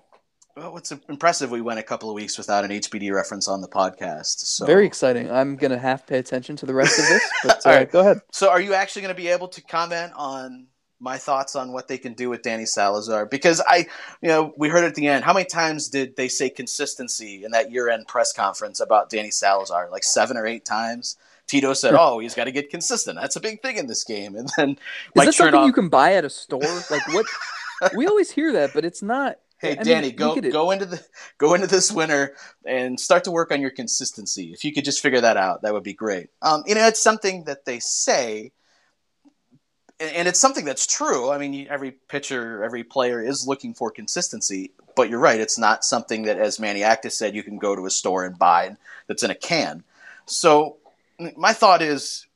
well, 0.58 0.74
what's 0.74 0.92
impressive? 0.92 1.52
We 1.52 1.62
went 1.62 1.80
a 1.80 1.84
couple 1.84 2.10
of 2.10 2.16
weeks 2.16 2.38
without 2.38 2.66
an 2.66 2.72
HBD 2.72 3.14
reference 3.14 3.48
on 3.48 3.62
the 3.62 3.68
podcast. 3.68 4.40
So 4.40 4.66
very 4.66 4.86
exciting. 4.86 5.32
I'm 5.32 5.56
gonna 5.56 5.80
to 5.80 6.04
pay 6.06 6.18
attention 6.18 6.56
to 6.58 6.66
the 6.66 6.74
rest 6.74 7.00
of 7.00 7.06
this. 7.08 7.24
But 7.44 7.66
uh, 7.66 7.70
right. 7.70 7.92
go 7.92 8.00
ahead. 8.00 8.22
So, 8.32 8.50
are 8.50 8.60
you 8.60 8.74
actually 8.74 9.04
going 9.04 9.16
to 9.16 9.22
be 9.22 9.28
able 9.28 9.48
to 9.50 9.62
comment 9.62 10.14
on 10.16 10.68
my 11.00 11.18
thoughts 11.18 11.56
on 11.56 11.72
what 11.72 11.88
they 11.88 11.98
can 11.98 12.14
do 12.14 12.30
with 12.30 12.42
Danny 12.42 12.66
Salazar 12.66 13.28
because 13.28 13.62
I, 13.68 13.86
you 14.22 14.30
know, 14.30 14.54
we 14.58 14.70
heard 14.70 14.84
at 14.84 14.96
the 14.96 15.08
end. 15.08 15.24
How 15.24 15.34
many 15.34 15.46
times 15.46 15.90
did 15.90 16.16
they 16.16 16.28
say 16.28 16.50
consistency 16.50 17.44
in 17.44 17.52
that 17.52 17.72
year-end 17.72 18.08
press 18.08 18.34
conference 18.34 18.80
about 18.80 19.10
Danny 19.10 19.30
Salazar? 19.30 19.90
Like 19.92 20.04
seven 20.04 20.38
or 20.38 20.48
eight 20.48 20.66
times. 20.66 21.18
Tito 21.48 21.74
said, 21.74 21.96
"Oh, 21.98 22.20
he's 22.20 22.36
got 22.36 22.44
to 22.46 22.52
get 22.52 22.70
consistent. 22.70 23.18
That's 23.20 23.36
a 23.36 23.40
big 23.40 23.62
thing 23.62 23.78
in 23.78 23.88
this 23.88 24.04
game." 24.04 24.36
And 24.36 24.50
then 24.58 24.72
is 24.72 24.78
Mike 25.16 25.26
that 25.28 25.34
something 25.34 25.64
you 25.64 25.74
can 25.74 25.90
buy 25.90 26.14
at 26.14 26.26
a 26.26 26.30
store? 26.30 26.62
Like 26.92 27.08
what? 27.10 27.26
we 27.96 28.06
always 28.08 28.32
hear 28.32 28.52
that, 28.54 28.72
but 28.74 28.86
it's 28.86 29.02
not. 29.02 29.38
Hey, 29.60 29.76
I 29.78 29.84
Danny, 29.84 30.10
mean, 30.10 30.16
go 30.18 30.40
go 30.40 30.72
into 30.72 30.86
the 30.86 31.04
go 31.38 31.56
into 31.56 31.68
this 31.68 31.92
winter 31.92 32.36
and 32.66 33.00
start 33.00 33.24
to 33.24 33.32
work 33.32 33.52
on 33.52 33.62
your 33.62 33.72
consistency. 33.72 34.52
If 34.54 34.64
you 34.64 34.74
could 34.74 34.86
just 34.86 35.02
figure 35.02 35.22
that 35.22 35.38
out, 35.38 35.64
that 35.64 35.74
would 35.74 35.84
be 35.84 35.94
great. 35.94 36.30
Um, 36.42 36.64
you 36.68 36.76
know, 36.76 36.86
it's 36.86 37.02
something 37.02 37.46
that 37.46 37.66
they 37.66 37.80
say, 37.80 38.52
and 40.00 40.28
it's 40.28 40.40
something 40.40 40.64
that's 40.64 40.86
true. 40.86 41.32
I 41.32 41.40
mean, 41.40 41.68
every 41.72 41.92
pitcher, 41.92 42.64
every 42.64 42.84
player 42.84 43.20
is 43.20 43.48
looking 43.48 43.74
for 43.74 43.90
consistency. 43.90 44.74
But 44.96 45.10
you're 45.10 45.20
right; 45.20 45.40
it's 45.40 45.58
not 45.58 45.84
something 45.84 46.24
that, 46.24 46.38
as 46.38 46.60
Manny 46.60 46.84
Acta 46.84 47.10
said, 47.10 47.34
you 47.34 47.42
can 47.42 47.58
go 47.58 47.76
to 47.76 47.86
a 47.88 47.92
store 47.92 48.26
and 48.26 48.38
buy 48.38 48.76
that's 49.08 49.24
in 49.24 49.32
a 49.32 49.36
can. 49.36 49.84
So 50.28 50.78
my 51.36 51.54
thought 51.54 51.82
is, 51.82 52.28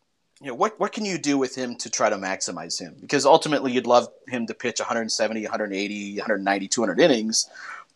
you 0.41 0.47
know, 0.47 0.55
what 0.55 0.79
what 0.79 0.91
can 0.91 1.05
you 1.05 1.17
do 1.17 1.37
with 1.37 1.55
him 1.55 1.75
to 1.77 1.89
try 1.89 2.09
to 2.09 2.17
maximize 2.17 2.79
him? 2.79 2.95
Because 2.99 3.25
ultimately, 3.25 3.71
you'd 3.71 3.85
love 3.85 4.07
him 4.27 4.47
to 4.47 4.53
pitch 4.53 4.79
170, 4.79 5.43
180, 5.43 6.17
190, 6.17 6.67
200 6.67 6.99
innings, 6.99 7.47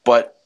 but 0.03 0.39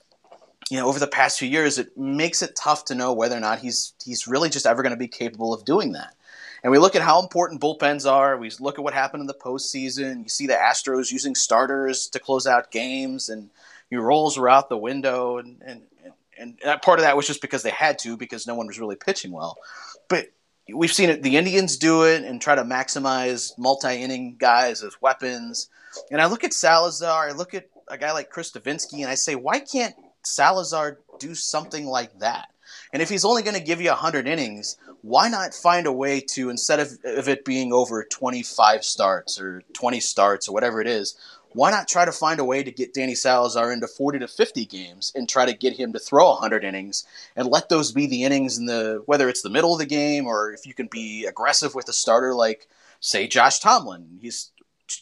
you 0.69 0.77
know, 0.77 0.87
over 0.87 0.99
the 0.99 1.07
past 1.07 1.39
few 1.39 1.49
years, 1.49 1.77
it 1.79 1.97
makes 1.97 2.41
it 2.41 2.55
tough 2.55 2.85
to 2.85 2.95
know 2.95 3.11
whether 3.11 3.35
or 3.35 3.41
not 3.41 3.59
he's 3.59 3.93
he's 4.03 4.27
really 4.27 4.49
just 4.49 4.65
ever 4.65 4.81
going 4.81 4.91
to 4.91 4.97
be 4.97 5.07
capable 5.07 5.53
of 5.53 5.65
doing 5.65 5.93
that. 5.93 6.15
And 6.63 6.71
we 6.71 6.77
look 6.77 6.95
at 6.95 7.01
how 7.01 7.21
important 7.21 7.61
bullpens 7.61 8.09
are. 8.09 8.37
We 8.37 8.51
look 8.59 8.77
at 8.77 8.83
what 8.83 8.93
happened 8.93 9.21
in 9.21 9.27
the 9.27 9.33
postseason. 9.33 10.23
You 10.23 10.29
see 10.29 10.45
the 10.45 10.53
Astros 10.53 11.11
using 11.11 11.33
starters 11.33 12.07
to 12.09 12.19
close 12.19 12.45
out 12.45 12.71
games, 12.71 13.29
and 13.29 13.49
your 13.89 14.03
roles 14.03 14.37
were 14.37 14.49
out 14.49 14.69
the 14.69 14.77
window. 14.77 15.37
And, 15.37 15.61
and, 15.65 15.81
and, 16.37 16.81
part 16.81 16.99
of 16.99 17.05
that 17.05 17.15
was 17.15 17.27
just 17.27 17.41
because 17.41 17.63
they 17.63 17.69
had 17.69 17.97
to, 17.99 18.17
because 18.17 18.45
no 18.45 18.55
one 18.55 18.67
was 18.67 18.79
really 18.79 18.97
pitching 18.97 19.31
well 19.31 19.57
but 20.09 20.27
we've 20.73 20.91
seen 20.91 21.09
it. 21.09 21.23
The 21.23 21.37
Indians 21.37 21.77
do 21.77 22.03
it 22.03 22.23
and 22.23 22.41
try 22.41 22.55
to 22.55 22.63
maximize 22.63 23.57
multi-inning 23.57 24.35
guys 24.37 24.83
as 24.83 25.01
weapons. 25.01 25.69
And 26.11 26.21
I 26.21 26.25
look 26.25 26.43
at 26.43 26.53
Salazar, 26.53 27.29
I 27.29 27.31
look 27.31 27.53
at 27.53 27.69
a 27.87 27.97
guy 27.97 28.11
like 28.11 28.29
Chris 28.29 28.51
Devenski, 28.51 28.99
and 28.99 29.07
I 29.07 29.15
say, 29.15 29.35
why 29.35 29.59
can't 29.59 29.95
Salazar 30.23 30.99
do 31.19 31.33
something 31.33 31.85
like 31.85 32.19
that? 32.19 32.49
And 32.93 33.01
if 33.01 33.09
he's 33.09 33.25
only 33.25 33.41
going 33.41 33.55
to 33.55 33.63
give 33.63 33.81
you 33.81 33.89
100 33.89 34.27
innings, 34.27 34.77
why 35.01 35.29
not 35.29 35.53
find 35.53 35.87
a 35.87 35.91
way 35.91 36.21
to, 36.33 36.49
instead 36.49 36.79
of, 36.79 36.91
of 37.03 37.27
it 37.27 37.45
being 37.45 37.73
over 37.73 38.03
25 38.03 38.83
starts 38.83 39.39
or 39.39 39.63
20 39.73 39.99
starts 39.99 40.47
or 40.47 40.53
whatever 40.53 40.81
it 40.81 40.87
is, 40.87 41.15
why 41.53 41.71
not 41.71 41.87
try 41.87 42.05
to 42.05 42.11
find 42.11 42.39
a 42.39 42.45
way 42.45 42.63
to 42.63 42.71
get 42.71 42.93
Danny 42.93 43.15
Salazar 43.15 43.71
into 43.71 43.87
40 43.87 44.19
to 44.19 44.27
50 44.27 44.65
games 44.65 45.11
and 45.15 45.27
try 45.27 45.45
to 45.45 45.53
get 45.53 45.77
him 45.77 45.93
to 45.93 45.99
throw 45.99 46.29
100 46.31 46.63
innings 46.63 47.05
and 47.35 47.47
let 47.47 47.69
those 47.69 47.91
be 47.91 48.07
the 48.07 48.23
innings 48.23 48.57
in 48.57 48.65
the 48.65 49.01
whether 49.05 49.29
it's 49.29 49.41
the 49.41 49.49
middle 49.49 49.73
of 49.73 49.79
the 49.79 49.85
game 49.85 50.25
or 50.25 50.51
if 50.51 50.65
you 50.65 50.73
can 50.73 50.87
be 50.87 51.25
aggressive 51.25 51.73
with 51.75 51.89
a 51.89 51.93
starter 51.93 52.33
like 52.33 52.67
say 52.99 53.27
Josh 53.27 53.59
Tomlin. 53.59 54.19
He's 54.21 54.51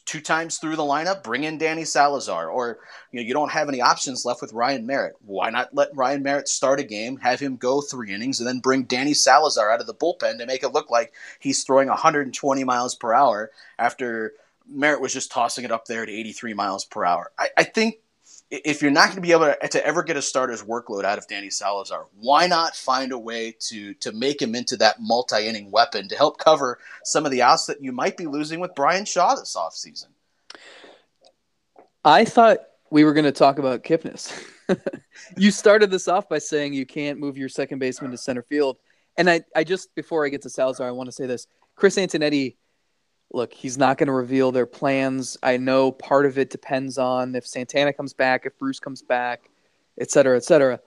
two 0.06 0.20
times 0.20 0.58
through 0.58 0.76
the 0.76 0.84
lineup, 0.84 1.24
bring 1.24 1.44
in 1.44 1.58
Danny 1.58 1.86
Salazar. 1.86 2.50
Or 2.50 2.80
you 3.12 3.20
know, 3.20 3.26
you 3.26 3.34
don't 3.34 3.52
have 3.52 3.70
any 3.70 3.82
options 3.82 4.26
left 4.26 4.42
with 4.42 4.54
Ryan 4.54 4.86
Merritt. 4.86 5.16
Why 5.26 5.50
not 5.50 5.74
let 5.74 5.96
Ryan 5.96 6.24
Merritt 6.24 6.48
start 6.48 6.80
a 6.80 6.84
game, 6.84 7.18
have 7.18 7.40
him 7.40 7.56
go 7.56 7.82
three 7.82 8.14
innings, 8.14 8.40
and 8.40 8.48
then 8.48 8.60
bring 8.60 8.84
Danny 8.84 9.14
Salazar 9.14 9.72
out 9.72 9.82
of 9.82 9.88
the 9.88 9.94
bullpen 9.94 10.40
to 10.40 10.46
make 10.46 10.64
it 10.64 10.74
look 10.74 10.90
like 10.90 11.14
he's 11.40 11.64
throwing 11.64 11.88
120 11.88 12.64
miles 12.64 12.96
per 12.96 13.14
hour 13.14 13.52
after 13.80 14.34
Merritt 14.70 15.02
was 15.02 15.14
just 15.14 15.32
tossing 15.32 15.66
it 15.66 15.72
up 15.72 15.86
there 15.86 16.04
at 16.04 16.10
83 16.10 16.54
miles 16.54 16.86
per 16.86 17.06
hour. 17.06 17.32
I, 17.38 17.50
I 17.58 17.64
think 17.64 17.96
if 18.50 18.82
you're 18.82 18.92
not 18.92 19.06
going 19.06 19.16
to 19.16 19.22
be 19.22 19.32
able 19.32 19.46
to, 19.46 19.68
to, 19.68 19.86
ever 19.86 20.04
get 20.04 20.16
a 20.16 20.22
starter's 20.22 20.64
workload 20.64 21.04
out 21.04 21.18
of 21.18 21.28
Danny 21.28 21.50
Salazar, 21.50 22.08
why 22.20 22.48
not 22.48 22.76
find 22.76 23.12
a 23.12 23.18
way 23.18 23.56
to 23.60 23.94
to 23.96 24.12
make 24.12 24.42
him 24.42 24.56
into 24.56 24.78
that 24.78 24.98
multi-inning 25.00 25.70
weapon 25.72 26.08
to 26.08 26.16
help 26.16 26.38
cover 26.38 26.80
some 27.04 27.26
of 27.26 27.32
the 27.32 27.42
outs 27.42 27.66
that 27.66 27.82
you 27.82 27.92
might 27.92 28.16
be 28.16 28.26
losing 28.26 28.60
with 28.60 28.76
Brian 28.76 29.06
Shaw 29.06 29.36
this 29.36 29.56
offseason? 29.56 30.08
I 32.06 32.24
thought 32.24 32.60
we 32.90 33.04
were 33.04 33.14
going 33.14 33.26
to 33.26 33.34
talk 33.34 33.60
about 33.60 33.84
Kipnis. 33.84 34.32
you 35.38 35.52
started 35.52 35.92
this 35.92 36.08
off 36.08 36.30
by 36.30 36.38
saying 36.38 36.74
you 36.74 36.86
can't 36.86 37.20
move 37.20 37.38
your 37.38 37.50
second 37.50 37.80
baseman 37.80 38.12
to 38.12 38.18
center 38.18 38.44
field. 38.44 38.78
And 39.18 39.30
I, 39.30 39.42
I 39.56 39.66
just, 39.66 39.94
before 39.94 40.26
I 40.26 40.30
get 40.30 40.44
to 40.44 40.50
Salazar, 40.50 40.88
I 40.88 40.92
want 40.92 41.08
to 41.08 41.12
say 41.12 41.26
this. 41.26 41.48
Chris 41.76 41.98
Antonetti– 41.98 42.56
look, 43.32 43.54
he's 43.54 43.78
not 43.78 43.98
going 43.98 44.08
to 44.08 44.14
reveal 44.14 44.52
their 44.52 44.66
plans. 44.66 45.38
I 45.44 45.58
know 45.58 45.92
part 45.92 46.26
of 46.26 46.38
it 46.38 46.50
depends 46.50 46.98
on 46.98 47.36
if 47.36 47.46
Santana 47.46 47.94
comes 47.94 48.14
back, 48.14 48.46
if 48.46 48.58
Bruce 48.58 48.80
comes 48.80 49.02
back, 49.02 49.50
et 50.00 50.12
cetera, 50.12 50.38
et 50.38 50.44
cetera. 50.44 50.80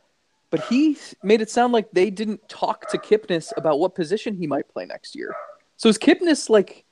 But 0.51 0.65
he 0.65 0.97
made 1.23 1.41
it 1.41 1.51
sound 1.51 1.73
like 1.73 1.93
they 1.93 2.11
didn't 2.11 2.49
talk 2.49 2.89
to 2.91 2.99
Kipnis 2.99 3.53
about 3.57 3.79
what 3.79 3.95
position 3.95 4.37
he 4.37 4.47
might 4.47 4.69
play 4.69 4.85
next 4.85 5.15
year. 5.15 5.35
So 5.77 5.89
is 5.89 5.97
Kipnis 5.97 6.51
like 6.51 6.85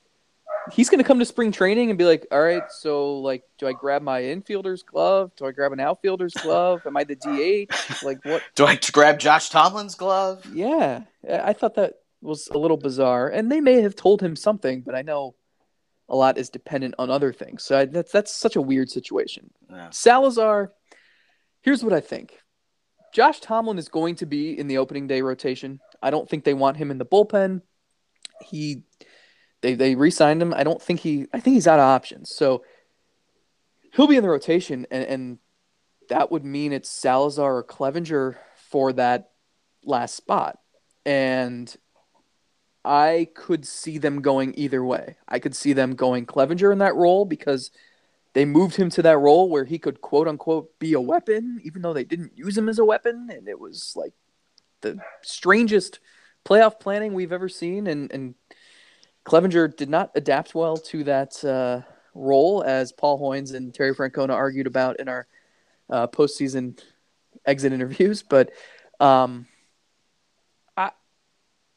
he's 0.71 0.89
going 0.89 0.99
to 0.99 1.03
come 1.03 1.19
to 1.19 1.25
spring 1.25 1.51
training 1.51 1.89
and 1.89 1.97
be 1.97 2.05
like, 2.05 2.25
"All 2.31 2.41
right, 2.41 2.63
so 2.69 3.17
like, 3.19 3.43
do 3.57 3.67
I 3.67 3.73
grab 3.73 4.01
my 4.01 4.21
infielder's 4.21 4.83
glove? 4.83 5.31
Do 5.35 5.45
I 5.45 5.51
grab 5.51 5.73
an 5.73 5.79
outfielder's 5.79 6.33
glove? 6.33 6.81
Am 6.85 6.95
I 6.95 7.03
the 7.03 7.15
DH? 7.15 8.03
Like, 8.03 8.23
what? 8.23 8.41
do 8.55 8.65
I 8.65 8.79
grab 8.91 9.19
Josh 9.19 9.49
Tomlin's 9.49 9.95
glove?" 9.95 10.45
Yeah, 10.53 11.03
I 11.29 11.53
thought 11.53 11.75
that 11.75 11.95
was 12.21 12.47
a 12.47 12.57
little 12.57 12.77
bizarre, 12.77 13.27
and 13.27 13.51
they 13.51 13.61
may 13.61 13.81
have 13.81 13.95
told 13.95 14.21
him 14.21 14.35
something, 14.35 14.81
but 14.81 14.95
I 14.95 15.01
know 15.01 15.35
a 16.09 16.15
lot 16.15 16.37
is 16.37 16.49
dependent 16.49 16.95
on 16.97 17.09
other 17.09 17.31
things. 17.31 17.63
So 17.63 17.79
I, 17.79 17.85
that's 17.85 18.11
that's 18.11 18.33
such 18.33 18.55
a 18.55 18.61
weird 18.61 18.89
situation. 18.89 19.51
Yeah. 19.69 19.89
Salazar, 19.91 20.73
here's 21.61 21.83
what 21.83 21.93
I 21.93 22.01
think. 22.01 22.39
Josh 23.13 23.39
Tomlin 23.39 23.79
is 23.79 23.89
going 23.89 24.15
to 24.15 24.25
be 24.25 24.57
in 24.57 24.67
the 24.67 24.77
opening 24.77 25.07
day 25.07 25.21
rotation. 25.21 25.79
I 26.01 26.09
don't 26.11 26.29
think 26.29 26.43
they 26.43 26.53
want 26.53 26.77
him 26.77 26.91
in 26.91 26.97
the 26.97 27.05
bullpen. 27.05 27.61
He 28.41 28.83
they 29.61 29.75
they 29.75 29.95
re-signed 29.95 30.41
him. 30.41 30.53
I 30.53 30.63
don't 30.63 30.81
think 30.81 30.99
he 30.99 31.27
I 31.33 31.39
think 31.39 31.55
he's 31.55 31.67
out 31.67 31.79
of 31.79 31.85
options. 31.85 32.31
So 32.35 32.63
he'll 33.93 34.07
be 34.07 34.17
in 34.17 34.23
the 34.23 34.29
rotation 34.29 34.87
and, 34.91 35.03
and 35.03 35.37
that 36.09 36.31
would 36.31 36.43
mean 36.43 36.73
it's 36.73 36.89
Salazar 36.89 37.57
or 37.57 37.63
Clevinger 37.63 38.35
for 38.69 38.93
that 38.93 39.31
last 39.83 40.15
spot. 40.15 40.57
And 41.05 41.73
I 42.89 43.27
could 43.35 43.67
see 43.67 43.99
them 43.99 44.19
going 44.19 44.55
either 44.57 44.83
way. 44.83 45.15
I 45.27 45.37
could 45.37 45.55
see 45.55 45.73
them 45.73 45.93
going 45.93 46.25
Clevinger 46.25 46.71
in 46.71 46.79
that 46.79 46.95
role 46.95 47.23
because 47.23 47.69
they 48.33 48.45
moved 48.45 48.75
him 48.75 48.89
to 48.89 49.03
that 49.03 49.19
role 49.19 49.47
where 49.47 49.63
he 49.63 49.77
could 49.77 50.01
quote 50.01 50.27
unquote 50.27 50.79
be 50.79 50.93
a 50.93 50.99
weapon, 50.99 51.61
even 51.63 51.83
though 51.83 51.93
they 51.93 52.03
didn't 52.03 52.35
use 52.35 52.57
him 52.57 52.67
as 52.67 52.79
a 52.79 52.85
weapon, 52.85 53.29
and 53.31 53.47
it 53.47 53.59
was 53.59 53.93
like 53.95 54.13
the 54.81 54.97
strangest 55.21 55.99
playoff 56.43 56.79
planning 56.79 57.13
we've 57.13 57.31
ever 57.31 57.47
seen. 57.47 57.85
And 57.85 58.11
and 58.11 58.33
Clevinger 59.23 59.77
did 59.77 59.89
not 59.89 60.09
adapt 60.15 60.55
well 60.55 60.75
to 60.77 61.03
that 61.03 61.45
uh, 61.45 61.81
role, 62.15 62.63
as 62.63 62.91
Paul 62.91 63.19
Hoynes 63.19 63.53
and 63.53 63.71
Terry 63.71 63.93
Francona 63.93 64.33
argued 64.33 64.65
about 64.65 64.99
in 64.99 65.07
our 65.07 65.27
uh, 65.91 66.07
postseason 66.07 66.81
exit 67.45 67.71
interviews. 67.71 68.23
But 68.23 68.49
um, 68.99 69.45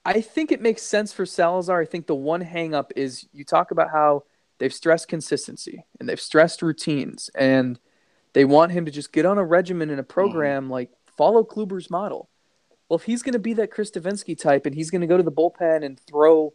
I 0.05 0.20
think 0.20 0.50
it 0.50 0.61
makes 0.61 0.82
sense 0.82 1.12
for 1.12 1.24
Salazar. 1.24 1.80
I 1.80 1.84
think 1.84 2.07
the 2.07 2.14
one 2.14 2.42
hangup 2.42 2.90
is 2.96 3.26
you 3.32 3.44
talk 3.44 3.70
about 3.70 3.90
how 3.90 4.24
they've 4.59 4.72
stressed 4.72 5.09
consistency 5.09 5.84
and 5.98 6.09
they've 6.09 6.20
stressed 6.20 6.62
routines 6.62 7.30
and 7.34 7.78
they 8.32 8.44
want 8.44 8.72
him 8.72 8.84
to 8.84 8.90
just 8.90 9.12
get 9.12 9.26
on 9.26 9.38
a 9.38 9.44
regimen 9.44 9.90
and 9.90 10.00
a 10.00 10.05
program 10.05 10.64
mm-hmm. 10.64 10.72
like 10.72 10.90
follow 11.16 11.44
Kluber's 11.44 11.90
model. 11.90 12.28
Well, 12.88 12.98
if 12.98 13.05
he's 13.05 13.22
going 13.22 13.34
to 13.34 13.38
be 13.38 13.55
that 13.55 13.70
Chris 13.70 13.90
Devenski 13.90 14.38
type 14.38 14.66
and 14.66 14.74
he's 14.74 14.90
going 14.90 15.00
to 15.00 15.07
go 15.07 15.16
to 15.16 15.22
the 15.22 15.32
bullpen 15.32 15.84
and 15.84 15.98
throw 15.98 16.53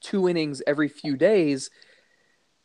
two 0.00 0.28
innings 0.28 0.62
every 0.66 0.88
few 0.88 1.16
days, 1.16 1.70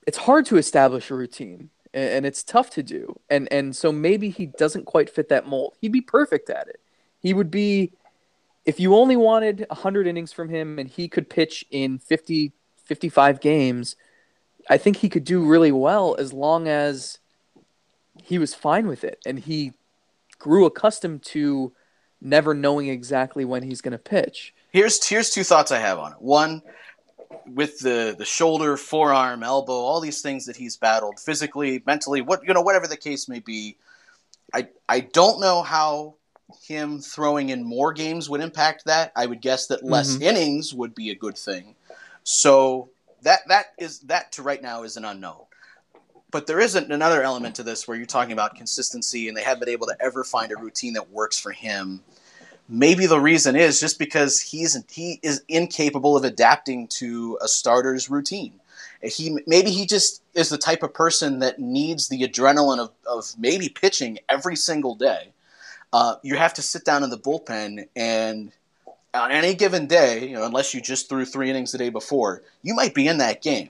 it's 0.07 0.17
hard 0.17 0.45
to 0.47 0.57
establish 0.57 1.09
a 1.09 1.15
routine 1.15 1.71
and 1.93 2.25
it's 2.25 2.43
tough 2.43 2.69
to 2.71 2.83
do. 2.83 3.19
And 3.29 3.51
and 3.51 3.75
so 3.75 3.91
maybe 3.91 4.29
he 4.29 4.45
doesn't 4.45 4.85
quite 4.85 5.09
fit 5.09 5.29
that 5.29 5.47
mold. 5.47 5.75
He'd 5.79 5.91
be 5.91 6.01
perfect 6.01 6.49
at 6.49 6.67
it. 6.67 6.79
He 7.19 7.33
would 7.33 7.49
be 7.49 7.93
if 8.65 8.79
you 8.79 8.95
only 8.95 9.15
wanted 9.15 9.65
100 9.69 10.07
innings 10.07 10.33
from 10.33 10.49
him 10.49 10.79
and 10.79 10.89
he 10.89 11.07
could 11.07 11.29
pitch 11.29 11.65
in 11.71 11.99
50 11.99 12.53
55 12.83 13.39
games 13.41 13.95
i 14.69 14.77
think 14.77 14.97
he 14.97 15.09
could 15.09 15.23
do 15.23 15.45
really 15.45 15.71
well 15.71 16.15
as 16.19 16.33
long 16.33 16.67
as 16.67 17.19
he 18.23 18.37
was 18.37 18.53
fine 18.53 18.87
with 18.87 19.03
it. 19.03 19.19
And 19.25 19.39
he 19.39 19.73
grew 20.39 20.65
accustomed 20.65 21.23
to 21.23 21.73
never 22.21 22.53
knowing 22.53 22.87
exactly 22.87 23.45
when 23.45 23.63
he's 23.63 23.81
going 23.81 23.91
to 23.91 23.97
pitch. 23.97 24.53
Here's 24.71 25.05
here's 25.05 25.29
two 25.29 25.43
thoughts 25.43 25.71
i 25.71 25.79
have 25.79 25.99
on 25.99 26.13
it. 26.13 26.21
One 26.21 26.61
with 27.53 27.79
the 27.79 28.15
the 28.17 28.25
shoulder 28.25 28.75
forearm 28.77 29.43
elbow 29.43 29.73
all 29.73 30.01
these 30.01 30.21
things 30.21 30.45
that 30.45 30.55
he's 30.55 30.77
battled 30.77 31.19
physically 31.19 31.83
mentally 31.85 32.19
what 32.21 32.41
you 32.43 32.53
know 32.53 32.61
whatever 32.61 32.87
the 32.87 32.97
case 32.97 33.29
may 33.29 33.39
be 33.39 33.77
i 34.51 34.67
i 34.89 34.99
don't 34.99 35.39
know 35.39 35.61
how 35.61 36.15
him 36.67 36.99
throwing 36.99 37.49
in 37.49 37.63
more 37.63 37.93
games 37.93 38.29
would 38.29 38.41
impact 38.41 38.85
that. 38.85 39.11
I 39.15 39.25
would 39.25 39.41
guess 39.41 39.67
that 39.67 39.83
less 39.83 40.13
mm-hmm. 40.13 40.23
innings 40.23 40.73
would 40.73 40.93
be 40.93 41.09
a 41.09 41.15
good 41.15 41.37
thing. 41.37 41.75
So 42.23 42.89
that 43.23 43.41
that 43.47 43.73
is 43.77 43.99
that 44.01 44.31
to 44.33 44.43
right 44.43 44.61
now 44.61 44.83
is 44.83 44.97
an 44.97 45.05
unknown. 45.05 45.41
But 46.31 46.47
there 46.47 46.59
isn't 46.59 46.91
another 46.91 47.23
element 47.23 47.55
to 47.55 47.63
this 47.63 47.87
where 47.87 47.95
you're 47.95 48.05
talking 48.05 48.33
about 48.33 48.55
consistency 48.55 49.27
and 49.27 49.37
they 49.37 49.43
haven't 49.43 49.61
been 49.61 49.69
able 49.69 49.87
to 49.87 49.95
ever 50.01 50.23
find 50.23 50.51
a 50.51 50.57
routine 50.57 50.93
that 50.93 51.09
works 51.11 51.39
for 51.39 51.51
him. 51.51 52.01
Maybe 52.67 53.05
the 53.05 53.19
reason 53.19 53.55
is 53.55 53.79
just 53.79 53.99
because 53.99 54.41
he's 54.41 54.77
he 54.89 55.19
is 55.23 55.43
incapable 55.47 56.17
of 56.17 56.23
adapting 56.23 56.87
to 56.99 57.37
a 57.41 57.47
starter's 57.47 58.09
routine. 58.09 58.59
He 59.01 59.37
maybe 59.45 59.69
he 59.69 59.85
just 59.85 60.23
is 60.33 60.49
the 60.49 60.57
type 60.57 60.83
of 60.83 60.93
person 60.93 61.39
that 61.39 61.59
needs 61.59 62.09
the 62.09 62.21
adrenaline 62.21 62.79
of, 62.79 62.91
of 63.05 63.33
maybe 63.37 63.69
pitching 63.69 64.17
every 64.27 64.55
single 64.55 64.95
day 64.95 65.31
uh, 65.95 66.17
you 66.23 66.35
have 66.35 66.53
to 66.53 66.61
sit 66.61 66.83
down 66.83 67.03
in 67.03 67.09
the 67.09 67.17
bullpen 67.17 67.87
and 67.95 68.51
on 69.13 69.31
any 69.31 69.53
given 69.53 69.87
day, 69.87 70.27
you 70.27 70.33
know, 70.33 70.43
unless 70.43 70.73
you 70.73 70.81
just 70.81 71.07
threw 71.07 71.23
three 71.23 71.49
innings 71.49 71.71
the 71.71 71.77
day 71.77 71.87
before, 71.87 72.43
you 72.63 72.75
might 72.75 72.93
be 72.93 73.07
in 73.07 73.17
that 73.19 73.41
game. 73.41 73.69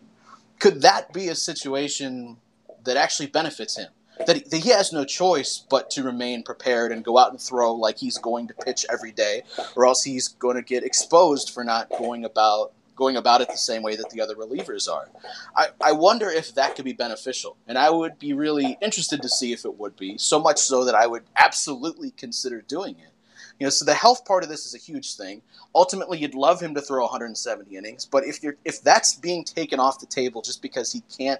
Could 0.57 0.81
that 0.81 1.13
be 1.13 1.27
a 1.27 1.35
situation 1.35 2.37
that 2.83 2.97
actually 2.97 3.27
benefits 3.27 3.77
him? 3.77 3.89
That, 4.25 4.49
that 4.49 4.57
he 4.57 4.69
has 4.69 4.91
no 4.91 5.05
choice 5.05 5.63
but 5.69 5.91
to 5.91 6.01
remain 6.01 6.41
prepared 6.41 6.91
and 6.91 7.05
go 7.05 7.19
out 7.19 7.29
and 7.29 7.39
throw 7.39 7.75
like 7.75 7.99
he's 7.99 8.17
going 8.17 8.47
to 8.47 8.55
pitch 8.55 8.87
every 8.91 9.11
day, 9.11 9.43
or 9.75 9.85
else 9.85 10.03
he's 10.03 10.27
going 10.27 10.55
to 10.55 10.63
get 10.63 10.83
exposed 10.83 11.51
for 11.51 11.63
not 11.63 11.91
going 11.91 12.25
about 12.25 12.73
going 12.95 13.17
about 13.17 13.41
it 13.41 13.49
the 13.49 13.57
same 13.57 13.83
way 13.83 13.95
that 13.95 14.09
the 14.09 14.21
other 14.21 14.35
relievers 14.35 14.89
are. 14.89 15.09
I, 15.55 15.67
I 15.83 15.91
wonder 15.91 16.29
if 16.29 16.55
that 16.55 16.75
could 16.75 16.85
be 16.85 16.93
beneficial, 16.93 17.57
and 17.67 17.77
I 17.77 17.89
would 17.89 18.17
be 18.19 18.33
really 18.33 18.77
interested 18.81 19.21
to 19.21 19.29
see 19.29 19.53
if 19.53 19.65
it 19.65 19.77
would 19.77 19.95
be, 19.95 20.17
so 20.17 20.39
much 20.39 20.59
so 20.59 20.85
that 20.85 20.95
I 20.95 21.07
would 21.07 21.23
absolutely 21.37 22.11
consider 22.11 22.61
doing 22.61 22.95
it. 22.99 23.11
You 23.59 23.65
know, 23.65 23.69
so 23.69 23.85
the 23.85 23.93
health 23.93 24.25
part 24.25 24.43
of 24.43 24.49
this 24.49 24.65
is 24.65 24.75
a 24.75 24.77
huge 24.77 25.15
thing. 25.15 25.41
Ultimately, 25.73 26.17
you'd 26.17 26.35
love 26.35 26.61
him 26.61 26.73
to 26.75 26.81
throw 26.81 27.03
170 27.03 27.75
innings, 27.75 28.05
but 28.05 28.25
if 28.25 28.43
you're 28.43 28.57
if 28.65 28.81
that's 28.81 29.13
being 29.15 29.43
taken 29.45 29.79
off 29.79 29.99
the 29.99 30.05
table 30.05 30.41
just 30.41 30.61
because 30.61 30.91
he 30.91 31.01
can't 31.17 31.39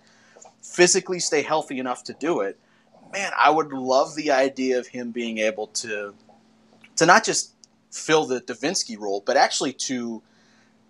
physically 0.61 1.19
stay 1.19 1.41
healthy 1.41 1.77
enough 1.77 2.03
to 2.05 2.13
do 2.13 2.39
it, 2.39 2.57
man, 3.11 3.31
I 3.37 3.49
would 3.49 3.73
love 3.73 4.15
the 4.15 4.31
idea 4.31 4.79
of 4.79 4.87
him 4.87 5.11
being 5.11 5.39
able 5.39 5.67
to 5.67 6.13
to 6.95 7.05
not 7.05 7.25
just 7.25 7.51
fill 7.91 8.25
the 8.25 8.41
Devenski 8.41 8.97
role, 8.97 9.21
but 9.25 9.35
actually 9.35 9.73
to 9.73 10.21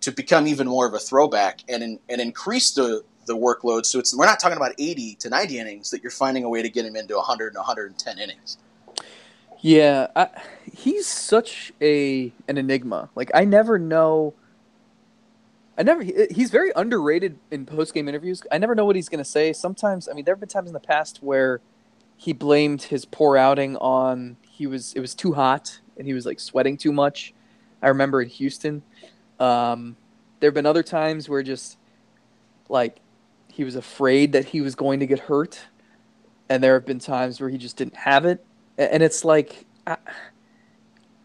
to 0.06 0.12
become 0.12 0.46
even 0.46 0.68
more 0.68 0.86
of 0.86 0.94
a 0.94 1.00
throwback 1.00 1.64
and 1.68 1.82
in, 1.82 1.98
and 2.08 2.20
increase 2.20 2.70
the 2.70 3.02
the 3.26 3.36
workload. 3.36 3.84
So 3.84 3.98
it's 3.98 4.16
we're 4.16 4.24
not 4.24 4.38
talking 4.38 4.56
about 4.56 4.72
80 4.78 5.16
to 5.16 5.28
90 5.28 5.58
innings 5.58 5.90
that 5.90 6.00
you're 6.00 6.12
finding 6.12 6.44
a 6.44 6.48
way 6.48 6.62
to 6.62 6.68
get 6.68 6.86
him 6.86 6.94
into 6.94 7.16
100 7.16 7.48
and 7.48 7.56
110 7.56 8.18
innings. 8.20 8.56
Yeah, 9.60 10.06
I, 10.14 10.28
he's 10.72 11.08
such 11.08 11.72
a 11.82 12.32
an 12.46 12.56
enigma. 12.56 13.10
Like 13.16 13.32
I 13.34 13.44
never 13.44 13.80
know. 13.80 14.34
I 15.76 15.82
never. 15.82 16.04
He's 16.04 16.50
very 16.50 16.70
underrated 16.76 17.36
in 17.50 17.66
post 17.66 17.92
game 17.92 18.08
interviews. 18.08 18.44
I 18.52 18.58
never 18.58 18.76
know 18.76 18.84
what 18.84 18.94
he's 18.94 19.08
going 19.08 19.18
to 19.18 19.28
say. 19.28 19.52
Sometimes, 19.52 20.08
I 20.08 20.12
mean, 20.12 20.24
there 20.24 20.36
have 20.36 20.40
been 20.40 20.48
times 20.48 20.68
in 20.68 20.72
the 20.72 20.78
past 20.78 21.20
where 21.20 21.60
he 22.16 22.32
blamed 22.32 22.84
his 22.84 23.04
poor 23.04 23.36
outing 23.36 23.76
on 23.78 24.36
he 24.48 24.68
was 24.68 24.92
it 24.94 25.00
was 25.00 25.16
too 25.16 25.32
hot 25.32 25.80
and 25.96 26.06
he 26.06 26.14
was 26.14 26.26
like 26.26 26.38
sweating 26.38 26.76
too 26.76 26.92
much. 26.92 27.34
I 27.82 27.88
remember 27.88 28.22
in 28.22 28.28
Houston, 28.28 28.82
um, 29.38 29.96
there 30.40 30.48
have 30.48 30.54
been 30.54 30.66
other 30.66 30.82
times 30.82 31.28
where 31.28 31.42
just 31.42 31.78
like 32.68 33.00
he 33.48 33.64
was 33.64 33.76
afraid 33.76 34.32
that 34.32 34.44
he 34.46 34.60
was 34.60 34.74
going 34.74 35.00
to 35.00 35.06
get 35.06 35.20
hurt, 35.20 35.60
and 36.48 36.62
there 36.62 36.74
have 36.74 36.86
been 36.86 36.98
times 36.98 37.40
where 37.40 37.48
he 37.48 37.58
just 37.58 37.76
didn't 37.76 37.96
have 37.96 38.24
it, 38.24 38.44
and 38.78 39.02
it's 39.02 39.24
like. 39.24 39.66
I, 39.86 39.96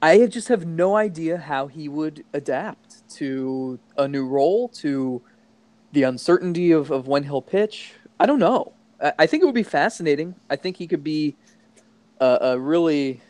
I 0.03 0.25
just 0.25 0.47
have 0.47 0.65
no 0.65 0.95
idea 0.95 1.37
how 1.37 1.67
he 1.67 1.87
would 1.87 2.25
adapt 2.33 3.07
to 3.17 3.79
a 3.97 4.07
new 4.07 4.25
role, 4.25 4.67
to 4.69 5.21
the 5.91 6.03
uncertainty 6.03 6.71
of, 6.71 6.89
of 6.89 7.07
when 7.07 7.23
he'll 7.23 7.41
pitch. 7.41 7.93
I 8.19 8.25
don't 8.25 8.39
know. 8.39 8.73
I, 9.17 9.25
think 9.25 9.41
it 9.43 9.45
would 9.45 9.55
be 9.55 9.63
fascinating. 9.63 10.35
I 10.49 10.55
think 10.55 10.77
he 10.77 10.87
could 10.87 11.03
be 11.03 11.35
a, 12.19 12.37
a 12.41 12.59
really 12.59 13.21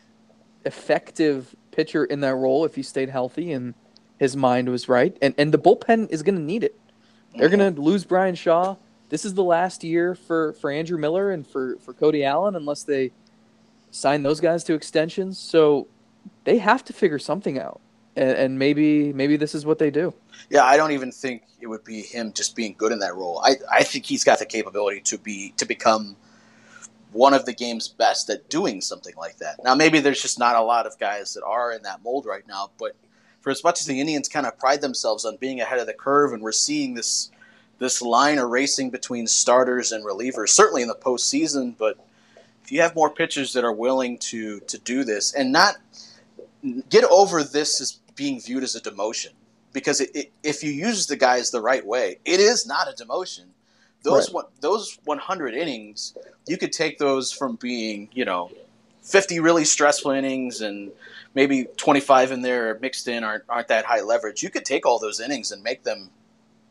effective 0.64 1.54
pitcher 1.70 2.04
in 2.04 2.20
that 2.20 2.34
role 2.34 2.64
if 2.64 2.74
he 2.74 2.82
stayed 2.82 3.08
healthy 3.08 3.52
and 3.52 3.74
his 4.22 4.36
mind 4.36 4.68
was 4.68 4.88
right. 4.88 5.16
And 5.20 5.34
and 5.36 5.52
the 5.52 5.58
bullpen 5.58 6.08
is 6.10 6.22
going 6.22 6.36
to 6.36 6.40
need 6.40 6.62
it. 6.62 6.78
They're 7.36 7.48
going 7.48 7.58
to 7.58 7.72
mm-hmm. 7.72 7.82
lose 7.82 8.04
Brian 8.04 8.36
Shaw. 8.36 8.76
This 9.08 9.24
is 9.24 9.34
the 9.34 9.42
last 9.42 9.82
year 9.82 10.14
for, 10.14 10.52
for 10.54 10.70
Andrew 10.70 10.96
Miller 10.96 11.32
and 11.32 11.44
for, 11.46 11.76
for 11.78 11.92
Cody 11.92 12.24
Allen 12.24 12.54
unless 12.54 12.84
they 12.84 13.10
sign 13.90 14.22
those 14.22 14.40
guys 14.40 14.62
to 14.64 14.74
extensions. 14.74 15.38
So 15.38 15.88
they 16.44 16.58
have 16.58 16.84
to 16.84 16.92
figure 16.92 17.18
something 17.18 17.58
out. 17.58 17.80
And, 18.14 18.30
and 18.30 18.58
maybe 18.60 19.12
maybe 19.12 19.36
this 19.36 19.56
is 19.56 19.66
what 19.66 19.78
they 19.80 19.90
do. 19.90 20.14
Yeah, 20.50 20.64
I 20.64 20.76
don't 20.76 20.92
even 20.92 21.10
think 21.10 21.42
it 21.60 21.66
would 21.66 21.82
be 21.82 22.02
him 22.02 22.32
just 22.32 22.54
being 22.54 22.76
good 22.78 22.92
in 22.92 23.00
that 23.00 23.16
role. 23.16 23.42
I, 23.44 23.56
I 23.72 23.82
think 23.82 24.06
he's 24.06 24.22
got 24.22 24.38
the 24.38 24.46
capability 24.46 25.00
to 25.00 25.18
be 25.18 25.52
to 25.56 25.66
become 25.66 26.14
one 27.10 27.34
of 27.34 27.44
the 27.44 27.52
game's 27.52 27.88
best 27.88 28.30
at 28.30 28.48
doing 28.48 28.80
something 28.80 29.14
like 29.16 29.38
that. 29.38 29.64
Now, 29.64 29.74
maybe 29.74 29.98
there's 29.98 30.22
just 30.22 30.38
not 30.38 30.54
a 30.54 30.62
lot 30.62 30.86
of 30.86 30.98
guys 30.98 31.34
that 31.34 31.42
are 31.44 31.72
in 31.72 31.82
that 31.82 32.04
mold 32.04 32.24
right 32.24 32.46
now, 32.46 32.70
but 32.78 32.94
for 33.42 33.50
as 33.50 33.62
much 33.62 33.80
as 33.80 33.86
the 33.86 34.00
Indians 34.00 34.28
kind 34.28 34.46
of 34.46 34.58
pride 34.58 34.80
themselves 34.80 35.24
on 35.24 35.36
being 35.36 35.60
ahead 35.60 35.78
of 35.78 35.86
the 35.86 35.92
curve, 35.92 36.32
and 36.32 36.42
we're 36.42 36.52
seeing 36.52 36.94
this 36.94 37.30
this 37.78 38.00
line 38.00 38.38
erasing 38.38 38.90
between 38.90 39.26
starters 39.26 39.92
and 39.92 40.04
relievers, 40.04 40.50
certainly 40.50 40.82
in 40.82 40.88
the 40.88 40.94
postseason, 40.94 41.76
but 41.76 41.98
if 42.62 42.70
you 42.70 42.80
have 42.80 42.94
more 42.94 43.10
pitchers 43.10 43.52
that 43.52 43.64
are 43.64 43.72
willing 43.72 44.16
to 44.18 44.60
to 44.60 44.78
do 44.78 45.04
this 45.04 45.34
and 45.34 45.52
not 45.52 45.76
get 46.88 47.04
over 47.04 47.42
this 47.42 47.80
as 47.80 47.98
being 48.14 48.40
viewed 48.40 48.62
as 48.62 48.76
a 48.76 48.80
demotion, 48.80 49.32
because 49.72 50.00
it, 50.00 50.10
it, 50.14 50.32
if 50.42 50.62
you 50.62 50.70
use 50.70 51.06
the 51.06 51.16
guys 51.16 51.50
the 51.50 51.60
right 51.60 51.84
way, 51.84 52.18
it 52.24 52.40
is 52.40 52.66
not 52.66 52.88
a 52.88 53.04
demotion 53.04 53.46
those 54.02 54.28
right. 54.28 54.34
one, 54.34 54.44
those 54.60 54.98
100 55.04 55.54
innings, 55.54 56.16
you 56.46 56.56
could 56.56 56.72
take 56.72 56.98
those 56.98 57.32
from 57.32 57.56
being 57.56 58.08
you 58.12 58.24
know 58.24 58.50
50 59.02 59.40
really 59.40 59.64
stressful 59.64 60.12
innings 60.12 60.60
and 60.60 60.92
maybe 61.34 61.66
25 61.76 62.32
in 62.32 62.42
there 62.42 62.78
mixed 62.80 63.08
in 63.08 63.24
aren't 63.24 63.44
aren't 63.48 63.68
that 63.68 63.84
high 63.84 64.00
leverage. 64.00 64.42
You 64.42 64.50
could 64.50 64.64
take 64.64 64.86
all 64.86 64.98
those 64.98 65.20
innings 65.20 65.52
and 65.52 65.62
make 65.62 65.82
them 65.82 66.10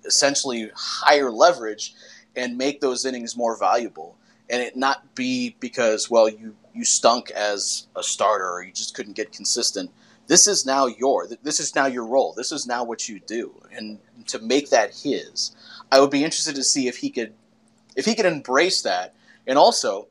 essentially 0.06 0.72
higher 0.76 1.30
leverage 1.30 1.94
and 2.36 2.58
make 2.58 2.82
those 2.82 3.06
innings 3.06 3.38
more 3.38 3.58
valuable 3.58 4.18
and 4.50 4.62
it 4.62 4.76
not 4.76 5.14
be 5.16 5.56
because 5.60 6.10
well 6.10 6.28
you 6.28 6.56
you 6.74 6.84
stunk 6.84 7.30
as 7.32 7.88
a 7.96 8.02
starter 8.02 8.50
or 8.50 8.64
you 8.64 8.72
just 8.72 8.96
couldn't 8.96 9.16
get 9.16 9.32
consistent 9.32 9.92
this 10.26 10.48
is 10.48 10.66
now 10.66 10.88
your 10.88 11.28
this 11.44 11.60
is 11.60 11.76
now 11.76 11.86
your 11.86 12.06
role 12.06 12.34
this 12.36 12.52
is 12.52 12.66
now 12.66 12.84
what 12.84 13.08
you 13.08 13.20
do 13.20 13.54
and 13.72 14.00
to 14.26 14.40
make 14.40 14.70
that 14.72 14.96
his 15.04 15.56
I 15.92 16.00
would 16.00 16.10
be 16.10 16.24
interested 16.24 16.56
to 16.56 16.64
see 16.64 16.88
if 16.88 16.98
he 16.98 17.10
could 17.10 17.34
if 17.96 18.06
he 18.06 18.16
could 18.16 18.26
embrace 18.26 18.82
that. 18.84 19.14
And 19.46 19.58
also, 19.58 20.08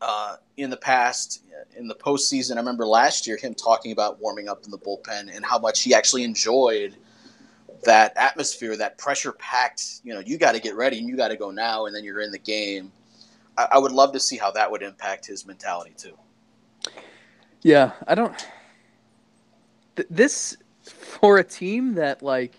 uh, 0.00 0.36
in 0.56 0.70
the 0.70 0.76
past, 0.76 1.42
in 1.76 1.88
the 1.88 1.94
postseason, 1.94 2.54
I 2.54 2.58
remember 2.58 2.86
last 2.86 3.26
year 3.26 3.36
him 3.36 3.54
talking 3.54 3.92
about 3.92 4.20
warming 4.20 4.48
up 4.48 4.64
in 4.64 4.70
the 4.70 4.78
bullpen 4.78 5.34
and 5.34 5.44
how 5.44 5.58
much 5.58 5.82
he 5.82 5.94
actually 5.94 6.22
enjoyed 6.22 6.96
that 7.84 8.12
atmosphere, 8.16 8.76
that 8.76 8.98
pressure 8.98 9.32
packed. 9.32 10.00
You 10.04 10.14
know, 10.14 10.20
you 10.20 10.38
got 10.38 10.52
to 10.52 10.60
get 10.60 10.74
ready 10.74 10.98
and 10.98 11.08
you 11.08 11.16
got 11.16 11.28
to 11.28 11.36
go 11.36 11.50
now, 11.50 11.86
and 11.86 11.94
then 11.94 12.04
you're 12.04 12.20
in 12.20 12.30
the 12.30 12.38
game. 12.38 12.92
I, 13.56 13.68
I 13.72 13.78
would 13.78 13.92
love 13.92 14.12
to 14.12 14.20
see 14.20 14.36
how 14.36 14.50
that 14.52 14.70
would 14.70 14.82
impact 14.82 15.26
his 15.26 15.46
mentality 15.46 15.94
too. 15.96 16.16
Yeah, 17.62 17.92
I 18.06 18.14
don't. 18.14 18.46
Th- 19.96 20.08
this 20.10 20.56
for 20.82 21.38
a 21.38 21.44
team 21.44 21.94
that 21.94 22.22
like 22.22 22.52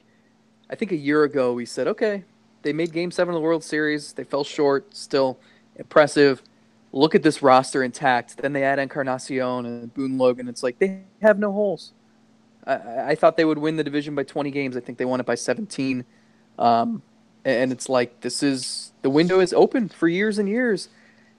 I 0.70 0.76
think 0.76 0.91
a 0.91 0.98
year 0.98 1.24
ago 1.24 1.54
we 1.54 1.66
said, 1.66 1.88
okay, 1.88 2.24
they 2.64 2.74
made 2.74 2.91
Game 2.91 3.12
Seven 3.12 3.34
of 3.34 3.39
the 3.39 3.46
World 3.46 3.64
Series. 3.64 4.14
They 4.14 4.24
fell 4.24 4.43
short. 4.43 4.96
Still 4.96 5.38
impressive. 5.76 6.41
Look 6.96 7.14
at 7.14 7.24
this 7.24 7.41
roster 7.41 7.84
intact. 7.84 8.38
Then 8.38 8.54
they 8.54 8.64
add 8.64 8.80
Encarnacion 8.80 9.66
and 9.66 9.93
Boone 9.93 10.18
Logan. 10.18 10.48
It's 10.48 10.64
like 10.64 10.80
they 10.80 11.02
have 11.22 11.38
no 11.38 11.52
holes. 11.52 11.91
I, 12.66 13.12
I 13.12 13.16
thought 13.16 13.36
they 13.36 13.43
would 13.43 13.58
win 13.58 13.76
the 13.76 13.84
division 13.84 14.16
by 14.16 14.24
20 14.24 14.50
games. 14.50 14.78
I 14.78 14.80
think 14.80 14.98
they 14.98 15.04
won 15.04 15.20
it 15.20 15.26
by 15.26 15.36
17. 15.36 16.06
Um, 16.58 17.02
and 17.43 17.74
it's 17.74 17.89
like 17.89 18.22
this 18.22 18.41
is 18.41 18.93
the 19.02 19.10
window 19.10 19.41
is 19.41 19.52
open 19.52 19.89
for 19.89 20.08
years 20.08 20.39
and 20.39 20.48
years, 20.48 20.88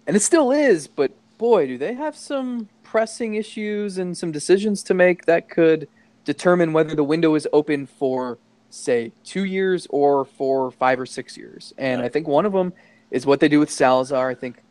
and 0.06 0.14
it 0.14 0.20
still 0.20 0.52
is. 0.52 0.86
But 0.86 1.12
boy, 1.38 1.66
do 1.66 1.78
they 1.78 1.94
have 1.94 2.16
some 2.16 2.68
pressing 2.82 3.34
issues 3.34 3.98
and 3.98 4.16
some 4.16 4.30
decisions 4.30 4.82
to 4.84 4.94
make 4.94 5.24
that 5.24 5.48
could 5.48 5.88
determine 6.24 6.74
whether 6.74 6.94
the 6.94 7.02
window 7.02 7.34
is 7.34 7.48
open 7.52 7.86
for 7.86 8.38
say 8.68 9.10
two 9.24 9.44
years 9.44 9.86
or 9.88 10.26
for 10.26 10.70
five 10.70 11.00
or 11.00 11.06
six 11.06 11.36
years. 11.36 11.72
And. 11.78 12.02
I 12.02 12.08
think 12.08 12.28
one 12.28 12.44
of 12.44 12.52
them 12.52 12.72
is 13.10 13.24
what 13.24 13.40
they 13.40 13.48
do 13.48 13.58
with 13.58 13.70
Salazar. 13.70 14.28
I 14.30 14.34
think 14.34 14.62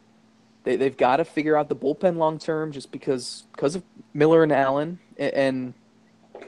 they, 0.66 0.76
they've 0.76 0.98
got 0.98 1.18
to 1.18 1.26
figure 1.26 1.56
out 1.56 1.70
the 1.70 1.76
bullpen 1.76 2.18
long 2.18 2.38
term 2.38 2.72
just 2.72 2.92
because 2.92 3.46
because 3.54 3.76
of 3.76 3.84
Miller 4.14 4.44
and 4.44 4.52
Allen. 4.52 5.00
And 5.18 5.74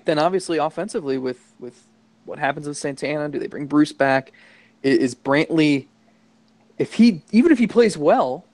then 0.04 0.20
obviously 0.20 0.58
offensively 0.58 1.18
with, 1.18 1.54
with 1.60 1.86
what 2.26 2.40
happens 2.40 2.68
with 2.68 2.78
Santana. 2.78 3.30
Do 3.30 3.40
they 3.40 3.48
bring 3.48 3.68
Bruce 3.68 3.94
back? 3.94 4.34
Is 4.84 5.16
Brantley, 5.16 5.88
if 6.78 6.96
he 6.96 7.22
even 7.32 7.52
if 7.52 7.60
he 7.60 7.68
plays 7.68 7.98
well, 7.98 8.46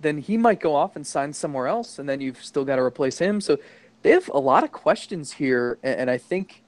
then 0.00 0.18
he 0.18 0.36
might 0.36 0.60
go 0.60 0.74
off 0.74 0.96
and 0.96 1.06
sign 1.06 1.32
somewhere 1.32 1.66
else, 1.66 1.98
and 1.98 2.08
then 2.08 2.20
you've 2.20 2.42
still 2.42 2.64
got 2.64 2.76
to 2.76 2.82
replace 2.82 3.18
him. 3.18 3.40
So 3.40 3.58
they 4.02 4.10
have 4.10 4.28
a 4.32 4.38
lot 4.38 4.64
of 4.64 4.72
questions 4.72 5.32
here, 5.32 5.78
and 5.82 6.10
I 6.10 6.18
think 6.18 6.62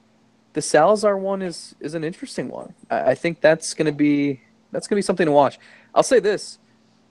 the 0.53 0.61
Salazar 0.61 1.17
one 1.17 1.41
is 1.41 1.75
is 1.79 1.93
an 1.93 2.03
interesting 2.03 2.49
one. 2.49 2.73
I, 2.89 3.15
think 3.15 3.41
that's 3.41 3.73
going 3.73 3.85
to 3.87 3.91
be 3.91 4.41
that's 4.71 4.87
going 4.87 4.95
to 4.95 5.03
be 5.03 5.05
something 5.05 5.25
to 5.25 5.31
watch. 5.31 5.59
I'll 5.95 6.03
say 6.03 6.19
this: 6.19 6.59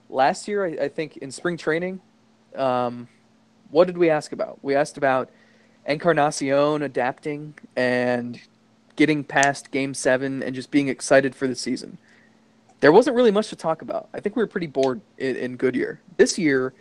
last 0.09 0.49
year, 0.49 0.67
I, 0.67 0.85
I 0.85 0.89
think 0.89 1.17
in 1.19 1.31
spring 1.31 1.57
training, 1.57 2.01
um, 2.57 3.09
what 3.71 3.87
did 3.87 3.99
we 3.99 4.11
ask 4.11 4.33
about? 4.33 4.59
We 4.63 4.75
asked 4.75 4.97
about 4.97 5.31
Encarnacion 5.87 6.83
adapting 6.83 7.55
and 7.77 8.41
getting 8.97 9.25
past 9.25 9.71
Game 9.71 9.95
Seven 9.95 10.43
and 10.43 10.55
just 10.55 10.71
being 10.71 10.89
excited 10.89 11.35
for 11.35 11.47
the 11.47 11.55
season. 11.55 11.99
There 12.81 12.93
wasn't 12.93 13.17
really 13.17 13.31
much 13.31 13.49
to 13.49 13.57
talk 13.57 13.83
about. 13.83 14.09
I 14.15 14.21
think 14.21 14.37
we 14.37 14.43
were 14.43 14.49
pretty 14.49 14.67
bored 14.67 15.01
in, 15.17 15.37
in 15.37 15.57
Goodyear. 15.57 16.01
This 16.17 16.39
year, 16.39 16.75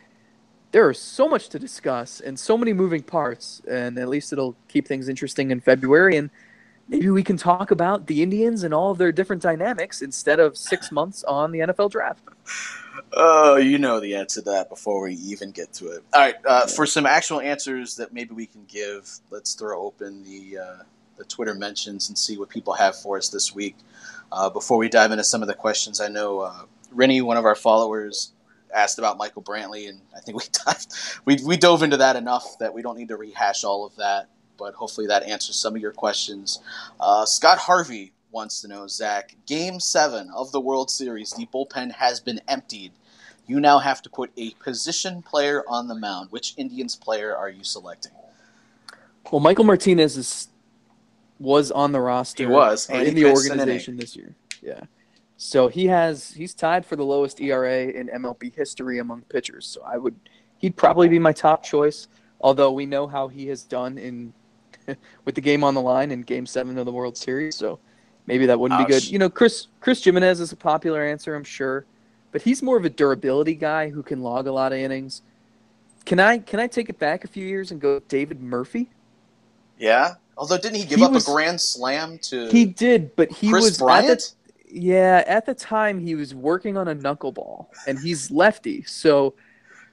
there 0.71 0.89
is 0.89 0.99
so 0.99 1.27
much 1.27 1.49
to 1.49 1.59
discuss 1.59 2.19
and 2.19 2.39
so 2.39 2.57
many 2.57 2.73
moving 2.73 3.01
parts, 3.01 3.61
and 3.67 3.97
at 3.97 4.07
least 4.07 4.33
it'll 4.33 4.55
keep 4.67 4.87
things 4.87 5.09
interesting 5.09 5.51
in 5.51 5.59
February. 5.59 6.17
And 6.17 6.29
maybe 6.87 7.09
we 7.09 7.23
can 7.23 7.37
talk 7.37 7.71
about 7.71 8.07
the 8.07 8.23
Indians 8.23 8.63
and 8.63 8.73
all 8.73 8.91
of 8.91 8.97
their 8.97 9.11
different 9.11 9.41
dynamics 9.41 10.01
instead 10.01 10.39
of 10.39 10.57
six 10.57 10.91
months 10.91 11.23
on 11.23 11.51
the 11.51 11.59
NFL 11.59 11.91
draft. 11.91 12.23
Oh, 13.13 13.57
you 13.57 13.77
know 13.77 13.99
the 13.99 14.15
answer 14.15 14.41
to 14.41 14.51
that 14.51 14.69
before 14.69 15.01
we 15.03 15.13
even 15.15 15.51
get 15.51 15.73
to 15.73 15.87
it. 15.89 16.03
All 16.13 16.21
right, 16.21 16.35
uh, 16.45 16.67
for 16.67 16.85
some 16.85 17.05
actual 17.05 17.39
answers 17.39 17.95
that 17.97 18.13
maybe 18.13 18.33
we 18.33 18.45
can 18.45 18.65
give, 18.67 19.09
let's 19.29 19.53
throw 19.53 19.81
open 19.81 20.23
the 20.23 20.57
uh, 20.57 20.83
the 21.17 21.23
Twitter 21.23 21.53
mentions 21.53 22.09
and 22.09 22.17
see 22.17 22.37
what 22.37 22.49
people 22.49 22.73
have 22.73 22.95
for 22.95 23.17
us 23.17 23.29
this 23.29 23.53
week. 23.53 23.75
Uh, 24.31 24.49
before 24.49 24.77
we 24.77 24.89
dive 24.89 25.11
into 25.11 25.23
some 25.23 25.41
of 25.41 25.47
the 25.47 25.53
questions, 25.53 26.01
I 26.01 26.09
know 26.09 26.41
uh, 26.41 26.63
Rennie, 26.91 27.21
one 27.21 27.37
of 27.37 27.45
our 27.45 27.55
followers, 27.55 28.31
asked 28.73 28.99
about 28.99 29.17
Michael 29.17 29.41
Brantley, 29.41 29.89
and 29.89 30.01
I 30.15 30.19
think 30.19 30.37
we 30.37 30.45
dived, 30.65 30.93
we 31.25 31.37
we 31.45 31.57
dove 31.57 31.83
into 31.83 31.97
that 31.97 32.15
enough 32.15 32.57
that 32.59 32.73
we 32.73 32.81
don't 32.81 32.97
need 32.97 33.09
to 33.09 33.17
rehash 33.17 33.63
all 33.63 33.85
of 33.85 33.95
that 33.97 34.27
but 34.57 34.73
hopefully 34.73 35.07
that 35.07 35.23
answers 35.23 35.55
some 35.55 35.75
of 35.75 35.81
your 35.81 35.91
questions. 35.91 36.59
Uh, 36.99 37.25
Scott 37.25 37.57
Harvey 37.57 38.13
wants 38.31 38.61
to 38.61 38.67
know, 38.67 38.87
Zack, 38.87 39.35
Game 39.45 39.79
7 39.79 40.29
of 40.35 40.51
the 40.51 40.59
World 40.59 40.91
Series, 40.91 41.31
the 41.31 41.47
bullpen 41.53 41.91
has 41.93 42.19
been 42.19 42.41
emptied. 42.47 42.91
You 43.47 43.59
now 43.59 43.79
have 43.79 44.01
to 44.01 44.09
put 44.09 44.31
a 44.37 44.51
position 44.51 45.21
player 45.21 45.63
on 45.67 45.87
the 45.87 45.95
mound. 45.95 46.31
Which 46.31 46.53
Indians 46.57 46.95
player 46.95 47.35
are 47.35 47.49
you 47.49 47.63
selecting? 47.63 48.11
Well, 49.31 49.39
Michael 49.39 49.63
Martinez 49.63 50.17
is, 50.17 50.49
was 51.39 51.71
on 51.71 51.93
the 51.93 52.01
roster. 52.01 52.43
He 52.43 52.49
was 52.49 52.89
in 52.89 53.15
the 53.15 53.25
organization 53.25 53.95
this 53.95 54.15
year. 54.15 54.35
Yeah. 54.61 54.81
So 55.37 55.67
he 55.67 55.85
has 55.85 56.31
he's 56.31 56.53
tied 56.53 56.85
for 56.85 56.95
the 56.95 57.05
lowest 57.05 57.39
ERA 57.39 57.83
in 57.83 58.07
MLB 58.07 58.53
history 58.53 58.97
among 58.97 59.21
pitchers. 59.23 59.67
So 59.67 59.81
I 59.83 59.97
would 59.97 60.15
he'd 60.57 60.75
probably 60.75 61.07
be 61.07 61.19
my 61.19 61.31
top 61.31 61.63
choice. 61.63 62.07
Although 62.41 62.71
we 62.71 62.85
know 62.85 63.07
how 63.07 63.27
he 63.27 63.47
has 63.47 63.63
done 63.63 63.97
in 63.97 64.33
with 65.25 65.35
the 65.35 65.41
game 65.41 65.63
on 65.63 65.73
the 65.73 65.81
line 65.81 66.11
in 66.11 66.21
Game 66.21 66.45
Seven 66.45 66.77
of 66.77 66.85
the 66.85 66.91
World 66.91 67.17
Series. 67.17 67.55
So 67.55 67.79
maybe 68.25 68.45
that 68.45 68.59
wouldn't 68.59 68.85
be 68.85 68.91
good. 68.91 69.09
You 69.09 69.19
know, 69.19 69.29
Chris 69.29 69.67
Chris 69.81 70.03
Gimenez 70.03 70.39
is 70.39 70.51
a 70.51 70.55
popular 70.55 71.03
answer, 71.03 71.35
I'm 71.35 71.43
sure, 71.43 71.85
but 72.31 72.41
he's 72.41 72.61
more 72.61 72.77
of 72.77 72.85
a 72.85 72.89
durability 72.89 73.55
guy 73.55 73.89
who 73.89 74.03
can 74.03 74.21
log 74.21 74.47
a 74.47 74.51
lot 74.51 74.71
of 74.71 74.79
innings. 74.79 75.21
Can 76.05 76.19
I 76.19 76.37
can 76.39 76.59
I 76.59 76.67
take 76.67 76.89
it 76.89 76.99
back 76.99 77.23
a 77.23 77.27
few 77.27 77.45
years 77.45 77.71
and 77.71 77.81
go 77.81 77.99
David 78.07 78.41
Murphy? 78.41 78.89
Yeah, 79.77 80.15
although 80.37 80.57
didn't 80.57 80.75
he 80.75 80.85
give 80.85 80.99
he 80.99 81.05
up 81.05 81.11
was, 81.11 81.27
a 81.27 81.31
grand 81.31 81.59
slam 81.59 82.17
to? 82.23 82.49
He 82.49 82.65
did, 82.65 83.15
but 83.15 83.31
he 83.31 83.49
Chris 83.49 83.63
was 83.63 83.77
Bryant. 83.77 84.33
Yeah, 84.69 85.23
at 85.27 85.45
the 85.45 85.53
time 85.53 85.99
he 85.99 86.15
was 86.15 86.35
working 86.35 86.75
on 86.77 86.89
a 86.89 86.95
knuckleball, 86.95 87.67
and 87.87 87.97
he's 87.97 88.29
lefty, 88.29 88.83
so 88.83 89.33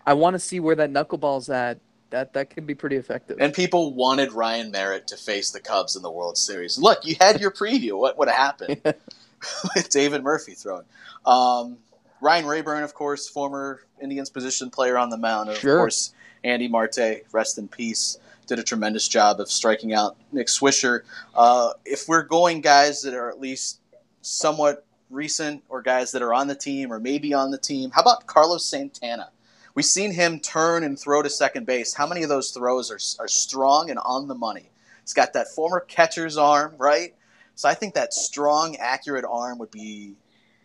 I 0.04 0.14
want 0.14 0.34
to 0.34 0.40
see 0.40 0.58
where 0.60 0.74
that 0.74 0.90
knuckleball's 0.90 1.48
at. 1.48 1.78
That 2.14 2.32
that 2.34 2.50
could 2.50 2.64
be 2.64 2.76
pretty 2.76 2.94
effective. 2.94 3.38
And 3.40 3.52
people 3.52 3.92
wanted 3.92 4.32
Ryan 4.32 4.70
Merritt 4.70 5.08
to 5.08 5.16
face 5.16 5.50
the 5.50 5.58
Cubs 5.58 5.96
in 5.96 6.02
the 6.02 6.10
World 6.12 6.38
Series. 6.38 6.78
Look, 6.78 7.04
you 7.04 7.16
had 7.20 7.40
your 7.40 7.50
preview. 7.50 7.98
What 7.98 8.16
would 8.18 8.28
have 8.28 8.36
happened 8.36 8.80
with 9.74 9.88
David 9.90 10.22
Murphy 10.22 10.52
throwing? 10.52 10.84
Um, 11.26 11.78
Ryan 12.20 12.46
Raburn, 12.46 12.84
of 12.84 12.94
course, 12.94 13.28
former 13.28 13.80
Indians 14.00 14.30
position 14.30 14.70
player 14.70 14.96
on 14.96 15.10
the 15.10 15.16
mound. 15.16 15.48
Of 15.50 15.58
Sure. 15.58 15.76
course, 15.78 16.14
Andy 16.44 16.68
Marte, 16.68 17.24
rest 17.32 17.58
in 17.58 17.66
peace, 17.66 18.16
did 18.46 18.60
a 18.60 18.62
tremendous 18.62 19.08
job 19.08 19.40
of 19.40 19.50
striking 19.50 19.92
out 19.92 20.16
Nick 20.30 20.46
Swisher. 20.46 21.00
Uh, 21.34 21.70
if 21.84 22.06
we're 22.06 22.22
going 22.22 22.60
guys 22.60 23.02
that 23.02 23.14
are 23.14 23.28
at 23.28 23.40
least 23.40 23.80
somewhat 24.22 24.86
recent 25.10 25.64
or 25.68 25.82
guys 25.82 26.12
that 26.12 26.22
are 26.22 26.32
on 26.32 26.46
the 26.46 26.54
team 26.54 26.92
or 26.92 27.00
maybe 27.00 27.34
on 27.34 27.50
the 27.50 27.58
team, 27.58 27.90
how 27.90 28.02
about 28.02 28.28
Carlos 28.28 28.64
Santana? 28.64 29.30
We've 29.74 29.84
seen 29.84 30.12
him 30.12 30.40
turn 30.40 30.84
and 30.84 30.98
throw 30.98 31.22
to 31.22 31.30
second 31.30 31.66
base. 31.66 31.94
How 31.94 32.06
many 32.06 32.22
of 32.22 32.28
those 32.28 32.50
throws 32.50 32.90
are, 32.90 33.24
are 33.24 33.28
strong 33.28 33.90
and 33.90 33.98
on 33.98 34.28
the 34.28 34.34
money? 34.34 34.70
He's 35.02 35.12
got 35.12 35.32
that 35.32 35.48
former 35.48 35.80
catcher's 35.80 36.36
arm, 36.36 36.74
right? 36.78 37.14
So 37.56 37.68
I 37.68 37.74
think 37.74 37.94
that 37.94 38.14
strong, 38.14 38.76
accurate 38.76 39.24
arm 39.28 39.58
would 39.58 39.70
be 39.70 40.14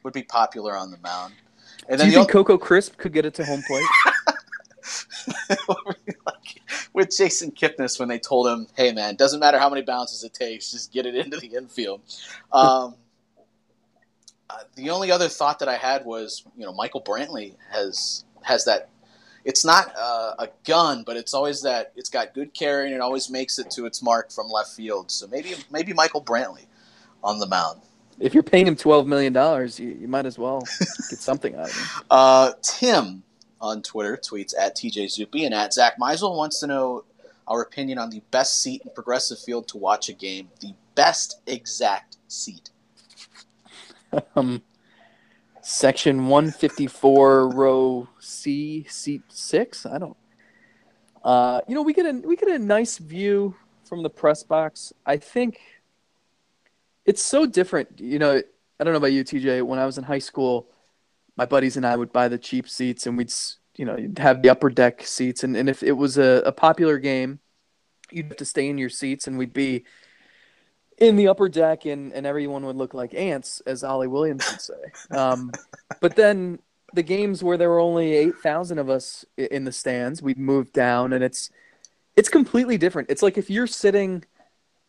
would 0.03 0.13
be 0.13 0.23
popular 0.23 0.75
on 0.77 0.91
the 0.91 0.97
mound. 0.99 1.33
And 1.87 1.99
Do 1.99 2.05
you 2.05 2.11
the 2.11 2.17
think 2.19 2.29
Coco 2.29 2.57
Crisp 2.57 2.97
could 2.97 3.13
get 3.13 3.25
it 3.25 3.33
to 3.35 3.45
home 3.45 3.63
plate? 3.67 3.85
like 6.25 6.61
with 6.93 7.15
Jason 7.15 7.51
Kipnis 7.51 7.99
when 7.99 8.09
they 8.09 8.19
told 8.19 8.47
him, 8.47 8.67
"Hey, 8.75 8.91
man, 8.91 9.15
doesn't 9.15 9.39
matter 9.39 9.59
how 9.59 9.69
many 9.69 9.81
bounces 9.81 10.23
it 10.23 10.33
takes, 10.33 10.71
just 10.71 10.91
get 10.91 11.05
it 11.05 11.15
into 11.15 11.37
the 11.37 11.47
infield." 11.47 12.01
Um, 12.51 12.95
uh, 14.49 14.59
the 14.75 14.89
only 14.89 15.11
other 15.11 15.29
thought 15.29 15.59
that 15.59 15.67
I 15.67 15.77
had 15.77 16.05
was, 16.05 16.43
you 16.57 16.65
know, 16.65 16.73
Michael 16.73 17.01
Brantley 17.01 17.55
has 17.71 18.23
has 18.41 18.65
that. 18.65 18.89
It's 19.49 19.65
not 19.65 19.91
uh, 19.97 20.35
a 20.37 20.47
gun, 20.63 21.01
but 21.03 21.17
it's 21.17 21.33
always 21.33 21.63
that. 21.63 21.91
It's 21.95 22.11
got 22.11 22.35
good 22.35 22.53
carry 22.53 22.85
and 22.85 22.93
it 22.93 23.01
always 23.01 23.31
makes 23.31 23.57
it 23.57 23.71
to 23.71 23.87
its 23.87 24.03
mark 24.03 24.31
from 24.31 24.47
left 24.47 24.73
field. 24.73 25.09
So 25.09 25.25
maybe 25.25 25.55
maybe 25.71 25.91
Michael 25.91 26.23
Brantley 26.23 26.67
on 27.23 27.39
the 27.39 27.47
mound. 27.47 27.81
if 28.19 28.35
you're 28.35 28.43
paying 28.43 28.67
him 28.67 28.75
twelve 28.75 29.07
million 29.07 29.33
dollars, 29.33 29.79
you, 29.79 29.89
you 29.99 30.07
might 30.07 30.27
as 30.27 30.37
well 30.37 30.59
get 31.09 31.17
something 31.17 31.55
out 31.55 31.71
of 31.71 31.75
him. 31.75 31.85
Uh, 32.11 32.51
Tim 32.61 33.23
on 33.59 33.81
Twitter 33.81 34.17
tweets 34.17 34.53
at 34.57 34.75
TJ 34.75 35.05
Zuppe 35.05 35.43
and 35.43 35.55
at 35.55 35.73
Zack 35.73 35.97
Meisel 35.99 36.37
wants 36.37 36.59
to 36.59 36.67
know 36.67 37.05
our 37.47 37.63
opinion 37.63 37.97
on 37.97 38.11
the 38.11 38.21
best 38.29 38.61
seat 38.61 38.83
in 38.85 38.91
Progressive 38.91 39.39
Field 39.39 39.67
to 39.69 39.77
watch 39.77 40.09
a 40.09 40.13
game. 40.13 40.49
The 40.59 40.75
best 40.93 41.41
exact 41.47 42.17
seat. 42.27 42.69
Um, 44.35 44.63
section 45.69 46.27
one 46.27 46.51
fifty 46.51 46.87
four, 46.87 47.47
row 47.49 48.07
C, 48.19 48.85
seat 48.89 49.21
six. 49.29 49.85
I 49.85 49.99
don't. 49.99 50.17
Uh, 51.23 51.61
you 51.67 51.75
know, 51.75 51.83
we 51.83 51.93
get 51.93 52.05
a 52.05 52.13
we 52.25 52.35
get 52.35 52.49
a 52.49 52.59
nice 52.59 52.97
view 52.97 53.55
from 53.85 54.01
the 54.01 54.09
press 54.09 54.43
box. 54.43 54.91
I 55.05 55.17
think 55.17 55.59
it's 57.05 57.21
so 57.21 57.45
different. 57.45 57.99
You 57.99 58.19
know, 58.19 58.41
I 58.79 58.83
don't 58.83 58.93
know 58.93 58.97
about 58.97 59.11
you, 59.11 59.23
TJ. 59.23 59.63
When 59.63 59.79
I 59.79 59.85
was 59.85 59.97
in 59.97 60.03
high 60.03 60.19
school, 60.19 60.67
my 61.35 61.45
buddies 61.45 61.77
and 61.77 61.85
I 61.85 61.95
would 61.95 62.11
buy 62.11 62.27
the 62.27 62.37
cheap 62.37 62.67
seats, 62.67 63.05
and 63.05 63.15
we'd 63.15 63.31
you 63.75 63.85
know 63.85 63.95
you'd 63.95 64.17
have 64.17 64.41
the 64.41 64.49
upper 64.49 64.69
deck 64.69 65.05
seats, 65.05 65.43
and, 65.43 65.55
and 65.55 65.69
if 65.69 65.83
it 65.83 65.93
was 65.93 66.17
a, 66.17 66.41
a 66.45 66.51
popular 66.51 66.97
game, 66.97 67.39
you'd 68.11 68.27
have 68.27 68.37
to 68.37 68.45
stay 68.45 68.67
in 68.67 68.79
your 68.79 68.89
seats, 68.89 69.27
and 69.27 69.37
we'd 69.37 69.53
be 69.53 69.85
in 70.99 71.15
the 71.15 71.27
upper 71.27 71.49
deck, 71.49 71.85
and, 71.85 72.13
and 72.13 72.25
everyone 72.25 72.65
would 72.65 72.75
look 72.75 72.93
like 72.93 73.13
ants, 73.13 73.61
as 73.65 73.83
Ollie 73.83 74.07
Williams 74.07 74.45
would 74.49 74.61
say. 74.61 75.17
Um, 75.17 75.51
but 76.01 76.15
then 76.15 76.59
the 76.93 77.03
games 77.03 77.43
where 77.43 77.57
there 77.57 77.69
were 77.69 77.79
only 77.79 78.13
eight 78.13 78.35
thousand 78.37 78.79
of 78.79 78.89
us 78.89 79.25
in 79.37 79.63
the 79.63 79.71
stands, 79.71 80.21
we'd 80.21 80.37
move 80.37 80.71
down, 80.73 81.13
and 81.13 81.23
it's 81.23 81.49
it's 82.15 82.29
completely 82.29 82.77
different. 82.77 83.09
It's 83.09 83.21
like 83.23 83.37
if 83.37 83.49
you're 83.49 83.67
sitting 83.67 84.25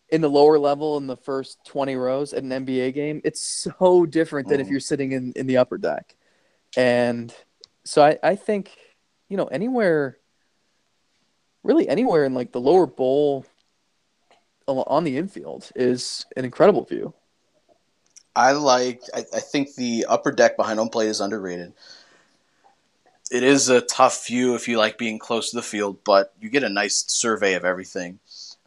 in 0.08 0.20
the 0.20 0.30
lower 0.30 0.58
level 0.58 0.96
in 0.96 1.06
the 1.06 1.16
first 1.16 1.58
20 1.66 1.94
rows 1.94 2.32
at 2.32 2.42
an 2.42 2.50
NBA 2.50 2.92
game, 2.94 3.20
it's 3.22 3.40
so 3.40 4.04
different 4.06 4.48
than 4.48 4.58
if 4.58 4.66
Mhm. 4.66 4.70
you're 4.70 4.80
sitting 4.80 5.12
in, 5.12 5.32
in 5.36 5.46
the 5.46 5.56
upper 5.56 5.78
deck. 5.78 6.16
And 6.76 7.32
so 7.84 8.02
I, 8.02 8.18
I 8.20 8.34
think, 8.34 8.72
you 9.28 9.36
know, 9.36 9.44
anywhere, 9.46 10.18
really 11.62 11.88
anywhere 11.88 12.24
in 12.24 12.34
like 12.34 12.50
the 12.50 12.60
lower 12.60 12.86
bowl 12.86 13.46
on 14.66 15.04
the 15.04 15.16
infield 15.16 15.70
is 15.74 16.26
an 16.36 16.44
incredible 16.44 16.84
view. 16.84 17.14
I 18.34 18.52
like. 18.52 19.02
I, 19.14 19.24
I 19.34 19.40
think 19.40 19.74
the 19.74 20.06
upper 20.08 20.30
deck 20.30 20.56
behind 20.56 20.78
home 20.78 20.88
plate 20.88 21.08
is 21.08 21.20
underrated. 21.20 21.72
It 23.30 23.42
is 23.42 23.68
a 23.68 23.80
tough 23.80 24.26
view 24.26 24.54
if 24.54 24.66
you 24.66 24.78
like 24.78 24.98
being 24.98 25.18
close 25.18 25.50
to 25.50 25.56
the 25.56 25.62
field, 25.62 25.98
but 26.04 26.32
you 26.40 26.50
get 26.50 26.64
a 26.64 26.68
nice 26.68 27.04
survey 27.06 27.54
of 27.54 27.64
everything. 27.64 28.18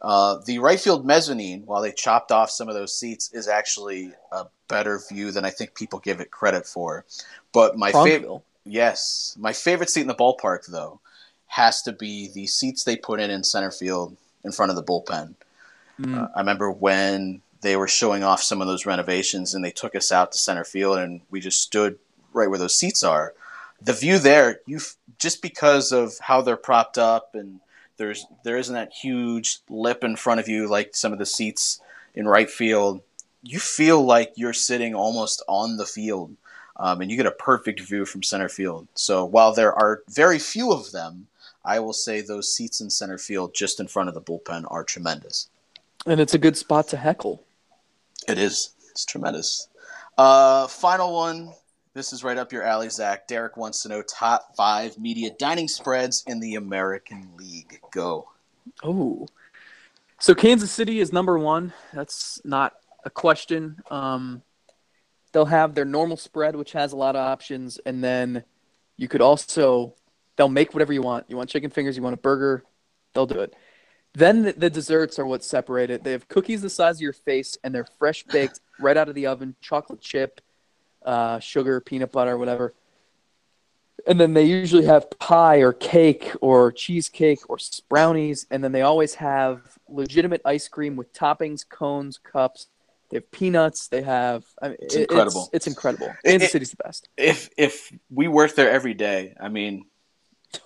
Uh, 0.01 0.39
the 0.45 0.59
right 0.59 0.79
field 0.79 1.05
mezzanine, 1.05 1.63
while 1.65 1.81
they 1.81 1.91
chopped 1.91 2.31
off 2.31 2.49
some 2.49 2.67
of 2.67 2.75
those 2.75 2.97
seats, 2.97 3.31
is 3.33 3.47
actually 3.47 4.11
a 4.31 4.45
better 4.67 5.01
view 5.09 5.31
than 5.31 5.45
I 5.45 5.49
think 5.49 5.75
people 5.75 5.99
give 5.99 6.19
it 6.19 6.31
credit 6.31 6.65
for. 6.65 7.05
But 7.53 7.77
my 7.77 7.91
favorite, 7.91 8.41
yes, 8.65 9.35
my 9.39 9.53
favorite 9.53 9.89
seat 9.89 10.01
in 10.01 10.07
the 10.07 10.15
ballpark 10.15 10.65
though 10.67 10.99
has 11.47 11.81
to 11.83 11.91
be 11.91 12.29
the 12.33 12.47
seats 12.47 12.83
they 12.83 12.95
put 12.95 13.19
in 13.19 13.29
in 13.29 13.43
center 13.43 13.71
field 13.71 14.17
in 14.43 14.51
front 14.51 14.71
of 14.71 14.75
the 14.75 14.83
bullpen. 14.83 15.35
Mm. 15.99 16.17
Uh, 16.17 16.27
I 16.35 16.39
remember 16.39 16.71
when 16.71 17.41
they 17.61 17.75
were 17.75 17.87
showing 17.87 18.23
off 18.23 18.43
some 18.43 18.61
of 18.61 18.67
those 18.67 18.85
renovations 18.85 19.53
and 19.53 19.63
they 19.63 19.71
took 19.71 19.95
us 19.95 20.11
out 20.11 20.31
to 20.31 20.37
center 20.37 20.63
field 20.63 20.99
and 20.99 21.21
we 21.29 21.39
just 21.39 21.61
stood 21.61 21.97
right 22.33 22.49
where 22.49 22.59
those 22.59 22.77
seats 22.77 23.03
are. 23.03 23.33
The 23.81 23.93
view 23.93 24.19
there, 24.19 24.59
you 24.65 24.79
just 25.17 25.41
because 25.41 25.91
of 25.91 26.17
how 26.19 26.41
they're 26.41 26.57
propped 26.57 26.97
up 26.97 27.35
and 27.35 27.59
there's 27.97 28.25
there 28.43 28.57
isn't 28.57 28.73
that 28.73 28.93
huge 28.93 29.59
lip 29.69 30.03
in 30.03 30.15
front 30.15 30.39
of 30.39 30.47
you 30.47 30.67
like 30.67 30.95
some 30.95 31.13
of 31.13 31.19
the 31.19 31.25
seats 31.25 31.79
in 32.15 32.27
right 32.27 32.49
field. 32.49 33.01
You 33.41 33.59
feel 33.59 34.03
like 34.03 34.33
you're 34.35 34.53
sitting 34.53 34.95
almost 34.95 35.43
on 35.47 35.77
the 35.77 35.85
field, 35.85 36.35
um, 36.77 37.01
and 37.01 37.11
you 37.11 37.17
get 37.17 37.25
a 37.25 37.31
perfect 37.31 37.81
view 37.81 38.05
from 38.05 38.23
center 38.23 38.49
field. 38.49 38.87
So 38.95 39.25
while 39.25 39.53
there 39.53 39.73
are 39.73 40.01
very 40.09 40.39
few 40.39 40.71
of 40.71 40.91
them, 40.91 41.27
I 41.65 41.79
will 41.79 41.93
say 41.93 42.21
those 42.21 42.53
seats 42.53 42.81
in 42.81 42.89
center 42.89 43.17
field, 43.17 43.53
just 43.53 43.79
in 43.79 43.87
front 43.87 44.09
of 44.09 44.15
the 44.15 44.21
bullpen, 44.21 44.65
are 44.69 44.83
tremendous. 44.83 45.49
And 46.06 46.20
it's 46.20 46.34
a 46.34 46.38
good 46.38 46.58
spot 46.58 46.88
to 46.89 46.97
heckle. 46.97 47.43
It 48.28 48.38
is. 48.38 48.72
It's 48.91 49.06
tremendous. 49.06 49.68
Uh, 50.18 50.68
final 50.68 51.14
one. 51.14 51.54
This 51.93 52.12
is 52.12 52.24
right 52.24 52.38
up 52.38 52.51
your 52.51 52.64
alley, 52.64 52.89
Zack. 52.89 53.28
Derek 53.28 53.56
wants 53.56 53.84
to 53.84 53.89
know 53.89 54.01
top 54.01 54.56
five 54.56 54.97
media 54.97 55.30
dining 55.38 55.68
spreads 55.68 56.24
in 56.28 56.39
the 56.39 56.56
American 56.56 57.30
League. 57.38 57.80
Go. 57.91 58.28
Oh. 58.84 59.28
So 60.20 60.34
Kansas 60.34 60.72
City 60.72 60.99
is 60.99 61.14
number 61.14 61.38
one. 61.38 61.74
That's 61.93 62.41
not 62.43 62.74
a 63.06 63.10
question. 63.10 63.82
Um, 63.91 64.41
they'll 65.32 65.45
have 65.45 65.76
their 65.76 65.86
normal 65.86 66.18
spread, 66.18 66.56
which 66.56 66.72
has 66.72 66.93
a 66.93 66.95
lot 66.95 67.16
of 67.16 67.22
options, 67.22 67.80
and 67.86 68.04
then 68.04 68.43
you 68.97 69.08
could 69.08 69.22
also 69.22 69.93
they'll 70.36 70.49
make 70.49 70.74
whatever 70.74 70.93
you 70.93 71.01
want. 71.01 71.26
You 71.28 71.38
want 71.38 71.49
chicken 71.49 71.70
fingers, 71.70 71.97
you 71.97 72.04
want 72.04 72.14
a 72.14 72.18
burger, 72.18 72.64
they'll 73.14 73.28
do 73.28 73.39
it. 73.39 73.54
Then 74.16 74.43
the, 74.43 74.53
the 74.53 74.70
desserts 74.70 75.18
are 75.18 75.26
what 75.26 75.43
separate 75.43 75.89
it. 75.89 76.03
They 76.03 76.11
have 76.11 76.28
cookies 76.28 76.61
the 76.61 76.70
size 76.70 76.97
of 76.97 77.01
your 77.01 77.14
face, 77.14 77.57
and 77.64 77.74
they're 77.74 77.88
fresh 77.97 78.24
baked 78.24 78.59
right 78.80 78.95
out 78.97 79.09
of 79.09 79.16
the 79.16 79.26
oven, 79.28 79.55
chocolate 79.61 80.01
chip, 80.01 80.39
uh, 81.03 81.39
sugar, 81.39 81.80
peanut 81.82 82.11
butter, 82.11 82.38
whatever. 82.38 82.74
And 84.05 84.20
then 84.20 84.34
they 84.34 84.43
usually 84.43 84.86
have 84.86 85.09
pie 85.11 85.57
or 85.57 85.72
cake 85.72 86.32
or 86.41 86.72
cheesecake 86.72 87.39
or 87.49 87.57
brownies, 87.89 88.45
and 88.51 88.64
then 88.64 88.72
they 88.72 88.82
always 88.82 89.16
have 89.16 89.61
legitimate 89.88 90.41
ice 90.45 90.68
cream 90.68 90.95
with 90.95 91.14
toppings, 91.14 91.68
cones, 91.68 92.18
cups. 92.18 92.68
They 93.09 93.18
have 93.18 93.32
peanuts. 93.32 93.88
They 93.88 94.01
have. 94.01 94.43
I 94.61 94.70
mean, 94.70 94.78
It's 94.82 94.95
it- 94.95 95.01
incredible. 95.01 95.49
It's, 95.53 95.68
incredible. 95.68 96.07
It- 96.24 96.32
Kansas 96.32 96.51
City's 96.51 96.72
the 96.72 96.84
best. 96.84 97.07
If 97.18 97.49
if 97.57 97.91
we 98.09 98.28
worked 98.28 98.55
there 98.55 98.72
every 98.72 98.93
day, 98.93 99.36
I 99.39 99.49
mean, 99.49 99.86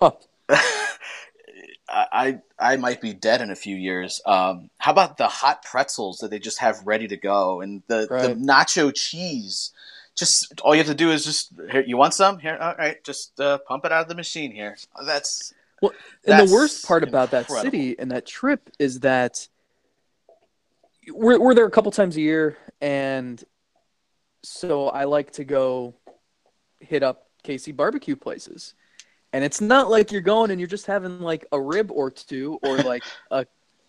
I 1.88 2.38
I 2.58 2.76
might 2.76 3.00
be 3.00 3.12
dead 3.12 3.40
in 3.40 3.50
a 3.50 3.56
few 3.56 3.76
years. 3.76 4.20
Um, 4.26 4.70
how 4.78 4.92
about 4.92 5.16
the 5.16 5.28
hot 5.28 5.64
pretzels 5.64 6.18
that 6.18 6.30
they 6.30 6.38
just 6.38 6.58
have 6.58 6.86
ready 6.86 7.08
to 7.08 7.16
go, 7.16 7.60
and 7.60 7.82
the 7.86 8.06
the 8.08 8.34
nacho 8.34 8.92
cheese? 8.94 9.72
Just 10.14 10.60
all 10.62 10.74
you 10.74 10.80
have 10.80 10.88
to 10.88 10.94
do 10.94 11.10
is 11.10 11.24
just 11.24 11.52
here. 11.70 11.84
You 11.86 11.96
want 11.96 12.12
some? 12.12 12.38
Here, 12.38 12.58
all 12.60 12.74
right. 12.76 13.02
Just 13.04 13.38
uh, 13.40 13.58
pump 13.58 13.84
it 13.84 13.92
out 13.92 14.02
of 14.02 14.08
the 14.08 14.14
machine 14.14 14.50
here. 14.52 14.76
That's 15.06 15.54
well 15.80 15.92
And 16.26 16.38
That's 16.38 16.50
the 16.50 16.54
worst 16.54 16.86
part 16.86 17.04
about 17.04 17.30
that 17.30 17.50
city 17.50 17.98
and 17.98 18.10
that 18.10 18.26
trip 18.26 18.68
is 18.78 19.00
that 19.00 19.48
we're, 21.10 21.40
we're 21.40 21.54
there 21.54 21.66
a 21.66 21.70
couple 21.70 21.90
times 21.90 22.16
a 22.16 22.20
year, 22.20 22.58
and 22.80 23.42
so 24.42 24.88
I 24.88 25.04
like 25.04 25.32
to 25.32 25.44
go 25.44 25.94
hit 26.80 27.02
up 27.02 27.28
KC 27.44 27.74
barbecue 27.74 28.16
places. 28.16 28.74
And 29.32 29.44
it's 29.44 29.60
not 29.60 29.90
like 29.90 30.10
you're 30.12 30.20
going 30.22 30.50
and 30.50 30.60
you're 30.60 30.68
just 30.68 30.86
having 30.86 31.20
like 31.20 31.46
a 31.52 31.60
rib 31.60 31.90
or 31.92 32.10
two 32.10 32.58
or 32.62 32.78
like 32.80 33.04
a, 33.30 33.46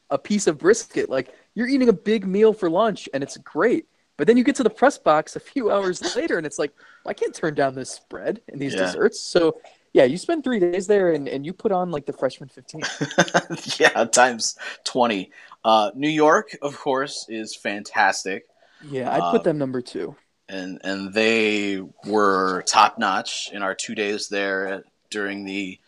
a 0.09 0.17
piece 0.17 0.47
of 0.47 0.57
brisket. 0.57 1.09
Like 1.09 1.33
you're 1.55 1.67
eating 1.67 1.89
a 1.89 1.93
big 1.93 2.25
meal 2.27 2.53
for 2.53 2.69
lunch, 2.69 3.09
and 3.13 3.23
it's 3.23 3.37
great. 3.37 3.85
But 4.17 4.27
then 4.27 4.35
you 4.37 4.43
get 4.43 4.55
to 4.57 4.63
the 4.63 4.69
press 4.69 4.97
box 4.97 5.35
a 5.35 5.39
few 5.39 5.71
hours 5.71 6.01
later, 6.15 6.37
and 6.37 6.45
it's 6.45 6.59
like, 6.59 6.73
well, 7.03 7.11
I 7.11 7.13
can't 7.13 7.33
turn 7.33 7.55
down 7.55 7.75
this 7.75 7.91
spread 7.91 8.41
and 8.49 8.61
these 8.61 8.75
Yeah. 8.75 8.75
desserts. 8.75 9.19
So, 9.21 9.61
yeah, 9.93 10.03
you 10.03 10.17
spend 10.17 10.43
three 10.43 10.59
days 10.59 10.87
there, 10.87 11.13
and, 11.13 11.27
and 11.27 11.45
you 11.45 11.53
put 11.53 11.71
on 11.71 11.91
like 11.91 12.05
the 12.05 12.13
freshman 12.13 12.49
15. 12.49 12.87
yeah, 13.79 14.05
times 14.05 14.57
20. 14.85 15.31
Uh, 15.63 15.91
New 15.95 16.09
York, 16.09 16.55
of 16.61 16.77
course, 16.77 17.25
is 17.29 17.55
fantastic. 17.55 18.45
Yeah, 18.81 19.11
I'd 19.13 19.27
Uh, 19.27 19.29
put 19.29 19.43
them 19.43 19.57
number 19.57 19.81
two. 19.81 20.15
and 20.47 20.79
and 20.83 21.13
they 21.13 21.81
were 22.05 22.63
top 22.67 22.97
notch 22.97 23.49
in 23.53 23.61
our 23.61 23.75
two 23.75 23.95
days 23.95 24.29
there 24.29 24.83
during 25.10 25.45
the 25.45 25.80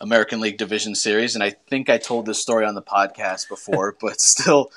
American 0.00 0.40
League 0.40 0.58
Division 0.58 0.94
Series. 0.94 1.34
And 1.34 1.42
I 1.42 1.50
think 1.50 1.88
I 1.90 1.98
told 1.98 2.26
this 2.26 2.40
story 2.40 2.64
on 2.64 2.74
the 2.74 2.82
podcast 2.82 3.48
before, 3.48 3.96
but 4.00 4.20
still, 4.20 4.70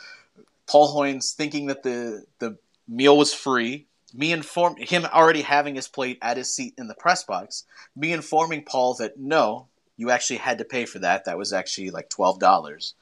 Paul 0.68 0.96
Hoynes 0.96 1.34
thinking 1.34 1.68
that 1.68 1.84
the 1.84 2.26
the 2.40 2.58
meal 2.88 3.18
was 3.18 3.34
free. 3.34 3.88
Me 4.14 4.34
inform 4.34 4.76
him 4.78 5.06
already 5.06 5.42
having 5.42 5.76
his 5.76 5.88
plate 5.88 6.18
at 6.22 6.36
his 6.36 6.54
seat 6.54 6.74
in 6.78 6.88
the 6.88 6.96
press 6.96 7.24
box. 7.24 7.64
Me 7.96 8.12
informing 8.12 8.64
Paul 8.64 8.96
that 8.96 9.18
no, 9.18 9.68
you 9.96 10.10
actually 10.10 10.38
had 10.38 10.58
to 10.58 10.66
pay 10.66 10.86
for 10.86 11.00
that. 11.00 11.26
That 11.26 11.38
was 11.38 11.54
actually 11.54 11.92
like 11.92 12.10
twelve 12.10 12.40
dollars. 12.40 12.94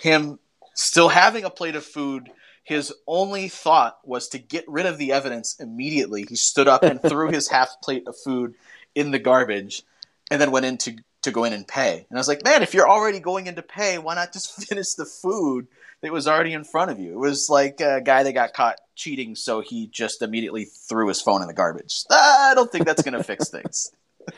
Him 0.00 0.38
still 0.74 1.08
having 1.08 1.44
a 1.44 1.50
plate 1.50 1.76
of 1.76 1.84
food 1.84 2.30
his 2.66 2.92
only 3.06 3.46
thought 3.46 3.96
was 4.04 4.26
to 4.26 4.40
get 4.40 4.64
rid 4.66 4.86
of 4.86 4.98
the 4.98 5.12
evidence 5.12 5.54
immediately. 5.60 6.26
He 6.28 6.34
stood 6.34 6.66
up 6.66 6.82
and 6.82 7.00
threw 7.00 7.30
his 7.30 7.48
half 7.50 7.80
plate 7.80 8.02
of 8.08 8.16
food 8.18 8.56
in 8.92 9.12
the 9.12 9.20
garbage 9.20 9.84
and 10.30 10.40
then 10.40 10.50
went 10.50 10.66
in 10.66 10.76
to, 10.78 10.96
to 11.22 11.30
go 11.30 11.44
in 11.44 11.52
and 11.52 11.66
pay. 11.66 12.06
And 12.08 12.18
I 12.18 12.20
was 12.20 12.28
like, 12.28 12.44
man, 12.44 12.62
if 12.62 12.74
you're 12.74 12.88
already 12.88 13.20
going 13.20 13.46
in 13.46 13.54
to 13.56 13.62
pay, 13.62 13.98
why 13.98 14.14
not 14.14 14.32
just 14.32 14.62
finish 14.68 14.94
the 14.94 15.04
food 15.04 15.68
that 16.02 16.12
was 16.12 16.26
already 16.28 16.52
in 16.52 16.64
front 16.64 16.90
of 16.90 16.98
you? 16.98 17.12
It 17.12 17.18
was 17.18 17.48
like 17.48 17.80
a 17.80 18.00
guy 18.00 18.22
that 18.22 18.32
got 18.32 18.52
caught 18.52 18.76
cheating, 18.94 19.34
so 19.34 19.60
he 19.60 19.86
just 19.88 20.22
immediately 20.22 20.64
threw 20.64 21.08
his 21.08 21.20
phone 21.20 21.42
in 21.42 21.48
the 21.48 21.54
garbage. 21.54 22.04
I 22.10 22.52
don't 22.54 22.70
think 22.70 22.86
that's 22.86 23.02
going 23.02 23.14
to 23.14 23.24
fix 23.24 23.48
things. 23.48 23.92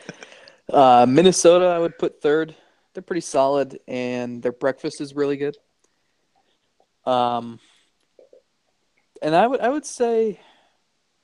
Uh, 0.71 1.03
Minnesota, 1.09 1.65
I 1.65 1.79
would 1.79 1.97
put 1.97 2.21
third. 2.21 2.55
They're 2.93 3.01
pretty 3.01 3.21
solid, 3.21 3.79
and 3.87 4.41
their 4.41 4.51
breakfast 4.51 5.01
is 5.01 5.15
really 5.15 5.35
good. 5.35 5.57
Um, 7.05 7.59
and 9.21 9.35
I 9.35 9.47
would 9.47 9.61
I 9.61 9.69
would 9.69 9.85
say, 9.85 10.39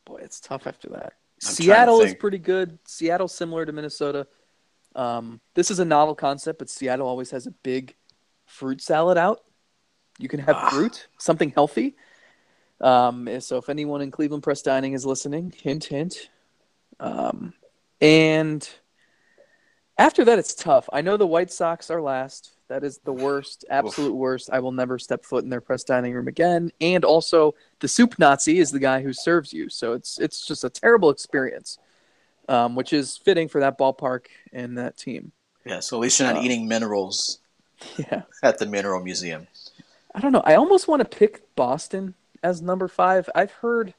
boy, 0.06 0.22
it's 0.24 0.40
tough 0.40 0.68
after 0.68 0.90
that. 0.90 1.14
I'm 1.44 1.56
trying 1.56 1.56
to 1.56 1.64
Seattle 1.64 2.02
is 2.02 2.16
pretty 2.16 2.40
good. 2.40 2.80
Seattle's 2.86 3.36
similar 3.36 3.66
to 3.66 3.72
Minnesota. 3.72 4.28
Um, 4.96 5.42
this 5.54 5.70
is 5.72 5.80
a 5.80 5.86
novel 5.86 6.16
concept, 6.16 6.60
but 6.60 6.70
Seattle 6.70 7.08
always 7.08 7.32
has 7.32 7.48
a 7.48 7.52
big 7.52 7.96
fruit 8.46 8.82
salad 8.82 9.18
out. 9.18 9.44
You 10.18 10.30
can 10.30 10.40
have 10.40 10.56
Ah. 10.56 10.70
fruit, 10.70 11.08
something 11.18 11.52
healthy. 11.52 11.96
Um, 12.82 13.28
so 13.42 13.58
if 13.58 13.70
anyone 13.70 14.02
in 14.02 14.12
Cleveland 14.12 14.44
Press 14.44 14.62
Dining 14.62 14.94
is 14.94 15.06
listening, 15.06 15.54
hint, 15.62 15.86
hint. 15.86 16.30
Um, 17.00 17.54
and 18.02 18.68
after 19.98 20.26
that, 20.26 20.40
it's 20.40 20.54
tough. 20.54 20.90
I 20.92 21.02
know 21.02 21.18
the 21.18 21.28
White 21.28 21.52
Sox 21.52 21.90
are 21.90 22.02
last. 22.02 22.52
That 22.68 22.84
is 22.84 22.98
the 23.00 23.14
worst, 23.14 23.64
absolute 23.70 24.14
worst. 24.16 24.50
I 24.52 24.60
will 24.60 24.72
never 24.72 24.98
step 24.98 25.24
foot 25.24 25.44
in 25.44 25.50
their 25.50 25.62
press 25.62 25.84
dining 25.84 26.14
room 26.14 26.28
again. 26.28 26.72
And 26.82 27.06
also, 27.06 27.54
the 27.80 27.88
soup 27.88 28.18
Nazi 28.18 28.60
is 28.60 28.72
the 28.72 28.80
guy 28.80 29.02
who 29.02 29.14
serves 29.14 29.54
you, 29.54 29.70
so 29.70 29.94
it's 29.94 30.18
it's 30.20 30.46
just 30.48 30.64
a 30.64 30.70
terrible 30.70 31.10
experience, 31.12 31.78
um, 32.50 32.76
which 32.76 32.94
is 32.94 33.18
fitting 33.18 33.48
for 33.50 33.62
that 33.62 33.78
ballpark 33.78 34.28
and 34.54 34.78
that 34.78 34.98
team. 34.98 35.32
Yeah, 35.66 35.80
so 35.80 35.98
at 35.98 36.02
least 36.02 36.20
you're 36.20 36.28
not 36.28 36.38
Uh, 36.38 36.42
eating 36.42 36.68
minerals 36.68 37.40
Yeah, 37.98 38.24
at 38.44 38.60
the 38.60 38.66
Mineral 38.66 39.02
Museum. 39.04 39.48
I 40.14 40.20
don't 40.22 40.32
know. 40.32 40.42
I 40.46 40.56
almost 40.56 40.88
want 40.88 41.02
to 41.02 41.06
pick 41.18 41.56
Boston 41.56 42.16
as 42.42 42.62
number 42.62 42.88
five. 42.88 43.30
I've 43.36 43.52
heard. 43.52 43.94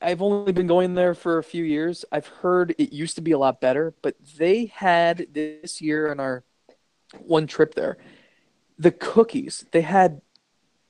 I've 0.00 0.22
only 0.22 0.52
been 0.52 0.66
going 0.66 0.94
there 0.94 1.14
for 1.14 1.36
a 1.38 1.42
few 1.44 1.62
years. 1.62 2.04
I've 2.10 2.26
heard 2.26 2.74
it 2.78 2.92
used 2.92 3.16
to 3.16 3.20
be 3.20 3.32
a 3.32 3.38
lot 3.38 3.60
better, 3.60 3.94
but 4.02 4.16
they 4.38 4.66
had 4.66 5.26
this 5.32 5.82
year 5.82 6.10
on 6.10 6.20
our 6.20 6.42
one 7.20 7.46
trip 7.46 7.74
there, 7.74 7.98
the 8.78 8.92
cookies. 8.92 9.66
They 9.72 9.82
had 9.82 10.22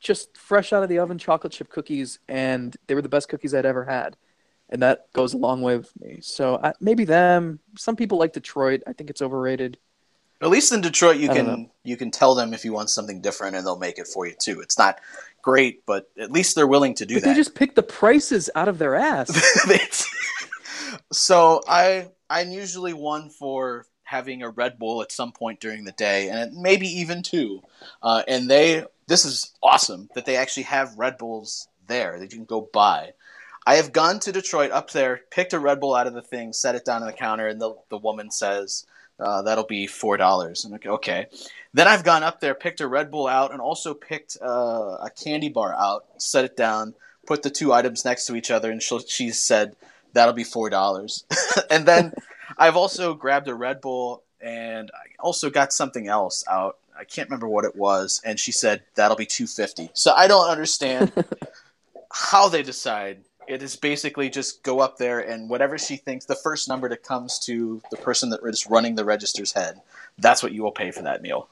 just 0.00 0.36
fresh 0.38 0.72
out 0.72 0.82
of 0.84 0.88
the 0.90 0.98
oven 1.00 1.18
chocolate 1.18 1.52
chip 1.54 1.70
cookies, 1.70 2.18
and 2.28 2.76
they 2.88 2.94
were 2.94 3.02
the 3.02 3.08
best 3.10 3.28
cookies 3.28 3.54
I'd 3.54 3.66
ever 3.66 3.84
had. 3.86 4.16
And 4.70 4.82
that 4.82 5.12
goes 5.12 5.34
a 5.34 5.38
long 5.38 5.62
way 5.62 5.76
with 5.76 5.92
me. 6.00 6.18
So 6.22 6.58
I, 6.62 6.72
maybe 6.80 7.04
them. 7.04 7.60
Some 7.76 7.96
people 7.96 8.18
like 8.18 8.32
Detroit. 8.32 8.82
I 8.86 8.92
think 8.92 9.10
it's 9.10 9.22
overrated. 9.22 9.78
At 10.40 10.50
least 10.50 10.72
in 10.72 10.80
Detroit, 10.80 11.16
you 11.18 11.28
can 11.28 11.70
you 11.84 11.96
can 11.96 12.10
tell 12.10 12.34
them 12.34 12.52
if 12.52 12.64
you 12.64 12.72
want 12.72 12.90
something 12.90 13.20
different, 13.20 13.56
and 13.56 13.64
they'll 13.64 13.78
make 13.78 13.98
it 13.98 14.06
for 14.06 14.26
you 14.26 14.34
too. 14.38 14.60
It's 14.60 14.76
not 14.76 15.00
great, 15.42 15.86
but 15.86 16.10
at 16.18 16.32
least 16.32 16.54
they're 16.54 16.66
willing 16.66 16.94
to 16.96 17.06
do 17.06 17.14
But 17.14 17.22
that. 17.22 17.30
they 17.30 17.34
just 17.34 17.54
pick 17.54 17.74
the 17.74 17.82
prices 17.82 18.50
out 18.54 18.68
of 18.68 18.78
their 18.78 18.94
ass. 18.94 19.30
so 21.12 21.62
I 21.68 22.08
I'm 22.28 22.50
usually 22.50 22.92
one 22.92 23.30
for 23.30 23.86
having 24.02 24.42
a 24.42 24.50
Red 24.50 24.78
Bull 24.78 25.02
at 25.02 25.12
some 25.12 25.32
point 25.32 25.60
during 25.60 25.84
the 25.84 25.92
day, 25.92 26.28
and 26.28 26.56
maybe 26.56 26.86
even 26.86 27.22
two. 27.22 27.62
Uh, 28.02 28.22
and 28.28 28.50
they 28.50 28.84
this 29.06 29.24
is 29.24 29.52
awesome 29.62 30.08
that 30.14 30.26
they 30.26 30.36
actually 30.36 30.64
have 30.64 30.98
Red 30.98 31.18
Bulls 31.18 31.68
there 31.86 32.18
that 32.18 32.32
you 32.32 32.38
can 32.38 32.44
go 32.44 32.68
buy. 32.72 33.12
I 33.66 33.76
have 33.76 33.92
gone 33.92 34.20
to 34.20 34.32
Detroit 34.32 34.70
up 34.70 34.90
there, 34.90 35.22
picked 35.30 35.52
a 35.52 35.58
Red 35.58 35.80
Bull 35.80 35.94
out 35.94 36.06
of 36.06 36.14
the 36.14 36.22
thing, 36.22 36.52
set 36.52 36.74
it 36.74 36.84
down 36.84 37.02
on 37.02 37.06
the 37.06 37.12
counter, 37.12 37.48
and 37.48 37.60
the 37.60 37.74
the 37.88 37.98
woman 37.98 38.30
says. 38.30 38.86
Uh, 39.16 39.42
that'll 39.42 39.62
be 39.62 39.86
four 39.86 40.16
dollars. 40.16 40.64
I'm 40.64 40.74
okay. 40.74 41.26
Then 41.72 41.86
I've 41.86 42.02
gone 42.02 42.24
up 42.24 42.40
there, 42.40 42.52
picked 42.52 42.80
a 42.80 42.88
Red 42.88 43.12
Bull 43.12 43.28
out, 43.28 43.52
and 43.52 43.60
also 43.60 43.94
picked 43.94 44.36
uh, 44.42 44.98
a 45.00 45.08
candy 45.08 45.48
bar 45.48 45.72
out, 45.72 46.04
set 46.18 46.44
it 46.44 46.56
down, 46.56 46.94
put 47.26 47.42
the 47.42 47.50
two 47.50 47.72
items 47.72 48.04
next 48.04 48.26
to 48.26 48.36
each 48.36 48.50
other, 48.50 48.70
and 48.70 48.82
she, 48.82 48.98
she 49.06 49.30
said 49.30 49.76
that'll 50.12 50.34
be 50.34 50.44
four 50.44 50.70
dollars. 50.70 51.24
and 51.70 51.86
then 51.86 52.12
I've 52.58 52.76
also 52.76 53.14
grabbed 53.14 53.48
a 53.48 53.54
Red 53.54 53.80
Bull, 53.80 54.22
and 54.40 54.90
I 54.92 55.14
also 55.20 55.50
got 55.50 55.72
something 55.72 56.06
else 56.06 56.44
out. 56.48 56.78
I 56.98 57.04
can't 57.04 57.28
remember 57.28 57.48
what 57.48 57.64
it 57.64 57.76
was, 57.76 58.20
and 58.24 58.38
she 58.38 58.52
said 58.52 58.82
that'll 58.94 59.16
be 59.16 59.26
two 59.26 59.46
fifty. 59.46 59.90
So 59.94 60.12
I 60.12 60.28
don't 60.28 60.48
understand 60.48 61.12
how 62.12 62.48
they 62.48 62.62
decide. 62.62 63.18
It 63.46 63.62
is 63.62 63.76
basically 63.76 64.30
just 64.30 64.62
go 64.62 64.80
up 64.80 64.96
there 64.96 65.20
and 65.20 65.48
whatever 65.48 65.78
she 65.78 65.96
thinks 65.96 66.24
the 66.24 66.34
first 66.34 66.68
number 66.68 66.88
that 66.88 67.02
comes 67.02 67.38
to 67.40 67.82
the 67.90 67.96
person 67.96 68.30
that 68.30 68.40
is 68.44 68.66
running 68.68 68.94
the 68.94 69.04
register's 69.04 69.52
head, 69.52 69.80
that's 70.18 70.42
what 70.42 70.52
you 70.52 70.62
will 70.62 70.72
pay 70.72 70.90
for 70.90 71.02
that 71.02 71.22
meal. 71.22 71.48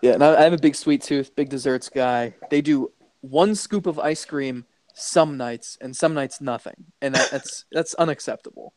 Yeah, 0.00 0.12
and 0.12 0.24
I, 0.24 0.40
I 0.40 0.42
have 0.42 0.52
a 0.52 0.58
big 0.58 0.74
sweet 0.74 1.02
tooth, 1.02 1.34
big 1.34 1.48
desserts 1.48 1.88
guy. 1.88 2.34
They 2.50 2.60
do 2.60 2.92
one 3.20 3.54
scoop 3.54 3.86
of 3.86 3.98
ice 3.98 4.24
cream 4.24 4.64
some 4.94 5.36
nights, 5.36 5.78
and 5.80 5.96
some 5.96 6.14
nights 6.14 6.40
nothing, 6.40 6.86
and 7.00 7.14
that, 7.14 7.30
that's 7.30 7.64
that's 7.72 7.94
unacceptable. 7.94 8.74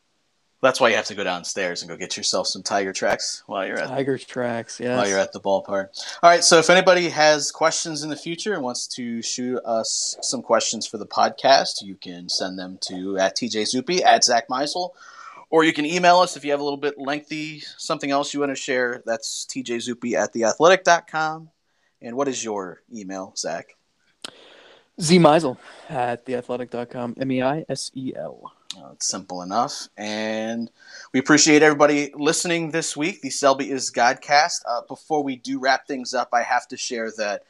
That's 0.63 0.79
why 0.79 0.87
you 0.87 0.95
have 0.95 1.07
to 1.07 1.15
go 1.15 1.25
downstairs 1.25 1.81
and 1.81 1.89
go 1.89 1.97
get 1.97 2.15
yourself 2.15 2.47
some 2.47 2.63
tiger 2.63 2.93
tracks 2.93 3.43
while 3.47 3.67
you're 3.67 3.77
at 3.77 3.89
Tigers 3.89 4.23
tracks, 4.23 4.79
yes. 4.79 4.95
while 4.95 5.09
you're 5.09 5.19
at 5.19 5.33
the 5.33 5.41
ballpark. 5.41 5.89
All 6.23 6.29
right, 6.29 6.41
so 6.41 6.57
if 6.57 6.69
anybody 6.69 7.09
has 7.09 7.51
questions 7.51 8.01
in 8.01 8.09
the 8.09 8.15
future 8.15 8.53
and 8.53 8.63
wants 8.63 8.87
to 8.95 9.21
shoot 9.21 9.59
us 9.65 10.15
some 10.21 10.41
questions 10.41 10.87
for 10.87 10.97
the 10.97 11.05
podcast, 11.05 11.83
you 11.83 11.95
can 11.95 12.29
send 12.29 12.57
them 12.57 12.77
to 12.83 13.17
at 13.17 13.35
TJ 13.35 13.75
Zuppe 13.75 14.05
at 14.05 14.23
Zack 14.23 14.47
Meisel, 14.47 14.91
or 15.49 15.65
you 15.65 15.73
can 15.73 15.85
email 15.85 16.19
us 16.19 16.37
if 16.37 16.45
you 16.45 16.51
have 16.51 16.61
a 16.61 16.63
little 16.63 16.77
bit 16.77 16.97
lengthy 16.97 17.59
something 17.77 18.09
else 18.09 18.33
you 18.33 18.39
want 18.39 18.53
to 18.53 18.55
share. 18.55 19.03
That's 19.05 19.45
TJ 19.45 20.15
at 20.15 20.33
theathletic.com. 20.33 21.49
And 22.01 22.15
what 22.15 22.29
is 22.29 22.41
your 22.41 22.83
email, 22.89 23.33
Zack? 23.35 23.75
Z 25.01 25.19
Meisel 25.19 25.57
at 25.89 26.25
theathletic.com. 26.25 27.15
M 27.19 27.31
E 27.33 27.41
I 27.41 27.65
S 27.67 27.91
E 27.93 28.13
L. 28.15 28.53
Uh, 28.77 28.89
it's 28.93 29.07
simple 29.07 29.41
enough. 29.41 29.87
And 29.97 30.71
we 31.13 31.19
appreciate 31.19 31.61
everybody 31.61 32.11
listening 32.15 32.71
this 32.71 32.97
week. 32.97 33.21
The 33.21 33.29
Selby 33.29 33.69
is 33.69 33.91
Godcast. 33.91 34.61
Uh, 34.67 34.81
before 34.87 35.23
we 35.23 35.35
do 35.35 35.59
wrap 35.59 35.87
things 35.87 36.13
up, 36.13 36.29
I 36.33 36.43
have 36.43 36.67
to 36.69 36.77
share 36.77 37.11
that 37.17 37.43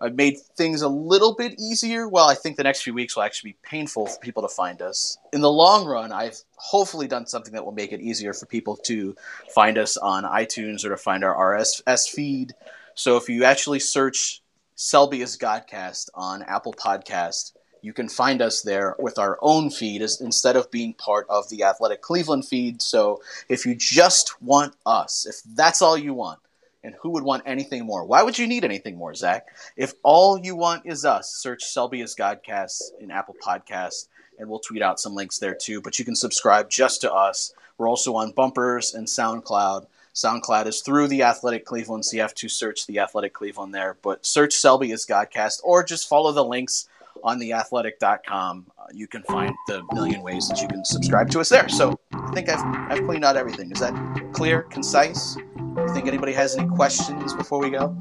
I've 0.00 0.16
made 0.16 0.38
things 0.56 0.82
a 0.82 0.88
little 0.88 1.34
bit 1.34 1.54
easier. 1.60 2.08
Well, 2.08 2.28
I 2.28 2.34
think 2.34 2.56
the 2.56 2.64
next 2.64 2.82
few 2.82 2.92
weeks 2.92 3.14
will 3.14 3.22
actually 3.22 3.52
be 3.52 3.58
painful 3.62 4.06
for 4.06 4.18
people 4.18 4.42
to 4.42 4.48
find 4.48 4.82
us. 4.82 5.16
In 5.32 5.40
the 5.40 5.50
long 5.50 5.86
run, 5.86 6.10
I've 6.10 6.38
hopefully 6.56 7.06
done 7.06 7.26
something 7.26 7.52
that 7.52 7.64
will 7.64 7.72
make 7.72 7.92
it 7.92 8.00
easier 8.00 8.32
for 8.32 8.46
people 8.46 8.76
to 8.84 9.14
find 9.54 9.78
us 9.78 9.96
on 9.96 10.24
iTunes 10.24 10.84
or 10.84 10.90
to 10.90 10.96
find 10.96 11.22
our 11.22 11.56
RSS 11.56 12.08
feed. 12.08 12.54
So 12.94 13.16
if 13.16 13.28
you 13.28 13.44
actually 13.44 13.80
search 13.80 14.42
Selby 14.74 15.22
is 15.22 15.38
Godcast 15.38 16.10
on 16.14 16.42
Apple 16.42 16.74
Podcast, 16.74 17.52
you 17.84 17.92
can 17.92 18.08
find 18.08 18.40
us 18.40 18.62
there 18.62 18.96
with 18.98 19.18
our 19.18 19.38
own 19.42 19.68
feed 19.68 20.00
as, 20.00 20.18
instead 20.18 20.56
of 20.56 20.70
being 20.70 20.94
part 20.94 21.26
of 21.28 21.50
the 21.50 21.64
Athletic 21.64 22.00
Cleveland 22.00 22.46
feed. 22.46 22.80
So 22.80 23.20
if 23.50 23.66
you 23.66 23.74
just 23.74 24.40
want 24.40 24.74
us, 24.86 25.26
if 25.26 25.42
that's 25.54 25.82
all 25.82 25.98
you 25.98 26.14
want, 26.14 26.40
and 26.82 26.94
who 27.00 27.10
would 27.10 27.22
want 27.22 27.42
anything 27.44 27.84
more? 27.84 28.04
Why 28.04 28.22
would 28.22 28.38
you 28.38 28.46
need 28.46 28.64
anything 28.64 28.96
more, 28.96 29.14
Zack? 29.14 29.48
If 29.76 29.92
all 30.02 30.38
you 30.38 30.56
want 30.56 30.86
is 30.86 31.04
us, 31.04 31.34
search 31.34 31.62
Selby 31.62 32.00
is 32.00 32.16
Godcast 32.16 32.80
in 33.00 33.10
Apple 33.10 33.36
Podcasts, 33.42 34.08
and 34.38 34.48
we'll 34.48 34.60
tweet 34.60 34.82
out 34.82 34.98
some 34.98 35.14
links 35.14 35.38
there 35.38 35.54
too. 35.54 35.82
But 35.82 35.98
you 35.98 36.06
can 36.06 36.16
subscribe 36.16 36.70
just 36.70 37.02
to 37.02 37.12
us. 37.12 37.52
We're 37.76 37.88
also 37.88 38.14
on 38.16 38.32
Bumpers 38.32 38.94
and 38.94 39.06
SoundCloud. 39.06 39.86
SoundCloud 40.14 40.66
is 40.66 40.80
through 40.80 41.08
the 41.08 41.22
Athletic 41.22 41.66
Cleveland, 41.66 42.04
so 42.04 42.16
you 42.16 42.22
have 42.22 42.34
to 42.36 42.48
search 42.48 42.86
the 42.86 42.98
Athletic 42.98 43.34
Cleveland 43.34 43.74
there. 43.74 43.96
But 44.00 44.24
search 44.24 44.54
Selby 44.54 44.90
is 44.90 45.06
Godcast, 45.06 45.60
or 45.64 45.84
just 45.84 46.08
follow 46.08 46.32
the 46.32 46.44
links 46.44 46.88
on 47.22 47.38
theathletic.com. 47.38 48.66
Uh, 48.78 48.84
you 48.92 49.06
can 49.06 49.22
find 49.24 49.54
the 49.68 49.82
million 49.92 50.22
ways 50.22 50.48
that 50.48 50.60
you 50.60 50.68
can 50.68 50.84
subscribe 50.84 51.30
to 51.30 51.40
us 51.40 51.48
there. 51.48 51.68
So 51.68 51.98
I 52.12 52.30
think 52.32 52.48
I've, 52.48 52.90
I've 52.90 53.04
cleaned 53.06 53.24
out 53.24 53.36
everything. 53.36 53.70
Is 53.70 53.80
that 53.80 53.94
clear, 54.32 54.62
concise? 54.62 55.36
You 55.36 55.88
think 55.92 56.06
anybody 56.06 56.32
has 56.32 56.56
any 56.56 56.68
questions 56.68 57.34
before 57.34 57.60
we 57.60 57.70
go? 57.70 57.96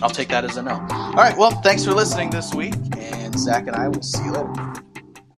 I'll 0.00 0.10
take 0.10 0.28
that 0.28 0.44
as 0.44 0.56
a 0.56 0.62
no. 0.62 0.86
All 0.90 1.12
right, 1.14 1.36
well, 1.36 1.50
thanks 1.62 1.84
for 1.84 1.92
listening 1.92 2.30
this 2.30 2.54
week, 2.54 2.74
and 2.96 3.38
Zack 3.38 3.66
and 3.66 3.74
I 3.74 3.88
will 3.88 4.02
see 4.02 4.24
you 4.24 4.32
later. 4.32 4.67